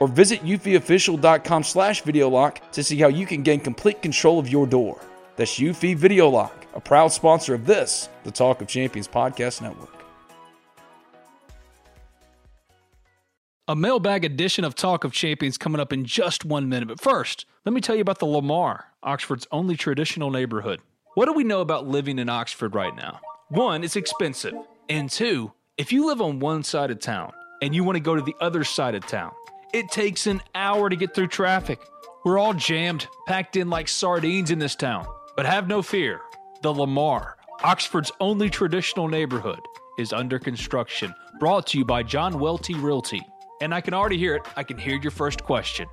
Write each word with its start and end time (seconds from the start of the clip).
Or 0.00 0.08
visit 0.08 0.42
eufyofficial.com 0.42 1.62
slash 1.62 2.02
video 2.02 2.28
lock 2.28 2.72
to 2.72 2.82
see 2.82 2.96
how 2.98 3.08
you 3.08 3.26
can 3.26 3.42
gain 3.42 3.60
complete 3.60 4.02
control 4.02 4.38
of 4.38 4.48
your 4.48 4.66
door. 4.66 5.00
That's 5.36 5.58
Eufy 5.58 5.96
Video 5.96 6.28
Lock, 6.28 6.66
a 6.74 6.80
proud 6.80 7.12
sponsor 7.12 7.54
of 7.54 7.64
this, 7.64 8.08
the 8.24 8.30
Talk 8.30 8.60
of 8.60 8.68
Champions 8.68 9.08
Podcast 9.08 9.62
Network. 9.62 10.04
A 13.68 13.76
mailbag 13.76 14.24
edition 14.24 14.64
of 14.64 14.74
Talk 14.74 15.04
of 15.04 15.12
Champions 15.12 15.56
coming 15.56 15.80
up 15.80 15.92
in 15.92 16.04
just 16.04 16.44
one 16.44 16.68
minute. 16.68 16.88
But 16.88 17.00
first, 17.00 17.46
let 17.64 17.72
me 17.72 17.80
tell 17.80 17.94
you 17.94 18.00
about 18.00 18.18
the 18.18 18.26
Lamar, 18.26 18.86
Oxford's 19.02 19.46
only 19.52 19.76
traditional 19.76 20.30
neighborhood. 20.30 20.80
What 21.14 21.26
do 21.26 21.32
we 21.32 21.44
know 21.44 21.60
about 21.60 21.86
living 21.86 22.18
in 22.18 22.28
Oxford 22.28 22.74
right 22.74 22.94
now? 22.96 23.20
One, 23.48 23.84
it's 23.84 23.96
expensive. 23.96 24.54
And 24.88 25.08
two, 25.08 25.52
if 25.78 25.92
you 25.92 26.06
live 26.06 26.20
on 26.20 26.40
one 26.40 26.64
side 26.64 26.90
of 26.90 26.98
town 26.98 27.32
and 27.62 27.74
you 27.74 27.84
want 27.84 27.96
to 27.96 28.00
go 28.00 28.16
to 28.16 28.22
the 28.22 28.34
other 28.40 28.64
side 28.64 28.94
of 28.94 29.06
town, 29.06 29.32
it 29.72 29.90
takes 29.90 30.26
an 30.26 30.42
hour 30.54 30.88
to 30.88 30.96
get 30.96 31.14
through 31.14 31.28
traffic. 31.28 31.80
We're 32.24 32.38
all 32.38 32.54
jammed, 32.54 33.06
packed 33.26 33.56
in 33.56 33.70
like 33.70 33.88
sardines 33.88 34.50
in 34.50 34.58
this 34.58 34.76
town. 34.76 35.06
But 35.36 35.46
have 35.46 35.68
no 35.68 35.82
fear. 35.82 36.20
The 36.62 36.72
Lamar, 36.72 37.36
Oxford's 37.62 38.12
only 38.20 38.50
traditional 38.50 39.08
neighborhood, 39.08 39.60
is 39.98 40.12
under 40.12 40.38
construction. 40.38 41.14
Brought 41.38 41.66
to 41.68 41.78
you 41.78 41.84
by 41.84 42.02
John 42.02 42.38
Welty 42.38 42.74
Realty. 42.74 43.22
And 43.62 43.74
I 43.74 43.80
can 43.80 43.94
already 43.94 44.18
hear 44.18 44.36
it. 44.36 44.42
I 44.56 44.62
can 44.62 44.78
hear 44.78 44.96
your 44.96 45.10
first 45.10 45.44
question. 45.44 45.86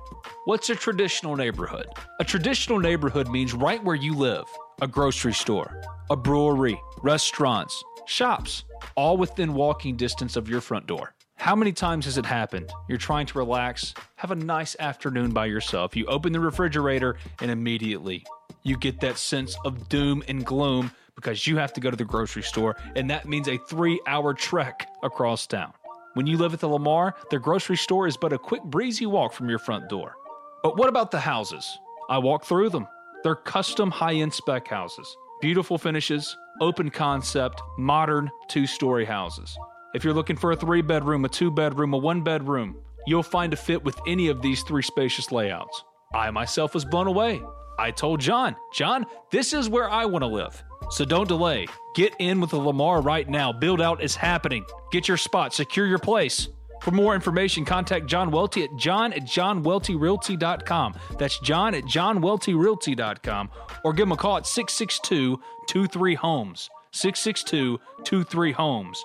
What's 0.46 0.70
a 0.70 0.74
traditional 0.74 1.36
neighborhood? 1.36 1.86
A 2.18 2.24
traditional 2.24 2.78
neighborhood 2.78 3.28
means 3.28 3.54
right 3.54 3.82
where 3.82 3.96
you 3.96 4.14
live 4.14 4.44
a 4.80 4.86
grocery 4.86 5.34
store, 5.34 5.82
a 6.08 6.16
brewery, 6.16 6.80
restaurants, 7.02 7.82
shops, 8.06 8.64
all 8.96 9.16
within 9.16 9.54
walking 9.54 9.96
distance 9.96 10.36
of 10.36 10.48
your 10.48 10.60
front 10.60 10.86
door. 10.86 11.14
How 11.38 11.54
many 11.54 11.72
times 11.72 12.04
has 12.06 12.18
it 12.18 12.26
happened? 12.26 12.70
You're 12.88 12.98
trying 12.98 13.26
to 13.26 13.38
relax, 13.38 13.94
have 14.16 14.32
a 14.32 14.34
nice 14.34 14.74
afternoon 14.80 15.30
by 15.30 15.46
yourself. 15.46 15.94
You 15.94 16.04
open 16.06 16.32
the 16.32 16.40
refrigerator, 16.40 17.16
and 17.40 17.50
immediately 17.50 18.24
you 18.64 18.76
get 18.76 19.00
that 19.00 19.18
sense 19.18 19.56
of 19.64 19.88
doom 19.88 20.24
and 20.26 20.44
gloom 20.44 20.90
because 21.14 21.46
you 21.46 21.56
have 21.56 21.72
to 21.74 21.80
go 21.80 21.90
to 21.90 21.96
the 21.96 22.04
grocery 22.04 22.42
store, 22.42 22.76
and 22.96 23.08
that 23.10 23.28
means 23.28 23.46
a 23.46 23.56
three 23.56 24.00
hour 24.06 24.34
trek 24.34 24.88
across 25.04 25.46
town. 25.46 25.72
When 26.14 26.26
you 26.26 26.36
live 26.36 26.54
at 26.54 26.60
the 26.60 26.68
Lamar, 26.68 27.14
their 27.30 27.38
grocery 27.38 27.76
store 27.76 28.08
is 28.08 28.16
but 28.16 28.32
a 28.32 28.38
quick, 28.38 28.64
breezy 28.64 29.06
walk 29.06 29.32
from 29.32 29.48
your 29.48 29.60
front 29.60 29.88
door. 29.88 30.16
But 30.64 30.76
what 30.76 30.88
about 30.88 31.12
the 31.12 31.20
houses? 31.20 31.78
I 32.10 32.18
walk 32.18 32.44
through 32.46 32.70
them. 32.70 32.88
They're 33.22 33.36
custom 33.36 33.92
high 33.92 34.14
end 34.14 34.34
spec 34.34 34.66
houses, 34.66 35.16
beautiful 35.40 35.78
finishes, 35.78 36.36
open 36.60 36.90
concept, 36.90 37.62
modern 37.78 38.28
two 38.48 38.66
story 38.66 39.04
houses. 39.04 39.56
If 39.94 40.04
you're 40.04 40.14
looking 40.14 40.36
for 40.36 40.52
a 40.52 40.56
three 40.56 40.82
bedroom, 40.82 41.24
a 41.24 41.28
two 41.28 41.50
bedroom, 41.50 41.94
a 41.94 41.96
one 41.96 42.22
bedroom, 42.22 42.76
you'll 43.06 43.22
find 43.22 43.52
a 43.54 43.56
fit 43.56 43.82
with 43.82 43.98
any 44.06 44.28
of 44.28 44.42
these 44.42 44.62
three 44.62 44.82
spacious 44.82 45.32
layouts. 45.32 45.82
I 46.14 46.30
myself 46.30 46.74
was 46.74 46.84
blown 46.84 47.06
away. 47.06 47.40
I 47.78 47.90
told 47.90 48.20
John, 48.20 48.54
John, 48.74 49.06
this 49.30 49.52
is 49.52 49.68
where 49.68 49.88
I 49.88 50.04
want 50.04 50.22
to 50.22 50.26
live. 50.26 50.62
So 50.90 51.04
don't 51.04 51.28
delay. 51.28 51.66
Get 51.94 52.14
in 52.18 52.40
with 52.40 52.50
the 52.50 52.58
Lamar 52.58 53.00
right 53.00 53.28
now. 53.28 53.52
Build 53.52 53.80
out 53.80 54.02
is 54.02 54.14
happening. 54.14 54.64
Get 54.90 55.08
your 55.08 55.16
spot, 55.16 55.54
secure 55.54 55.86
your 55.86 55.98
place. 55.98 56.48
For 56.82 56.90
more 56.90 57.14
information, 57.14 57.64
contact 57.64 58.06
John 58.06 58.30
Welty 58.30 58.64
at 58.64 58.76
john 58.76 59.12
at 59.12 59.22
johnweltyrealty.com. 59.22 60.94
That's 61.18 61.38
john 61.40 61.74
at 61.74 61.84
johnweltyrealty.com. 61.84 63.50
Or 63.84 63.92
give 63.92 64.06
him 64.06 64.12
a 64.12 64.16
call 64.16 64.36
at 64.36 64.46
662 64.46 65.40
23 65.66 66.14
Homes. 66.14 66.70
662 66.92 67.80
23 68.04 68.52
Homes. 68.52 69.04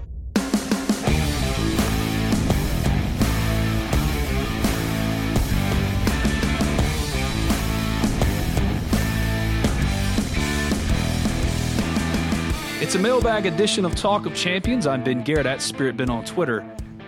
It's 12.81 12.93
time! 12.93 13.05
It's 13.05 13.21
time! 13.21 13.21
It's 13.21 13.21
a 13.21 13.29
mailbag 13.29 13.45
edition 13.45 13.85
of 13.85 13.95
Talk 13.95 14.25
of 14.25 14.33
Champions. 14.33 14.87
I'm 14.87 15.03
Ben 15.03 15.23
Garrett 15.23 15.45
at 15.45 15.61
Spirit 15.61 15.97
Ben 15.97 16.09
on 16.09 16.25
Twitter. 16.25 16.65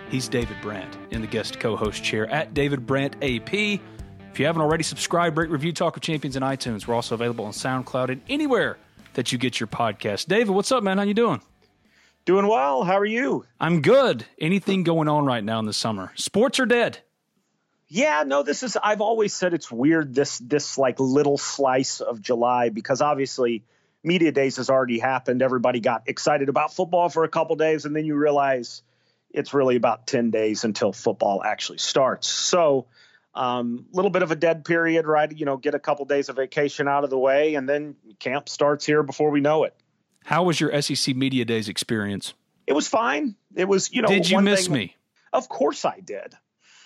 He's 0.09 0.27
David 0.27 0.57
Brandt 0.61 0.97
in 1.11 1.21
the 1.21 1.27
guest 1.27 1.59
co-host 1.59 2.03
chair 2.03 2.27
at 2.27 2.53
David 2.53 2.85
Brandt 2.85 3.15
AP. 3.23 3.53
If 3.53 4.39
you 4.39 4.45
haven't 4.45 4.61
already, 4.61 4.83
subscribe, 4.83 5.35
rate, 5.35 5.49
review 5.49 5.73
Talk 5.73 5.95
of 5.95 6.03
Champions 6.03 6.35
in 6.35 6.43
iTunes. 6.43 6.85
We're 6.87 6.93
also 6.93 7.15
available 7.15 7.45
on 7.45 7.53
SoundCloud 7.53 8.09
and 8.09 8.21
anywhere 8.29 8.77
that 9.15 9.31
you 9.31 9.37
get 9.39 9.59
your 9.59 9.67
podcast. 9.67 10.27
David, 10.27 10.49
what's 10.49 10.71
up, 10.71 10.83
man? 10.83 10.99
How 10.99 11.03
you 11.05 11.15
doing? 11.15 11.41
Doing 12.25 12.47
well. 12.47 12.83
How 12.83 12.99
are 12.99 13.05
you? 13.05 13.45
I'm 13.59 13.81
good. 13.81 14.25
Anything 14.39 14.83
going 14.83 15.07
on 15.07 15.25
right 15.25 15.43
now 15.43 15.59
in 15.59 15.65
the 15.65 15.73
summer? 15.73 16.11
Sports 16.15 16.59
are 16.59 16.65
dead. 16.65 16.99
Yeah, 17.87 18.23
no, 18.25 18.43
this 18.43 18.63
is 18.63 18.77
I've 18.81 19.01
always 19.01 19.33
said 19.33 19.53
it's 19.55 19.71
weird 19.71 20.15
this 20.15 20.37
this 20.39 20.77
like 20.77 20.99
little 20.99 21.37
slice 21.37 22.01
of 22.01 22.21
July 22.21 22.69
because 22.69 23.01
obviously 23.01 23.63
media 24.03 24.31
days 24.31 24.57
has 24.57 24.69
already 24.69 24.99
happened. 24.99 25.41
Everybody 25.41 25.79
got 25.79 26.03
excited 26.07 26.49
about 26.49 26.73
football 26.73 27.09
for 27.09 27.23
a 27.23 27.29
couple 27.29 27.55
days 27.55 27.85
and 27.85 27.95
then 27.95 28.05
you 28.05 28.15
realize 28.15 28.81
it's 29.33 29.53
really 29.53 29.75
about 29.75 30.05
10 30.07 30.29
days 30.29 30.63
until 30.63 30.93
football 30.93 31.43
actually 31.43 31.79
starts. 31.79 32.27
So, 32.27 32.85
a 33.35 33.41
um, 33.41 33.87
little 33.91 34.11
bit 34.11 34.21
of 34.21 34.31
a 34.31 34.35
dead 34.35 34.63
period, 34.63 35.07
right? 35.07 35.31
You 35.35 35.45
know, 35.45 35.57
get 35.57 35.73
a 35.73 35.79
couple 35.79 36.05
days 36.05 36.29
of 36.29 36.35
vacation 36.35 36.87
out 36.87 37.03
of 37.03 37.09
the 37.09 37.17
way, 37.17 37.55
and 37.55 37.67
then 37.67 37.95
camp 38.19 38.47
starts 38.47 38.85
here 38.85 39.01
before 39.01 39.31
we 39.31 39.41
know 39.41 39.63
it. 39.63 39.75
How 40.23 40.43
was 40.43 40.61
your 40.61 40.79
SEC 40.81 41.15
Media 41.15 41.43
Days 41.43 41.67
experience? 41.67 42.35
It 42.67 42.73
was 42.73 42.87
fine. 42.87 43.35
It 43.55 43.67
was, 43.67 43.91
you 43.91 44.03
know, 44.03 44.07
did 44.07 44.29
you 44.29 44.39
miss 44.39 44.65
thing, 44.65 44.73
me? 44.73 44.95
Of 45.33 45.49
course 45.49 45.83
I 45.83 45.99
did. 45.99 46.35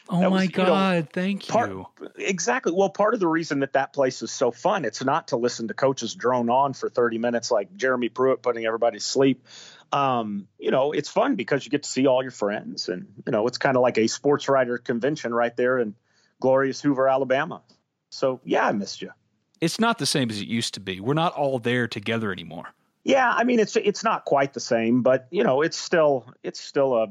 Oh 0.09 0.21
that 0.21 0.29
my 0.29 0.43
was, 0.43 0.49
God! 0.49 0.95
You 0.95 1.01
know, 1.01 1.07
thank 1.11 1.47
part, 1.47 1.69
you. 1.69 1.87
Exactly. 2.17 2.71
Well, 2.71 2.89
part 2.89 3.13
of 3.13 3.19
the 3.19 3.27
reason 3.27 3.59
that 3.59 3.73
that 3.73 3.93
place 3.93 4.21
is 4.21 4.31
so 4.31 4.51
fun, 4.51 4.85
it's 4.85 5.03
not 5.03 5.29
to 5.29 5.37
listen 5.37 5.67
to 5.67 5.73
coaches 5.73 6.15
drone 6.15 6.49
on 6.49 6.73
for 6.73 6.89
30 6.89 7.17
minutes 7.17 7.51
like 7.51 7.75
Jeremy 7.75 8.09
Pruitt 8.09 8.41
putting 8.41 8.65
everybody 8.65 8.99
to 8.99 9.03
sleep. 9.03 9.45
Um, 9.91 10.47
you 10.57 10.71
know, 10.71 10.91
it's 10.91 11.09
fun 11.09 11.35
because 11.35 11.65
you 11.65 11.71
get 11.71 11.83
to 11.83 11.89
see 11.89 12.07
all 12.07 12.21
your 12.21 12.31
friends, 12.31 12.89
and 12.89 13.07
you 13.25 13.31
know, 13.31 13.47
it's 13.47 13.57
kind 13.57 13.75
of 13.75 13.81
like 13.81 13.97
a 13.97 14.07
sports 14.07 14.47
writer 14.47 14.77
convention 14.77 15.33
right 15.33 15.55
there 15.55 15.79
in 15.79 15.95
glorious 16.39 16.81
Hoover, 16.81 17.07
Alabama. 17.07 17.61
So 18.09 18.39
yeah, 18.43 18.67
I 18.67 18.71
missed 18.71 19.01
you. 19.01 19.11
It's 19.59 19.79
not 19.79 19.97
the 19.97 20.05
same 20.05 20.29
as 20.29 20.39
it 20.39 20.47
used 20.47 20.75
to 20.75 20.79
be. 20.79 20.99
We're 20.99 21.15
not 21.15 21.33
all 21.33 21.59
there 21.59 21.87
together 21.87 22.31
anymore. 22.31 22.73
Yeah, 23.07 23.31
I 23.31 23.45
mean 23.45 23.61
it's 23.61 23.77
it's 23.77 24.03
not 24.03 24.25
quite 24.25 24.53
the 24.53 24.59
same, 24.59 25.01
but 25.01 25.27
you 25.31 25.45
know 25.45 25.61
it's 25.61 25.77
still 25.77 26.25
it's 26.43 26.59
still 26.59 26.93
a. 26.93 27.07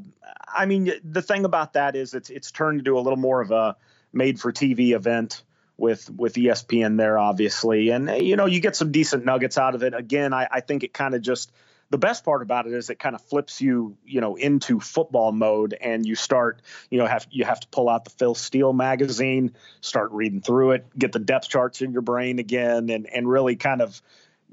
I 0.47 0.67
mean 0.67 0.93
the 1.03 1.23
thing 1.23 1.47
about 1.47 1.73
that 1.73 1.97
is 1.97 2.13
it's 2.13 2.29
it's 2.29 2.51
turned 2.51 2.81
into 2.81 2.99
a 2.99 3.01
little 3.01 3.17
more 3.17 3.41
of 3.41 3.51
a 3.51 3.77
made 4.13 4.39
for 4.39 4.53
TV 4.53 4.95
event 4.95 5.43
with 5.79 6.11
with 6.11 6.35
ESPN 6.35 6.99
there, 6.99 7.19
obviously, 7.19 7.89
and 7.89 8.11
eh, 8.11 8.17
you 8.17 8.37
know 8.37 8.45
you 8.45 8.61
get 8.61 8.77
some 8.77 8.93
decent 8.93 9.25
nuggets 9.25 9.57
out 9.57 9.75
of 9.75 9.83
it. 9.83 9.95
Again, 9.95 10.35
I, 10.35 10.47
I 10.53 10.61
think 10.61 10.85
it 10.85 10.93
kind 10.93 11.15
of 11.15 11.23
just 11.23 11.51
the 11.89 11.97
best 11.97 12.27
part 12.27 12.43
about 12.43 12.67
it 12.67 12.75
is 12.75 12.91
it 12.91 12.99
kind 12.99 13.15
of 13.15 13.23
flips 13.23 13.63
you 13.63 13.97
you 14.05 14.21
know 14.21 14.37
into 14.37 14.81
football 14.81 15.33
mode 15.33 15.73
and 15.81 16.05
you 16.05 16.15
start 16.15 16.61
you 16.91 16.99
know 16.99 17.07
have 17.07 17.27
you 17.31 17.47
have 17.47 17.61
to 17.61 17.69
pull 17.69 17.89
out 17.89 18.05
the 18.05 18.11
Phil 18.11 18.35
Steele 18.35 18.75
magazine, 18.75 19.55
start 19.81 20.13
reading 20.13 20.43
through 20.43 20.73
it, 20.73 20.87
get 20.99 21.13
the 21.13 21.21
depth 21.21 21.49
charts 21.49 21.81
in 21.81 21.93
your 21.93 22.03
brain 22.03 22.39
again, 22.39 22.91
and 22.91 23.07
and 23.07 23.27
really 23.27 23.57
kind 23.57 23.81
of 23.81 24.03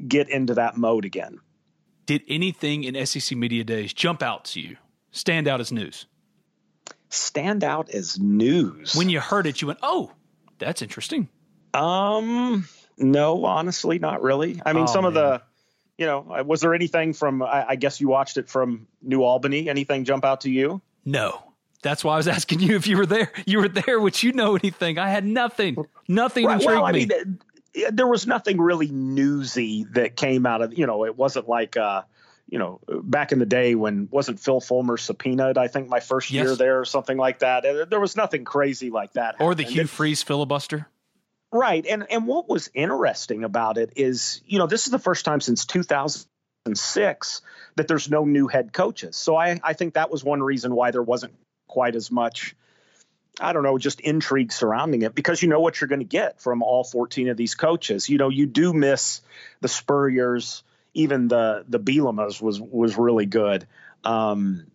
get 0.07 0.29
into 0.29 0.55
that 0.55 0.77
mode 0.77 1.05
again. 1.05 1.39
Did 2.05 2.23
anything 2.27 2.83
in 2.83 3.05
SEC 3.05 3.37
Media 3.37 3.63
Days 3.63 3.93
jump 3.93 4.21
out 4.21 4.45
to 4.45 4.59
you, 4.59 4.77
stand 5.11 5.47
out 5.47 5.61
as 5.61 5.71
news? 5.71 6.05
Stand 7.09 7.63
out 7.63 7.89
as 7.91 8.19
news. 8.19 8.95
When 8.95 9.09
you 9.09 9.19
heard 9.19 9.47
it, 9.47 9.61
you 9.61 9.67
went, 9.67 9.79
"Oh, 9.81 10.11
that's 10.57 10.81
interesting." 10.81 11.29
Um, 11.73 12.67
no, 12.97 13.45
honestly, 13.45 13.99
not 13.99 14.21
really. 14.21 14.61
I 14.65 14.73
mean, 14.73 14.83
oh, 14.83 14.87
some 14.87 15.03
man. 15.03 15.09
of 15.09 15.13
the, 15.13 15.41
you 15.97 16.05
know, 16.05 16.35
uh, 16.39 16.43
was 16.43 16.61
there 16.61 16.73
anything 16.73 17.13
from? 17.13 17.41
I, 17.41 17.69
I 17.69 17.75
guess 17.75 18.01
you 18.01 18.07
watched 18.07 18.37
it 18.37 18.49
from 18.49 18.87
New 19.01 19.23
Albany. 19.23 19.69
Anything 19.69 20.03
jump 20.03 20.25
out 20.25 20.41
to 20.41 20.51
you? 20.51 20.81
No. 21.05 21.41
That's 21.83 22.03
why 22.03 22.13
I 22.13 22.17
was 22.17 22.27
asking 22.37 22.61
you 22.61 22.75
if 22.75 22.87
you 22.87 22.97
were 22.97 23.05
there. 23.05 23.31
You 23.45 23.59
were 23.59 23.67
there. 23.67 23.99
Would 23.99 24.21
you 24.23 24.33
know 24.33 24.55
anything? 24.55 24.97
I 24.97 25.09
had 25.09 25.25
nothing. 25.25 25.77
Nothing 26.07 26.45
right, 26.45 26.53
intrigued 26.55 26.75
well, 26.75 26.85
I 26.85 26.91
me. 26.91 27.05
Mean, 27.05 27.39
there 27.91 28.07
was 28.07 28.27
nothing 28.27 28.59
really 28.59 28.87
newsy 28.87 29.85
that 29.91 30.15
came 30.15 30.45
out 30.45 30.61
of 30.61 30.77
you 30.77 30.85
know 30.85 31.05
it 31.05 31.17
wasn't 31.17 31.47
like 31.47 31.77
uh 31.77 32.03
you 32.49 32.59
know 32.59 32.79
back 32.87 33.31
in 33.31 33.39
the 33.39 33.45
day 33.45 33.75
when 33.75 34.07
wasn't 34.11 34.39
Phil 34.39 34.59
Fulmer 34.59 34.97
subpoenaed 34.97 35.57
I 35.57 35.67
think 35.67 35.89
my 35.89 35.99
first 35.99 36.29
yes. 36.31 36.45
year 36.45 36.55
there 36.55 36.79
or 36.79 36.85
something 36.85 37.17
like 37.17 37.39
that. 37.39 37.63
There 37.89 37.99
was 37.99 38.15
nothing 38.15 38.45
crazy 38.45 38.89
like 38.89 39.13
that 39.13 39.35
or 39.39 39.55
the 39.55 39.63
Hugh 39.63 39.87
Freeze 39.87 40.23
filibuster. 40.23 40.87
Right 41.51 41.85
and 41.85 42.05
and 42.11 42.27
what 42.27 42.49
was 42.49 42.69
interesting 42.73 43.43
about 43.43 43.77
it 43.77 43.93
is 43.95 44.41
you 44.45 44.59
know 44.59 44.67
this 44.67 44.85
is 44.85 44.91
the 44.91 44.99
first 44.99 45.25
time 45.25 45.41
since 45.41 45.65
2006 45.65 47.41
that 47.75 47.87
there's 47.87 48.09
no 48.09 48.25
new 48.25 48.47
head 48.47 48.73
coaches. 48.73 49.15
So 49.15 49.35
I 49.35 49.59
I 49.63 49.73
think 49.73 49.95
that 49.95 50.11
was 50.11 50.23
one 50.23 50.43
reason 50.43 50.75
why 50.75 50.91
there 50.91 51.03
wasn't 51.03 51.33
quite 51.67 51.95
as 51.95 52.11
much 52.11 52.55
I 53.39 53.53
don't 53.53 53.63
know, 53.63 53.77
just 53.77 53.99
intrigue 53.99 54.51
surrounding 54.51 55.01
it 55.01 55.15
because 55.15 55.41
you 55.41 55.49
know 55.49 55.59
what 55.59 55.81
you're 55.81 55.87
going 55.87 55.99
to 55.99 56.05
get 56.05 56.39
from 56.39 56.61
all 56.61 56.83
14 56.83 57.29
of 57.29 57.37
these 57.37 57.55
coaches. 57.55 58.07
You 58.07 58.17
know, 58.17 58.29
you 58.29 58.45
do 58.45 58.73
miss 58.73 59.21
the 59.61 59.67
Spurriers, 59.67 60.63
even 60.93 61.27
the 61.27 61.65
the 61.67 61.79
Bielemas 61.79 62.41
was 62.41 62.61
was 62.61 62.97
really 62.97 63.25
good. 63.25 63.67
Um, 64.03 64.67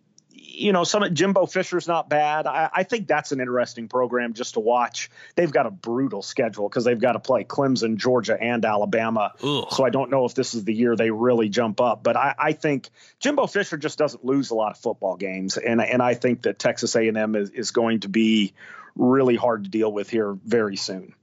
you 0.51 0.73
know, 0.73 0.83
some 0.83 1.13
Jimbo 1.13 1.45
Fisher's 1.45 1.87
not 1.87 2.09
bad. 2.09 2.47
I, 2.47 2.69
I, 2.73 2.83
think 2.83 3.07
that's 3.07 3.31
an 3.31 3.39
interesting 3.39 3.87
program 3.87 4.33
just 4.33 4.55
to 4.55 4.59
watch. 4.59 5.09
They've 5.35 5.51
got 5.51 5.65
a 5.65 5.71
brutal 5.71 6.21
schedule 6.21 6.67
because 6.67 6.83
they've 6.83 6.99
got 6.99 7.13
to 7.13 7.19
play 7.19 7.43
Clemson, 7.43 7.97
Georgia, 7.97 8.37
and 8.39 8.65
Alabama. 8.65 9.33
Ugh. 9.43 9.67
So 9.71 9.85
I 9.85 9.89
don't 9.89 10.09
know 10.09 10.25
if 10.25 10.33
this 10.33 10.53
is 10.53 10.63
the 10.63 10.73
year 10.73 10.95
they 10.95 11.11
really 11.11 11.49
jump 11.49 11.81
up. 11.81 12.03
But 12.03 12.17
I, 12.17 12.35
I, 12.37 12.53
think 12.53 12.89
Jimbo 13.19 13.47
Fisher 13.47 13.77
just 13.77 13.97
doesn't 13.97 14.25
lose 14.25 14.49
a 14.51 14.55
lot 14.55 14.71
of 14.71 14.77
football 14.77 15.15
games, 15.15 15.57
and 15.57 15.81
and 15.81 16.01
I 16.01 16.13
think 16.13 16.43
that 16.43 16.59
Texas 16.59 16.95
A&M 16.95 17.35
is, 17.35 17.49
is 17.51 17.71
going 17.71 18.01
to 18.01 18.09
be 18.09 18.53
really 18.95 19.35
hard 19.35 19.63
to 19.63 19.69
deal 19.69 19.91
with 19.91 20.09
here 20.09 20.37
very 20.45 20.75
soon. 20.75 21.13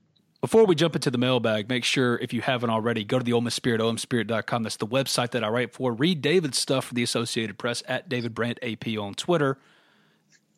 Before 0.47 0.65
we 0.65 0.77
jump 0.77 0.95
into 0.95 1.11
the 1.11 1.19
mailbag, 1.19 1.69
make 1.69 1.83
sure 1.83 2.19
if 2.19 2.33
you 2.33 2.41
haven't 2.41 2.71
already, 2.71 3.03
go 3.03 3.19
to 3.19 3.25
the 3.25 3.33
Ole 3.33 3.41
Miss 3.41 3.57
Spirit, 3.57 3.81
omspirit.com. 3.81 4.63
That's 4.63 4.77
the 4.77 4.87
website 4.87 5.33
that 5.33 5.43
I 5.43 5.49
write 5.49 5.73
for. 5.73 5.93
Read 5.93 6.23
David's 6.23 6.57
stuff 6.57 6.85
for 6.85 6.95
the 6.95 7.03
Associated 7.03 7.59
Press 7.59 7.83
at 7.89 8.09
David 8.09 8.33
Brandt 8.33 8.61
AP 8.63 8.97
on 8.97 9.15
Twitter. 9.15 9.59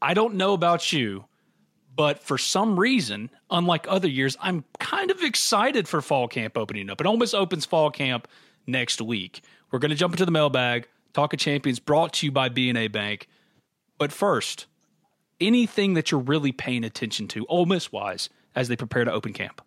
I 0.02 0.12
don't 0.12 0.35
know 0.35 0.52
about 0.52 0.93
you, 0.93 1.25
but 1.96 2.23
for 2.23 2.37
some 2.37 2.79
reason, 2.79 3.31
unlike 3.50 3.87
other 3.88 4.08
years, 4.08 4.37
I'm 4.43 4.62
kind 4.79 5.11
of 5.11 5.23
excited 5.23 5.88
for 5.88 6.02
fall 6.02 6.29
camp 6.29 6.58
opening 6.58 6.90
up. 6.90 7.00
It 7.00 7.06
almost 7.06 7.35
opens 7.35 7.64
fall 7.64 7.90
camp 7.90 8.29
next 8.67 9.00
week. 9.00 9.40
We're 9.70 9.79
going 9.79 9.88
to 9.88 9.96
jump 9.96 10.12
into 10.12 10.26
the 10.26 10.31
mailbag. 10.31 10.87
Talk 11.14 11.32
of 11.32 11.38
Champions 11.38 11.79
brought 11.79 12.12
to 12.12 12.26
you 12.26 12.31
by 12.31 12.50
B&A 12.50 12.88
Bank. 12.88 13.26
But 13.96 14.12
first, 14.12 14.67
anything 15.40 15.94
that 15.94 16.11
you're 16.11 16.20
really 16.20 16.52
paying 16.52 16.85
attention 16.85 17.26
to, 17.29 17.46
Ole 17.46 17.64
Miss 17.64 17.90
wise, 17.90 18.29
as 18.55 18.69
they 18.69 18.76
prepare 18.76 19.06
to 19.06 19.12
open 19.12 19.32
camp? 19.32 19.62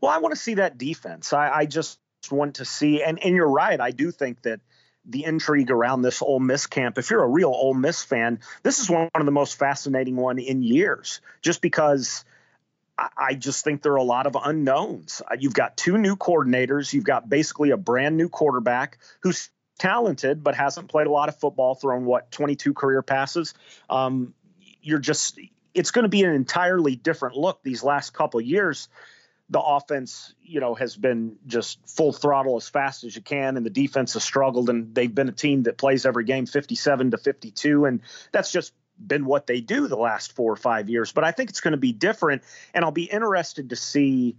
Well, 0.00 0.10
I 0.10 0.18
want 0.18 0.34
to 0.34 0.40
see 0.40 0.54
that 0.54 0.78
defense. 0.78 1.32
I, 1.32 1.50
I 1.50 1.66
just 1.66 1.98
want 2.30 2.56
to 2.56 2.64
see, 2.64 3.02
and, 3.02 3.22
and 3.22 3.34
you're 3.34 3.48
right. 3.48 3.80
I 3.80 3.90
do 3.90 4.10
think 4.10 4.42
that 4.42 4.60
the 5.04 5.24
intrigue 5.24 5.70
around 5.70 6.02
this 6.02 6.20
Ole 6.20 6.40
Miss 6.40 6.66
camp. 6.66 6.98
If 6.98 7.10
you're 7.10 7.22
a 7.22 7.28
real 7.28 7.50
Ole 7.50 7.74
Miss 7.74 8.02
fan, 8.02 8.40
this 8.62 8.80
is 8.80 8.90
one 8.90 9.08
of 9.14 9.24
the 9.24 9.32
most 9.32 9.58
fascinating 9.58 10.16
one 10.16 10.38
in 10.38 10.62
years, 10.62 11.20
just 11.42 11.62
because 11.62 12.24
I 13.16 13.34
just 13.34 13.62
think 13.62 13.82
there 13.82 13.92
are 13.92 13.96
a 13.96 14.02
lot 14.02 14.26
of 14.26 14.36
unknowns. 14.42 15.20
Uh, 15.20 15.36
you've 15.38 15.54
got 15.54 15.76
two 15.76 15.98
new 15.98 16.16
coordinators. 16.16 16.92
You've 16.92 17.04
got 17.04 17.28
basically 17.28 17.70
a 17.70 17.76
brand 17.76 18.16
new 18.16 18.28
quarterback 18.28 18.98
who's 19.20 19.50
talented 19.78 20.42
but 20.42 20.54
hasn't 20.54 20.88
played 20.88 21.06
a 21.06 21.10
lot 21.10 21.28
of 21.28 21.38
football, 21.38 21.74
thrown 21.74 22.06
what 22.06 22.30
22 22.30 22.72
career 22.72 23.02
passes. 23.02 23.52
Um, 23.90 24.34
you're 24.80 24.98
just 24.98 25.38
it's 25.74 25.90
going 25.90 26.04
to 26.04 26.08
be 26.08 26.22
an 26.22 26.34
entirely 26.34 26.96
different 26.96 27.36
look 27.36 27.62
these 27.62 27.84
last 27.84 28.14
couple 28.14 28.40
years 28.40 28.88
the 29.48 29.60
offense, 29.60 30.34
you 30.42 30.60
know, 30.60 30.74
has 30.74 30.96
been 30.96 31.36
just 31.46 31.78
full 31.88 32.12
throttle 32.12 32.56
as 32.56 32.68
fast 32.68 33.04
as 33.04 33.14
you 33.14 33.22
can, 33.22 33.56
and 33.56 33.64
the 33.64 33.70
defense 33.70 34.14
has 34.14 34.24
struggled. 34.24 34.68
And 34.68 34.94
they've 34.94 35.14
been 35.14 35.28
a 35.28 35.32
team 35.32 35.64
that 35.64 35.78
plays 35.78 36.04
every 36.04 36.24
game 36.24 36.46
57 36.46 37.12
to 37.12 37.18
52, 37.18 37.84
and 37.84 38.00
that's 38.32 38.50
just 38.50 38.72
been 38.98 39.24
what 39.24 39.46
they 39.46 39.60
do 39.60 39.86
the 39.88 39.96
last 39.96 40.32
four 40.32 40.52
or 40.52 40.56
five 40.56 40.88
years. 40.88 41.12
But 41.12 41.24
I 41.24 41.30
think 41.30 41.50
it's 41.50 41.60
going 41.60 41.72
to 41.72 41.78
be 41.78 41.92
different, 41.92 42.42
and 42.74 42.84
I'll 42.84 42.90
be 42.90 43.04
interested 43.04 43.70
to 43.70 43.76
see 43.76 44.36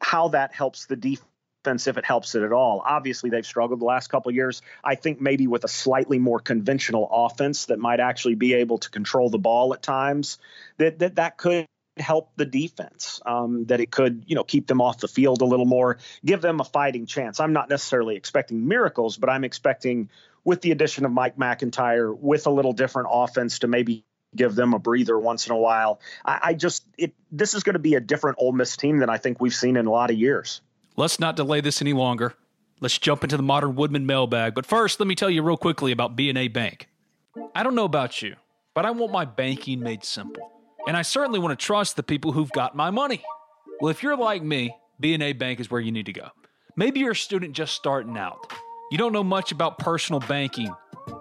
how 0.00 0.28
that 0.28 0.54
helps 0.54 0.86
the 0.86 0.96
defense 0.96 1.86
if 1.86 1.98
it 1.98 2.06
helps 2.06 2.34
it 2.34 2.42
at 2.42 2.52
all. 2.52 2.82
Obviously, 2.84 3.28
they've 3.28 3.44
struggled 3.44 3.80
the 3.80 3.84
last 3.84 4.08
couple 4.08 4.32
years. 4.32 4.62
I 4.82 4.94
think 4.94 5.20
maybe 5.20 5.46
with 5.48 5.64
a 5.64 5.68
slightly 5.68 6.18
more 6.18 6.40
conventional 6.40 7.06
offense 7.10 7.66
that 7.66 7.78
might 7.78 8.00
actually 8.00 8.36
be 8.36 8.54
able 8.54 8.78
to 8.78 8.90
control 8.90 9.28
the 9.28 9.38
ball 9.38 9.74
at 9.74 9.82
times, 9.82 10.38
that 10.78 11.00
that 11.00 11.16
that 11.16 11.36
could 11.36 11.66
help 12.00 12.30
the 12.36 12.44
defense, 12.44 13.20
um, 13.26 13.64
that 13.66 13.80
it 13.80 13.90
could, 13.90 14.24
you 14.26 14.34
know, 14.34 14.44
keep 14.44 14.66
them 14.66 14.80
off 14.80 14.98
the 14.98 15.08
field 15.08 15.42
a 15.42 15.44
little 15.44 15.66
more, 15.66 15.98
give 16.24 16.40
them 16.40 16.60
a 16.60 16.64
fighting 16.64 17.06
chance. 17.06 17.40
I'm 17.40 17.52
not 17.52 17.68
necessarily 17.68 18.16
expecting 18.16 18.66
miracles, 18.66 19.16
but 19.16 19.30
I'm 19.30 19.44
expecting 19.44 20.10
with 20.44 20.62
the 20.62 20.72
addition 20.72 21.04
of 21.04 21.12
Mike 21.12 21.36
McIntyre, 21.36 22.16
with 22.16 22.46
a 22.46 22.50
little 22.50 22.72
different 22.72 23.08
offense 23.10 23.60
to 23.60 23.66
maybe 23.66 24.04
give 24.34 24.54
them 24.54 24.74
a 24.74 24.78
breather 24.78 25.18
once 25.18 25.46
in 25.46 25.52
a 25.52 25.58
while. 25.58 26.00
I, 26.24 26.40
I 26.42 26.54
just, 26.54 26.84
it 26.96 27.14
this 27.30 27.54
is 27.54 27.62
going 27.62 27.74
to 27.74 27.80
be 27.80 27.94
a 27.94 28.00
different 28.00 28.38
Ole 28.40 28.52
Miss 28.52 28.76
team 28.76 28.98
than 28.98 29.10
I 29.10 29.18
think 29.18 29.40
we've 29.40 29.54
seen 29.54 29.76
in 29.76 29.86
a 29.86 29.90
lot 29.90 30.10
of 30.10 30.16
years. 30.16 30.60
Let's 30.96 31.20
not 31.20 31.36
delay 31.36 31.60
this 31.60 31.80
any 31.80 31.92
longer. 31.92 32.34
Let's 32.80 32.98
jump 32.98 33.24
into 33.24 33.36
the 33.36 33.42
modern 33.42 33.74
Woodmen 33.76 34.06
mailbag. 34.06 34.54
But 34.54 34.66
first, 34.66 35.00
let 35.00 35.06
me 35.06 35.14
tell 35.14 35.30
you 35.30 35.42
real 35.42 35.56
quickly 35.56 35.92
about 35.92 36.16
B&A 36.16 36.48
Bank. 36.48 36.88
I 37.54 37.62
don't 37.62 37.74
know 37.74 37.84
about 37.84 38.22
you, 38.22 38.36
but 38.74 38.86
I 38.86 38.90
want 38.90 39.12
my 39.12 39.24
banking 39.24 39.80
made 39.80 40.04
simple. 40.04 40.59
And 40.86 40.96
I 40.96 41.02
certainly 41.02 41.38
want 41.38 41.58
to 41.58 41.64
trust 41.64 41.96
the 41.96 42.02
people 42.02 42.32
who've 42.32 42.50
got 42.52 42.74
my 42.74 42.90
money. 42.90 43.22
Well, 43.80 43.90
if 43.90 44.02
you're 44.02 44.16
like 44.16 44.42
me, 44.42 44.74
B&A 44.98 45.32
Bank 45.32 45.60
is 45.60 45.70
where 45.70 45.80
you 45.80 45.92
need 45.92 46.06
to 46.06 46.12
go. 46.12 46.28
Maybe 46.76 47.00
you're 47.00 47.12
a 47.12 47.16
student 47.16 47.54
just 47.54 47.74
starting 47.74 48.16
out. 48.16 48.52
You 48.90 48.98
don't 48.98 49.12
know 49.12 49.24
much 49.24 49.52
about 49.52 49.78
personal 49.78 50.20
banking 50.20 50.72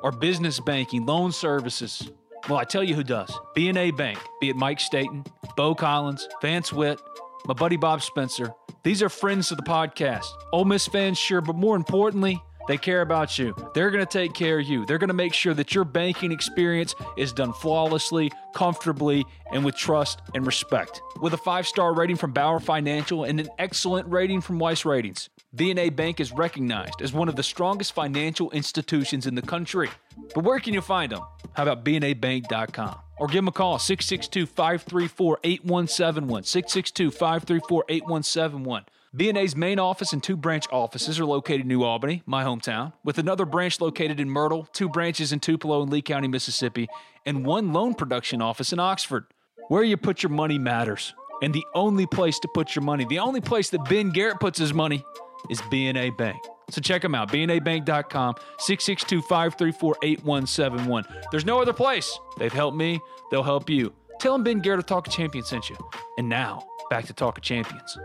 or 0.04 0.12
business 0.12 0.60
banking, 0.60 1.06
loan 1.06 1.32
services. 1.32 2.10
Well, 2.48 2.58
I 2.58 2.64
tell 2.64 2.84
you 2.84 2.96
who 2.96 3.04
does. 3.04 3.32
B&A 3.56 3.92
Bank, 3.92 4.20
be 4.40 4.50
it 4.50 4.56
Mike 4.56 4.80
Staten, 4.80 5.24
Bo 5.56 5.76
Collins, 5.76 6.28
Vance 6.42 6.72
Witt, 6.72 7.00
my 7.46 7.54
buddy 7.54 7.78
Bob 7.78 8.02
Spencer. 8.02 8.54
These 8.84 9.04
are 9.04 9.10
friends 9.10 9.52
of 9.52 9.58
the 9.58 9.64
podcast. 9.64 10.26
Ole 10.54 10.66
Miss 10.66 10.88
fans, 10.88 11.18
sure, 11.18 11.42
but 11.42 11.56
more 11.56 11.76
importantly, 11.76 12.42
They 12.70 12.78
care 12.78 13.02
about 13.02 13.40
you. 13.40 13.56
They're 13.74 13.90
going 13.90 14.06
to 14.06 14.18
take 14.20 14.36
care 14.36 14.60
of 14.60 14.68
you. 14.68 14.86
They're 14.86 15.00
going 15.00 15.08
to 15.08 15.16
make 15.16 15.34
sure 15.34 15.56
that 15.56 15.74
your 15.74 15.86
banking 15.86 16.32
experience 16.32 16.94
is 17.18 17.34
done 17.34 17.52
flawlessly, 17.52 18.32
comfortably, 18.54 19.26
and 19.52 19.66
with 19.66 19.76
trust 19.76 20.22
and 20.36 20.46
respect. 20.46 21.02
With 21.20 21.34
a 21.34 21.38
five 21.38 21.66
star 21.66 21.96
rating 21.96 22.18
from 22.18 22.32
Bauer 22.32 22.60
Financial 22.60 23.24
and 23.24 23.40
an 23.40 23.50
excellent 23.58 24.08
rating 24.08 24.42
from 24.42 24.60
Weiss 24.60 24.86
Ratings, 24.86 25.30
BNA 25.56 25.96
Bank 25.96 26.20
is 26.20 26.32
recognized 26.32 27.02
as 27.02 27.12
one 27.12 27.28
of 27.28 27.36
the 27.36 27.42
strongest 27.42 27.94
financial 27.94 28.52
institutions 28.52 29.26
in 29.26 29.34
the 29.34 29.42
country. 29.42 29.90
But 30.36 30.44
where 30.44 30.60
can 30.60 30.76
you 30.76 30.82
find 30.82 31.12
them? 31.12 31.24
How 31.54 31.64
about 31.64 31.84
BNABank.com? 31.84 33.00
Or 33.18 33.26
give 33.26 33.38
them 33.38 33.48
a 33.48 33.52
call, 33.52 33.80
662 33.80 34.46
534 34.46 35.40
8171. 35.44 36.44
662 36.44 37.10
534 37.10 37.86
8171. 37.90 38.86
BNA's 39.16 39.56
main 39.56 39.80
office 39.80 40.14
and 40.14 40.22
two 40.22 40.38
branch 40.38 40.66
offices 40.72 41.20
are 41.20 41.26
located 41.26 41.62
in 41.62 41.68
New 41.68 41.84
Albany, 41.84 42.22
my 42.28 42.44
hometown, 42.44 42.94
with 43.04 43.18
another 43.18 43.44
branch 43.44 43.82
located 43.82 44.20
in 44.20 44.30
Myrtle, 44.30 44.68
two 44.72 44.88
branches 44.88 45.34
in 45.34 45.40
Tupelo 45.40 45.82
and 45.82 45.92
Lee 45.92 46.04
County, 46.04 46.28
Mississippi, 46.28 46.88
and 47.26 47.44
one 47.44 47.74
loan 47.74 47.96
production 47.96 48.40
office 48.40 48.72
in 48.72 48.80
Oxford. 48.80 49.26
Where 49.70 49.84
you 49.84 49.98
put 49.98 50.22
your 50.22 50.30
money 50.30 50.60
matters. 50.60 51.16
And 51.42 51.54
the 51.54 51.66
only 51.74 52.06
place 52.06 52.38
to 52.40 52.48
put 52.54 52.76
your 52.76 52.84
money, 52.84 53.06
the 53.06 53.20
only 53.20 53.42
place 53.42 53.70
that 53.72 53.84
Ben 53.90 54.10
Garrett 54.10 54.40
puts 54.40 54.60
his 54.60 54.74
money, 54.74 55.04
is 55.50 55.60
BNA 55.62 56.16
Bank. 56.18 56.38
So 56.70 56.80
check 56.82 57.02
them 57.02 57.16
out, 57.16 57.32
bnabank.com, 57.32 58.36
662 58.60 59.22
534 59.24 59.98
8171. 60.04 61.06
There's 61.32 61.46
no 61.46 61.60
other 61.60 61.74
place. 61.74 62.20
They've 62.38 62.54
helped 62.54 62.78
me, 62.78 63.00
they'll 63.32 63.42
help 63.42 63.70
you. 63.70 63.92
Tell 64.20 64.34
them 64.34 64.44
Ben 64.44 64.60
Garrett 64.60 64.80
of 64.80 64.86
Talk 64.86 65.08
of 65.08 65.14
Champions 65.14 65.48
sent 65.48 65.70
you. 65.70 65.78
And 66.18 66.30
now, 66.30 66.68
back 66.90 67.06
to 67.06 67.14
Talk 67.14 67.38
of 67.38 67.44
Champions. 67.44 67.98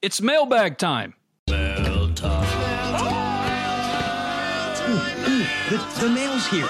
It's 0.00 0.22
mailbag 0.22 0.78
time. 0.78 1.14
Ooh, 1.50 1.54
the, 5.68 5.96
the 5.98 6.08
mail's 6.08 6.46
here. 6.46 6.68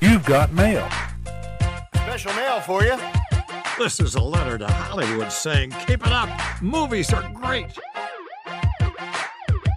You've 0.00 0.24
got 0.24 0.52
mail. 0.52 0.88
Special 1.94 2.32
mail 2.34 2.60
for 2.60 2.82
you. 2.82 2.98
This 3.78 4.00
is 4.00 4.16
a 4.16 4.20
letter 4.20 4.58
to 4.58 4.66
Hollywood 4.66 5.30
saying, 5.30 5.70
Keep 5.86 6.04
it 6.04 6.12
up! 6.12 6.28
Movies 6.60 7.12
are 7.12 7.30
great! 7.32 7.78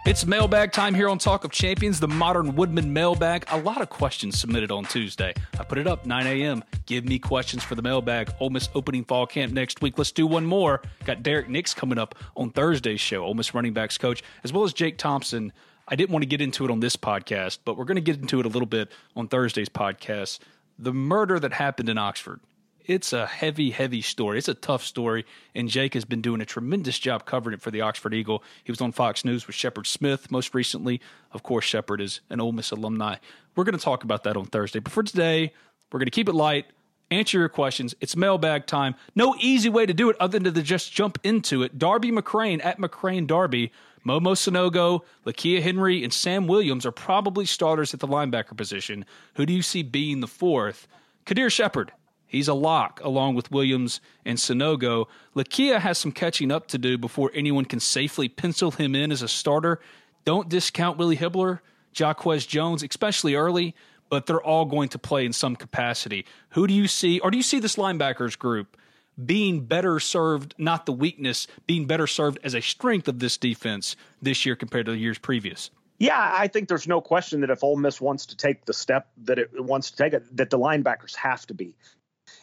It's 0.04 0.26
mailbag 0.26 0.72
time 0.72 0.96
here 0.96 1.08
on 1.08 1.20
Talk 1.20 1.44
of 1.44 1.52
Champions, 1.52 2.00
the 2.00 2.08
modern 2.08 2.56
Woodmen 2.56 2.92
mailbag. 2.92 3.46
A 3.52 3.60
lot 3.60 3.82
of 3.82 3.90
questions 3.90 4.40
submitted 4.40 4.72
on 4.72 4.84
Tuesday. 4.84 5.32
I 5.60 5.64
put 5.64 5.78
it 5.78 5.86
up 5.86 6.08
9 6.08 6.26
a.m. 6.26 6.64
Give 6.88 7.06
me 7.06 7.20
questions 7.20 7.64
for 7.64 7.76
the 7.76 7.84
mailbag. 7.84 8.34
Ole 8.40 8.50
Miss 8.50 8.68
opening 8.74 9.04
fall 9.04 9.28
camp 9.28 9.54
next 9.54 9.80
week. 9.80 10.00
Let's 10.00 10.12
do 10.12 10.26
one 10.26 10.44
more. 10.44 10.82
Got 11.06 11.22
Derrick 11.22 11.50
Nix 11.50 11.76
coming 11.76 12.00
up 12.00 12.16
on 12.36 12.50
Thursday's 12.50 13.00
show, 13.00 13.24
Ole 13.24 13.36
Miss 13.36 13.54
running 13.54 13.74
backs 13.74 14.00
coach, 14.00 14.24
as 14.44 14.52
well 14.52 14.64
as 14.64 14.74
Jake 14.74 14.98
Thompson. 14.98 15.54
I 15.88 15.96
didn't 15.96 16.10
want 16.10 16.24
to 16.24 16.28
get 16.28 16.42
into 16.42 16.66
it 16.66 16.72
on 16.72 16.80
this 16.80 16.96
podcast, 16.96 17.60
but 17.64 17.78
we're 17.78 17.86
going 17.86 17.96
to 17.96 18.02
get 18.02 18.20
into 18.20 18.40
it 18.40 18.48
a 18.48 18.50
little 18.50 18.66
bit 18.66 18.92
on 19.16 19.28
Thursday's 19.28 19.70
podcast. 19.70 20.40
The 20.80 20.94
murder 20.94 21.40
that 21.40 21.54
happened 21.54 21.90
in 21.90 22.00
Oxford 22.00 22.40
it's 22.86 23.14
a 23.14 23.26
heavy, 23.26 23.72
heavy 23.72 24.02
story. 24.02 24.38
It's 24.38 24.48
a 24.48 24.54
tough 24.54 24.84
story, 24.84 25.26
and 25.56 25.70
Jake 25.70 25.94
has 25.94 26.06
been 26.06 26.22
doing 26.22 26.42
a 26.42 26.46
tremendous 26.46 27.00
job 27.00 27.26
covering 27.26 27.54
it 27.54 27.62
for 27.62 27.72
the 27.72 27.82
Oxford 27.82 28.14
Eagle. 28.14 28.44
He 28.64 28.72
was 28.72 28.82
on 28.82 28.92
Fox 28.92 29.24
News 29.26 29.48
with 29.48 29.56
Shepard 29.56 29.88
Smith 29.88 30.32
most 30.32 30.54
recently. 30.54 31.02
Of 31.32 31.44
course, 31.44 31.66
Shepard 31.66 32.02
is 32.02 32.22
an 32.30 32.40
Ole 32.42 32.52
Miss 32.52 32.72
alumni. 32.72 33.16
We're 33.56 33.64
going 33.64 33.78
to 33.78 33.84
talk 33.84 34.04
about 34.04 34.24
that 34.24 34.38
on 34.38 34.46
Thursday. 34.46 34.80
But 34.80 34.92
for 34.92 35.04
today, 35.04 35.54
we're 35.92 36.00
going 36.00 36.08
to 36.08 36.12
keep 36.12 36.30
it 36.30 36.36
light, 36.36 36.66
answer 37.10 37.40
your 37.40 37.50
questions. 37.50 37.94
It's 38.02 38.16
mailbag 38.16 38.66
time. 38.66 38.96
No 39.16 39.36
easy 39.40 39.70
way 39.70 39.86
to 39.86 39.94
do 39.94 40.10
it 40.10 40.16
other 40.20 40.40
than 40.40 40.54
to 40.54 40.62
just 40.62 40.92
jump 40.92 41.20
into 41.24 41.64
it. 41.64 41.78
Darby 41.78 42.12
McCrane 42.12 42.64
at 42.64 42.80
McCrane 42.80 43.28
Darby. 43.28 43.72
Momo 44.06 44.34
Sanogo, 44.34 45.02
Lakia 45.28 45.62
Henry, 45.62 46.04
and 46.04 46.12
Sam 46.12 46.48
Williams 46.48 46.88
are 46.88 46.92
probably 46.92 47.46
starters 47.46 47.94
at 47.94 48.00
the 48.00 48.08
linebacker 48.08 48.58
position. 48.58 49.06
Who 49.36 49.46
do 49.46 49.54
you 49.54 49.62
see 49.62 49.84
being 49.84 50.22
the 50.22 50.28
fourth? 50.28 50.88
Kadir 51.26 51.52
Shepard 51.52 51.92
He's 52.32 52.48
a 52.48 52.54
lock 52.54 53.02
along 53.04 53.36
with 53.36 53.52
Williams 53.52 54.00
and 54.24 54.38
Sanogo. 54.38 55.08
Lakia 55.36 55.80
has 55.80 55.98
some 55.98 56.14
catching 56.14 56.50
up 56.50 56.68
to 56.68 56.78
do 56.78 56.98
before 56.98 57.30
anyone 57.34 57.66
can 57.66 57.82
safely 57.82 58.30
pencil 58.30 58.72
him 58.72 58.96
in 58.96 59.12
as 59.12 59.22
a 59.22 59.28
starter. 59.28 59.82
Don't 60.24 60.48
discount 60.48 60.98
Willie 60.98 61.18
Hibbler, 61.18 61.60
Jaquez 61.94 62.46
Jones, 62.46 62.84
especially 62.84 63.36
early, 63.36 63.76
but 64.08 64.28
they're 64.28 64.42
all 64.42 64.64
going 64.64 64.88
to 64.90 64.98
play 64.98 65.26
in 65.26 65.34
some 65.34 65.58
capacity. 65.58 66.26
Who 66.52 66.68
do 66.68 66.74
you 66.74 66.88
see, 66.88 67.20
or 67.20 67.32
do 67.32 67.38
you 67.38 67.44
see 67.44 67.60
this 67.60 67.76
linebackers 67.76 68.40
group 68.40 68.78
being 69.26 69.66
better 69.66 70.00
served, 70.00 70.56
not 70.58 70.86
the 70.86 70.94
weakness, 70.94 71.48
being 71.68 71.86
better 71.86 72.08
served 72.08 72.40
as 72.46 72.54
a 72.54 72.62
strength 72.62 73.10
of 73.10 73.20
this 73.20 73.36
defense 73.36 73.98
this 74.22 74.46
year 74.46 74.56
compared 74.56 74.86
to 74.86 74.94
the 74.94 74.98
years 74.98 75.18
previous? 75.18 75.70
Yeah, 76.00 76.16
I 76.18 76.48
think 76.48 76.70
there's 76.70 76.88
no 76.88 77.02
question 77.02 77.42
that 77.42 77.50
if 77.50 77.62
Ole 77.62 77.76
Miss 77.76 78.00
wants 78.00 78.26
to 78.28 78.38
take 78.38 78.64
the 78.64 78.74
step 78.74 79.10
that 79.26 79.38
it 79.38 79.50
wants 79.54 79.92
to 79.92 79.98
take, 79.98 80.14
it, 80.14 80.38
that 80.38 80.50
the 80.50 80.58
linebackers 80.58 81.14
have 81.16 81.46
to 81.48 81.54
be. 81.54 81.76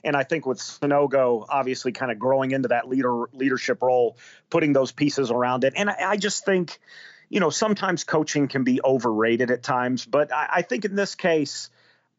And 0.05 0.17
I 0.17 0.23
think 0.25 0.47
with 0.47 0.59
Sanogo 0.59 1.47
obviously 1.49 1.93
kind 1.93 2.13
of 2.13 2.19
growing 2.19 2.51
into 2.51 2.69
that 2.69 2.89
leader 2.89 3.25
leadership 3.33 3.83
role, 3.83 4.17
putting 4.51 4.73
those 4.73 4.93
pieces 4.93 5.31
around 5.31 5.65
it. 5.65 5.75
And 5.77 5.91
I, 5.91 6.11
I 6.11 6.17
just 6.17 6.45
think, 6.45 6.79
you 7.29 7.41
know, 7.41 7.51
sometimes 7.51 8.05
coaching 8.05 8.49
can 8.49 8.65
be 8.65 8.81
overrated 8.83 9.51
at 9.51 9.63
times, 9.63 10.07
but 10.07 10.33
I, 10.33 10.49
I 10.51 10.63
think 10.63 10.85
in 10.85 10.95
this 10.95 11.15
case, 11.15 11.71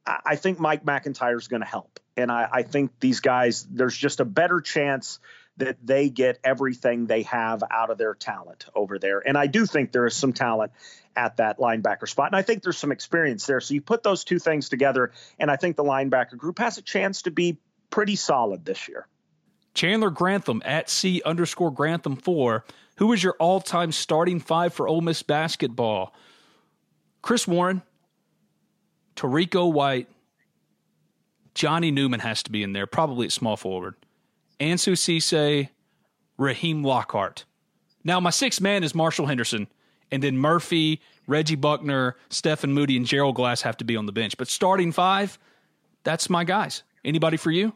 I 0.05 0.35
think 0.35 0.59
Mike 0.59 0.83
McIntyre 0.83 1.37
is 1.37 1.47
going 1.47 1.61
to 1.61 1.67
help. 1.67 1.99
And 2.17 2.31
I, 2.31 2.47
I 2.51 2.63
think 2.63 2.99
these 2.99 3.19
guys, 3.19 3.65
there's 3.69 3.95
just 3.95 4.19
a 4.19 4.25
better 4.25 4.59
chance 4.59 5.19
that 5.57 5.77
they 5.85 6.09
get 6.09 6.39
everything 6.43 7.05
they 7.05 7.23
have 7.23 7.63
out 7.69 7.89
of 7.89 7.97
their 7.97 8.15
talent 8.15 8.65
over 8.73 8.97
there. 8.97 9.19
And 9.19 9.37
I 9.37 9.47
do 9.47 9.65
think 9.65 9.91
there 9.91 10.05
is 10.05 10.15
some 10.15 10.33
talent 10.33 10.71
at 11.15 11.37
that 11.37 11.59
linebacker 11.59 12.07
spot. 12.07 12.27
And 12.27 12.35
I 12.35 12.41
think 12.41 12.63
there's 12.63 12.77
some 12.77 12.91
experience 12.93 13.45
there. 13.45 13.59
So 13.59 13.73
you 13.73 13.81
put 13.81 14.01
those 14.01 14.23
two 14.23 14.39
things 14.39 14.69
together, 14.69 15.11
and 15.37 15.51
I 15.51 15.57
think 15.57 15.75
the 15.75 15.83
linebacker 15.83 16.37
group 16.37 16.59
has 16.59 16.77
a 16.77 16.81
chance 16.81 17.23
to 17.23 17.31
be 17.31 17.57
pretty 17.89 18.15
solid 18.15 18.65
this 18.65 18.87
year. 18.87 19.07
Chandler 19.73 20.09
Grantham 20.09 20.61
at 20.65 20.89
C 20.89 21.21
underscore 21.25 21.71
Grantham 21.71 22.15
four. 22.15 22.65
Who 22.97 23.13
is 23.13 23.23
your 23.23 23.35
all 23.39 23.61
time 23.61 23.91
starting 23.91 24.39
five 24.39 24.73
for 24.73 24.87
Ole 24.87 25.01
Miss 25.01 25.23
basketball? 25.23 26.13
Chris 27.21 27.47
Warren, 27.47 27.81
Terrico 29.15 29.71
White, 29.71 30.07
Johnny 31.53 31.91
Newman 31.91 32.19
has 32.21 32.43
to 32.43 32.51
be 32.51 32.63
in 32.63 32.73
there, 32.73 32.87
probably 32.87 33.25
at 33.25 33.31
small 33.31 33.57
forward. 33.57 33.95
Ansu 34.59 34.93
Sesay, 34.93 35.69
Raheem 36.37 36.83
Lockhart. 36.83 37.45
Now, 38.03 38.19
my 38.19 38.29
sixth 38.29 38.61
man 38.61 38.83
is 38.83 38.95
Marshall 38.95 39.25
Henderson, 39.25 39.67
and 40.11 40.23
then 40.23 40.37
Murphy, 40.37 41.01
Reggie 41.27 41.55
Buckner, 41.55 42.15
Stephen 42.29 42.73
Moody, 42.73 42.97
and 42.97 43.05
Gerald 43.05 43.35
Glass 43.35 43.61
have 43.61 43.77
to 43.77 43.83
be 43.83 43.95
on 43.95 44.05
the 44.05 44.11
bench. 44.11 44.37
But 44.37 44.47
starting 44.47 44.91
five, 44.91 45.37
that's 46.03 46.29
my 46.29 46.43
guys. 46.43 46.83
Anybody 47.03 47.37
for 47.37 47.51
you? 47.51 47.73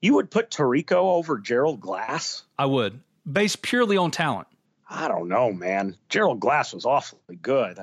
You 0.00 0.14
would 0.14 0.30
put 0.30 0.50
Terrico 0.50 1.16
over 1.16 1.38
Gerald 1.38 1.80
Glass? 1.80 2.42
I 2.58 2.66
would, 2.66 3.00
based 3.30 3.62
purely 3.62 3.96
on 3.96 4.10
talent. 4.10 4.48
I 4.88 5.08
don't 5.08 5.28
know, 5.28 5.52
man. 5.52 5.96
Gerald 6.08 6.40
Glass 6.40 6.74
was 6.74 6.84
awfully 6.84 7.36
good. 7.40 7.78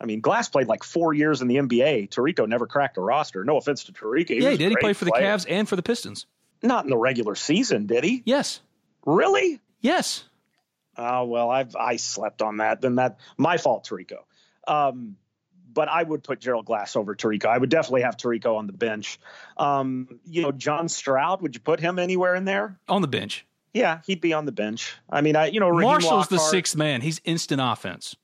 I 0.00 0.06
mean, 0.06 0.20
Glass 0.20 0.48
played 0.48 0.66
like 0.66 0.82
four 0.82 1.12
years 1.12 1.42
in 1.42 1.48
the 1.48 1.56
NBA. 1.56 2.10
Terrico 2.10 2.48
never 2.48 2.66
cracked 2.66 2.96
a 2.96 3.00
roster. 3.00 3.44
No 3.44 3.56
offense 3.56 3.84
to 3.84 3.92
Terrico. 3.92 4.30
He 4.30 4.40
yeah, 4.40 4.50
he 4.50 4.56
did. 4.56 4.70
He 4.70 4.76
played 4.76 4.96
for 4.96 5.06
player. 5.06 5.22
the 5.22 5.28
Cavs 5.28 5.46
and 5.48 5.68
for 5.68 5.76
the 5.76 5.82
Pistons. 5.82 6.26
Not 6.62 6.84
in 6.84 6.90
the 6.90 6.96
regular 6.96 7.34
season, 7.34 7.86
did 7.86 8.04
he? 8.04 8.22
Yes. 8.24 8.60
Really? 9.04 9.60
Yes. 9.80 10.24
Oh 10.96 11.24
well, 11.24 11.50
I've 11.50 11.76
I 11.76 11.96
slept 11.96 12.40
on 12.40 12.58
that. 12.58 12.80
Then 12.80 12.96
that 12.96 13.18
my 13.36 13.58
fault, 13.58 13.86
Terrico. 13.86 14.18
Um, 14.66 15.16
but 15.74 15.88
I 15.88 16.02
would 16.02 16.22
put 16.22 16.40
Gerald 16.40 16.66
Glass 16.66 16.96
over 16.96 17.14
Terrico. 17.14 17.46
I 17.46 17.58
would 17.58 17.70
definitely 17.70 18.02
have 18.02 18.16
Terrico 18.16 18.56
on 18.56 18.66
the 18.66 18.72
bench. 18.72 19.18
Um, 19.56 20.20
you 20.24 20.42
know, 20.42 20.52
John 20.52 20.88
Stroud, 20.88 21.42
would 21.42 21.54
you 21.54 21.60
put 21.60 21.80
him 21.80 21.98
anywhere 21.98 22.34
in 22.34 22.44
there? 22.44 22.78
On 22.88 23.02
the 23.02 23.08
bench. 23.08 23.44
Yeah, 23.72 24.00
he'd 24.06 24.20
be 24.20 24.32
on 24.32 24.46
the 24.46 24.52
bench. 24.52 24.94
I 25.10 25.20
mean, 25.20 25.34
I 25.34 25.46
you 25.48 25.58
know, 25.60 25.68
Raheem 25.68 25.90
Marshall's 25.90 26.12
Lockhart, 26.12 26.30
the 26.30 26.38
sixth 26.38 26.76
man. 26.76 27.00
He's 27.00 27.20
instant 27.24 27.60
offense. 27.60 28.16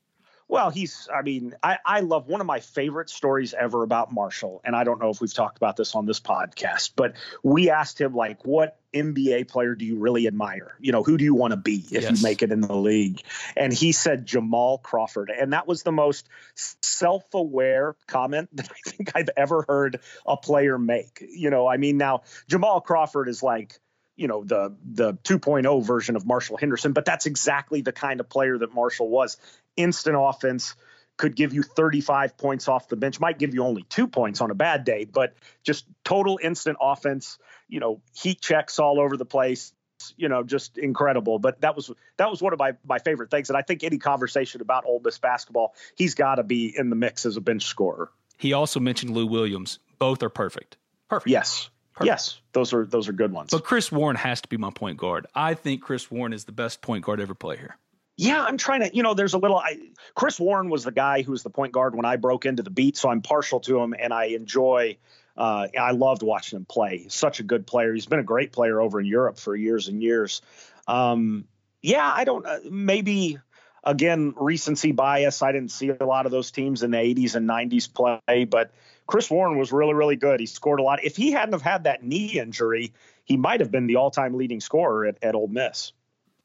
Well, 0.51 0.71
he's, 0.71 1.09
I 1.15 1.23
mean, 1.23 1.55
I, 1.63 1.79
I 1.87 2.01
love 2.01 2.27
one 2.27 2.41
of 2.41 2.47
my 2.47 2.59
favorite 2.59 3.09
stories 3.09 3.55
ever 3.55 3.85
about 3.85 4.13
Marshall. 4.13 4.61
And 4.65 4.75
I 4.75 4.83
don't 4.83 5.01
know 5.01 5.09
if 5.09 5.21
we've 5.21 5.33
talked 5.33 5.57
about 5.57 5.77
this 5.77 5.95
on 5.95 6.07
this 6.07 6.19
podcast, 6.19 6.91
but 6.97 7.15
we 7.45 7.71
asked 7.71 8.01
him, 8.01 8.17
like, 8.17 8.45
what 8.45 8.80
NBA 8.95 9.49
player 9.49 9.75
do 9.75 9.85
you 9.85 9.99
really 9.99 10.27
admire? 10.27 10.75
You 10.81 10.93
know, 10.93 11.03
who 11.03 11.17
do 11.17 11.25
you 11.25 11.35
want 11.35 11.53
to 11.53 11.57
be 11.57 11.85
if 11.91 12.03
yes. 12.03 12.11
you 12.11 12.23
make 12.23 12.43
it 12.43 12.51
in 12.51 12.61
the 12.61 12.75
league? 12.75 13.23
And 13.57 13.73
he 13.73 13.93
said 13.93 14.27
Jamal 14.27 14.79
Crawford. 14.79 15.31
And 15.31 15.53
that 15.53 15.67
was 15.67 15.83
the 15.83 15.93
most 15.93 16.29
self 16.55 17.25
aware 17.35 17.97
comment 18.07 18.49
that 18.57 18.69
I 18.71 18.91
think 18.91 19.13
I've 19.15 19.31
ever 19.37 19.65
heard 19.67 20.01
a 20.27 20.37
player 20.37 20.79
make. 20.79 21.25
You 21.29 21.51
know, 21.51 21.67
I 21.67 21.77
mean, 21.77 21.97
now 21.97 22.23
Jamal 22.49 22.81
Crawford 22.81 23.29
is 23.29 23.43
like, 23.43 23.79
you 24.17 24.29
know 24.29 24.45
the 24.45 24.77
the 24.85 25.15
2.0 25.15 25.83
version 25.83 26.15
of 26.15 26.27
Marshall 26.27 26.59
Henderson, 26.59 26.93
but 26.93 27.07
that's 27.07 27.25
exactly 27.25 27.81
the 27.81 27.93
kind 27.93 28.21
of 28.21 28.29
player 28.29 28.59
that 28.59 28.75
Marshall 28.75 29.09
was. 29.09 29.39
Instant 29.77 30.17
offense 30.19 30.75
could 31.21 31.37
give 31.37 31.53
you 31.53 31.63
35 31.63 32.39
points 32.39 32.67
off 32.67 32.89
the 32.89 32.97
bench, 32.97 33.21
might 33.21 33.39
give 33.39 33.53
you 33.53 33.63
only 33.63 33.83
two 33.83 34.09
points 34.09 34.41
on 34.41 34.51
a 34.51 34.55
bad 34.55 34.85
day, 34.85 35.05
but 35.05 35.35
just 35.63 35.85
total 36.03 36.41
instant 36.43 36.79
offense. 36.81 37.39
You 37.69 37.79
know, 37.79 38.01
heat 38.15 38.41
checks 38.41 38.79
all 38.79 38.99
over 38.99 39.19
the 39.19 39.27
place. 39.27 39.75
you 40.17 40.31
know, 40.31 40.43
just 40.43 40.79
incredible. 40.79 41.39
But 41.39 41.61
that 41.61 41.77
was 41.77 41.91
that 42.17 42.31
was 42.31 42.41
one 42.41 42.55
of 42.55 42.59
my 42.59 42.73
my 42.87 42.99
favorite 42.99 43.31
things. 43.31 43.51
And 43.51 43.57
I 43.57 43.61
think 43.61 43.85
any 43.85 43.99
conversation 43.99 44.63
about 44.63 44.85
Ole 44.87 45.03
Miss 45.05 45.19
basketball, 45.19 45.75
he's 45.95 46.15
got 46.15 46.37
to 46.37 46.43
be 46.43 46.75
in 46.75 46.89
the 46.89 46.97
mix 46.97 47.27
as 47.27 47.37
a 47.37 47.43
bench 47.43 47.65
scorer. 47.65 48.11
He 48.39 48.55
also 48.55 48.81
mentioned 48.81 49.13
Lou 49.13 49.27
Williams. 49.27 49.79
Both 49.99 50.23
are 50.23 50.31
perfect. 50.31 50.79
Perfect. 51.11 51.31
Yes. 51.31 51.69
Perfect. 51.93 52.07
Yes, 52.07 52.41
those 52.55 52.73
are 52.73 52.87
those 52.87 53.09
are 53.11 53.13
good 53.13 53.31
ones. 53.31 53.51
But 53.51 53.63
Chris 53.65 53.93
Warren 53.93 54.17
has 54.17 54.41
to 54.41 54.49
be 54.49 54.57
my 54.57 54.71
point 54.71 54.97
guard. 54.97 55.27
I 55.35 55.53
think 55.53 55.83
Chris 55.83 56.11
Warren 56.11 56.33
is 56.33 56.45
the 56.45 56.53
best 56.53 56.81
point 56.81 57.05
guard 57.05 57.21
ever 57.21 57.35
play 57.35 57.59
here. 57.59 57.77
Yeah, 58.21 58.45
I'm 58.45 58.59
trying 58.59 58.81
to, 58.81 58.95
you 58.95 59.03
know, 59.03 59.15
there's 59.15 59.33
a 59.33 59.39
little. 59.39 59.57
I, 59.57 59.79
Chris 60.15 60.39
Warren 60.39 60.69
was 60.69 60.85
the 60.85 60.93
guy 60.93 61.23
who 61.23 61.33
was 61.33 61.43
the 61.43 61.49
point 61.49 61.73
guard 61.73 61.95
when 61.95 62.05
I 62.05 62.17
broke 62.17 62.45
into 62.45 62.63
the 62.63 62.69
beat, 62.69 62.99
so 62.99 63.09
I'm 63.09 63.23
partial 63.23 63.61
to 63.61 63.81
him, 63.81 63.95
and 63.99 64.13
I 64.13 64.25
enjoy. 64.27 64.99
Uh, 65.39 65.69
I 65.81 65.93
loved 65.93 66.23
watching 66.23 66.59
him 66.59 66.67
play. 66.67 66.99
He's 66.99 67.15
such 67.15 67.41
a 67.41 67.43
good 67.43 67.67
player. 67.67 67.95
He's 67.95 68.05
been 68.05 68.19
a 68.19 68.25
great 68.25 68.53
player 68.53 68.79
over 68.79 69.01
in 69.01 69.07
Europe 69.07 69.39
for 69.39 69.57
years 69.57 69.89
and 69.89 70.03
years. 70.03 70.43
Um, 70.87 71.47
yeah, 71.81 72.13
I 72.15 72.25
don't. 72.25 72.45
Uh, 72.45 72.59
maybe 72.71 73.39
again 73.83 74.35
recency 74.37 74.93
bias. 74.93 75.41
I 75.41 75.53
didn't 75.53 75.71
see 75.71 75.89
a 75.89 76.05
lot 76.05 76.27
of 76.27 76.33
those 76.33 76.51
teams 76.51 76.83
in 76.83 76.91
the 76.91 76.99
80s 76.99 77.37
and 77.37 77.49
90s 77.49 77.91
play, 77.91 78.45
but 78.45 78.71
Chris 79.07 79.31
Warren 79.31 79.59
was 79.59 79.73
really, 79.73 79.95
really 79.95 80.17
good. 80.17 80.41
He 80.41 80.47
scored 80.47 80.81
a 80.81 80.83
lot. 80.83 81.03
If 81.03 81.17
he 81.17 81.31
hadn't 81.31 81.55
have 81.55 81.63
had 81.63 81.85
that 81.85 82.03
knee 82.03 82.39
injury, 82.39 82.93
he 83.25 83.39
might 83.39 83.61
have 83.61 83.71
been 83.71 83.87
the 83.87 83.97
all-time 83.97 84.35
leading 84.35 84.61
scorer 84.61 85.07
at, 85.07 85.17
at 85.23 85.35
Ole 85.35 85.49
Miss. 85.49 85.93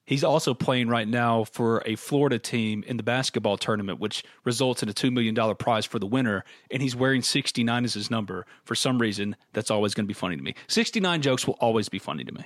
He's 0.06 0.24
also 0.24 0.54
playing 0.54 0.88
right 0.88 1.08
now 1.08 1.46
for 1.46 1.82
a 1.86 1.96
Florida 1.96 2.38
team 2.38 2.84
in 2.86 2.98
the 2.98 3.04
basketball 3.04 3.58
tournament, 3.58 4.00
which 4.00 4.24
results 4.44 4.84
in 4.84 4.90
a 4.90 4.94
$2 4.94 5.12
million 5.12 5.56
prize 5.56 5.86
for 5.86 5.98
the 5.98 6.06
winner. 6.06 6.44
And 6.70 6.82
he's 6.82 6.96
wearing 6.96 7.24
69 7.24 7.84
as 7.86 7.96
his 7.96 8.12
number. 8.12 8.46
For 8.66 8.76
some 8.76 9.00
reason, 9.00 9.36
that's 9.54 9.72
always 9.72 9.96
going 9.96 10.06
to 10.06 10.08
be 10.08 10.14
funny 10.14 10.38
to 10.38 10.44
me. 10.44 10.54
69 10.68 11.24
jokes 11.24 11.48
will 11.48 11.58
always 11.60 11.90
be 11.90 11.98
funny 11.98 12.24
to 12.24 12.32
me. 12.32 12.46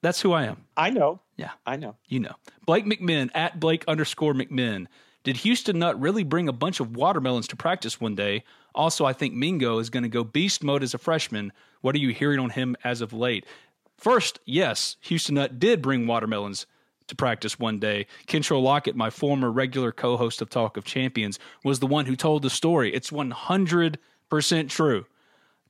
that's 0.00 0.20
who 0.20 0.32
I 0.32 0.44
am. 0.44 0.64
I 0.76 0.90
know. 0.90 1.20
Yeah. 1.36 1.50
I 1.66 1.74
know. 1.76 1.96
You 2.06 2.20
know. 2.20 2.36
Blake 2.66 2.84
McMinn 2.86 3.30
at 3.34 3.58
Blake 3.58 3.84
underscore 3.88 4.34
McMinn. 4.34 4.86
Did 5.24 5.38
Houston 5.38 5.80
Nutt 5.80 6.00
really 6.00 6.22
bring 6.22 6.48
a 6.48 6.52
bunch 6.52 6.78
of 6.78 6.94
watermelons 6.94 7.48
to 7.48 7.56
practice 7.56 8.00
one 8.00 8.14
day? 8.14 8.44
Also, 8.76 9.04
I 9.04 9.12
think 9.12 9.34
Mingo 9.34 9.80
is 9.80 9.90
going 9.90 10.04
to 10.04 10.08
go 10.08 10.22
beast 10.22 10.62
mode 10.62 10.84
as 10.84 10.94
a 10.94 10.98
freshman. 10.98 11.52
What 11.86 11.94
are 11.94 11.98
you 11.98 12.12
hearing 12.12 12.40
on 12.40 12.50
him 12.50 12.74
as 12.82 13.00
of 13.00 13.12
late? 13.12 13.46
First, 13.96 14.40
yes, 14.44 14.96
Houston 15.02 15.36
Nutt 15.36 15.60
did 15.60 15.82
bring 15.82 16.08
watermelons 16.08 16.66
to 17.06 17.14
practice 17.14 17.60
one 17.60 17.78
day. 17.78 18.08
Kentrell 18.26 18.60
Lockett, 18.60 18.96
my 18.96 19.08
former 19.08 19.52
regular 19.52 19.92
co 19.92 20.16
host 20.16 20.42
of 20.42 20.50
Talk 20.50 20.76
of 20.76 20.84
Champions, 20.84 21.38
was 21.62 21.78
the 21.78 21.86
one 21.86 22.06
who 22.06 22.16
told 22.16 22.42
the 22.42 22.50
story. 22.50 22.92
It's 22.92 23.12
100% 23.12 24.68
true. 24.68 25.06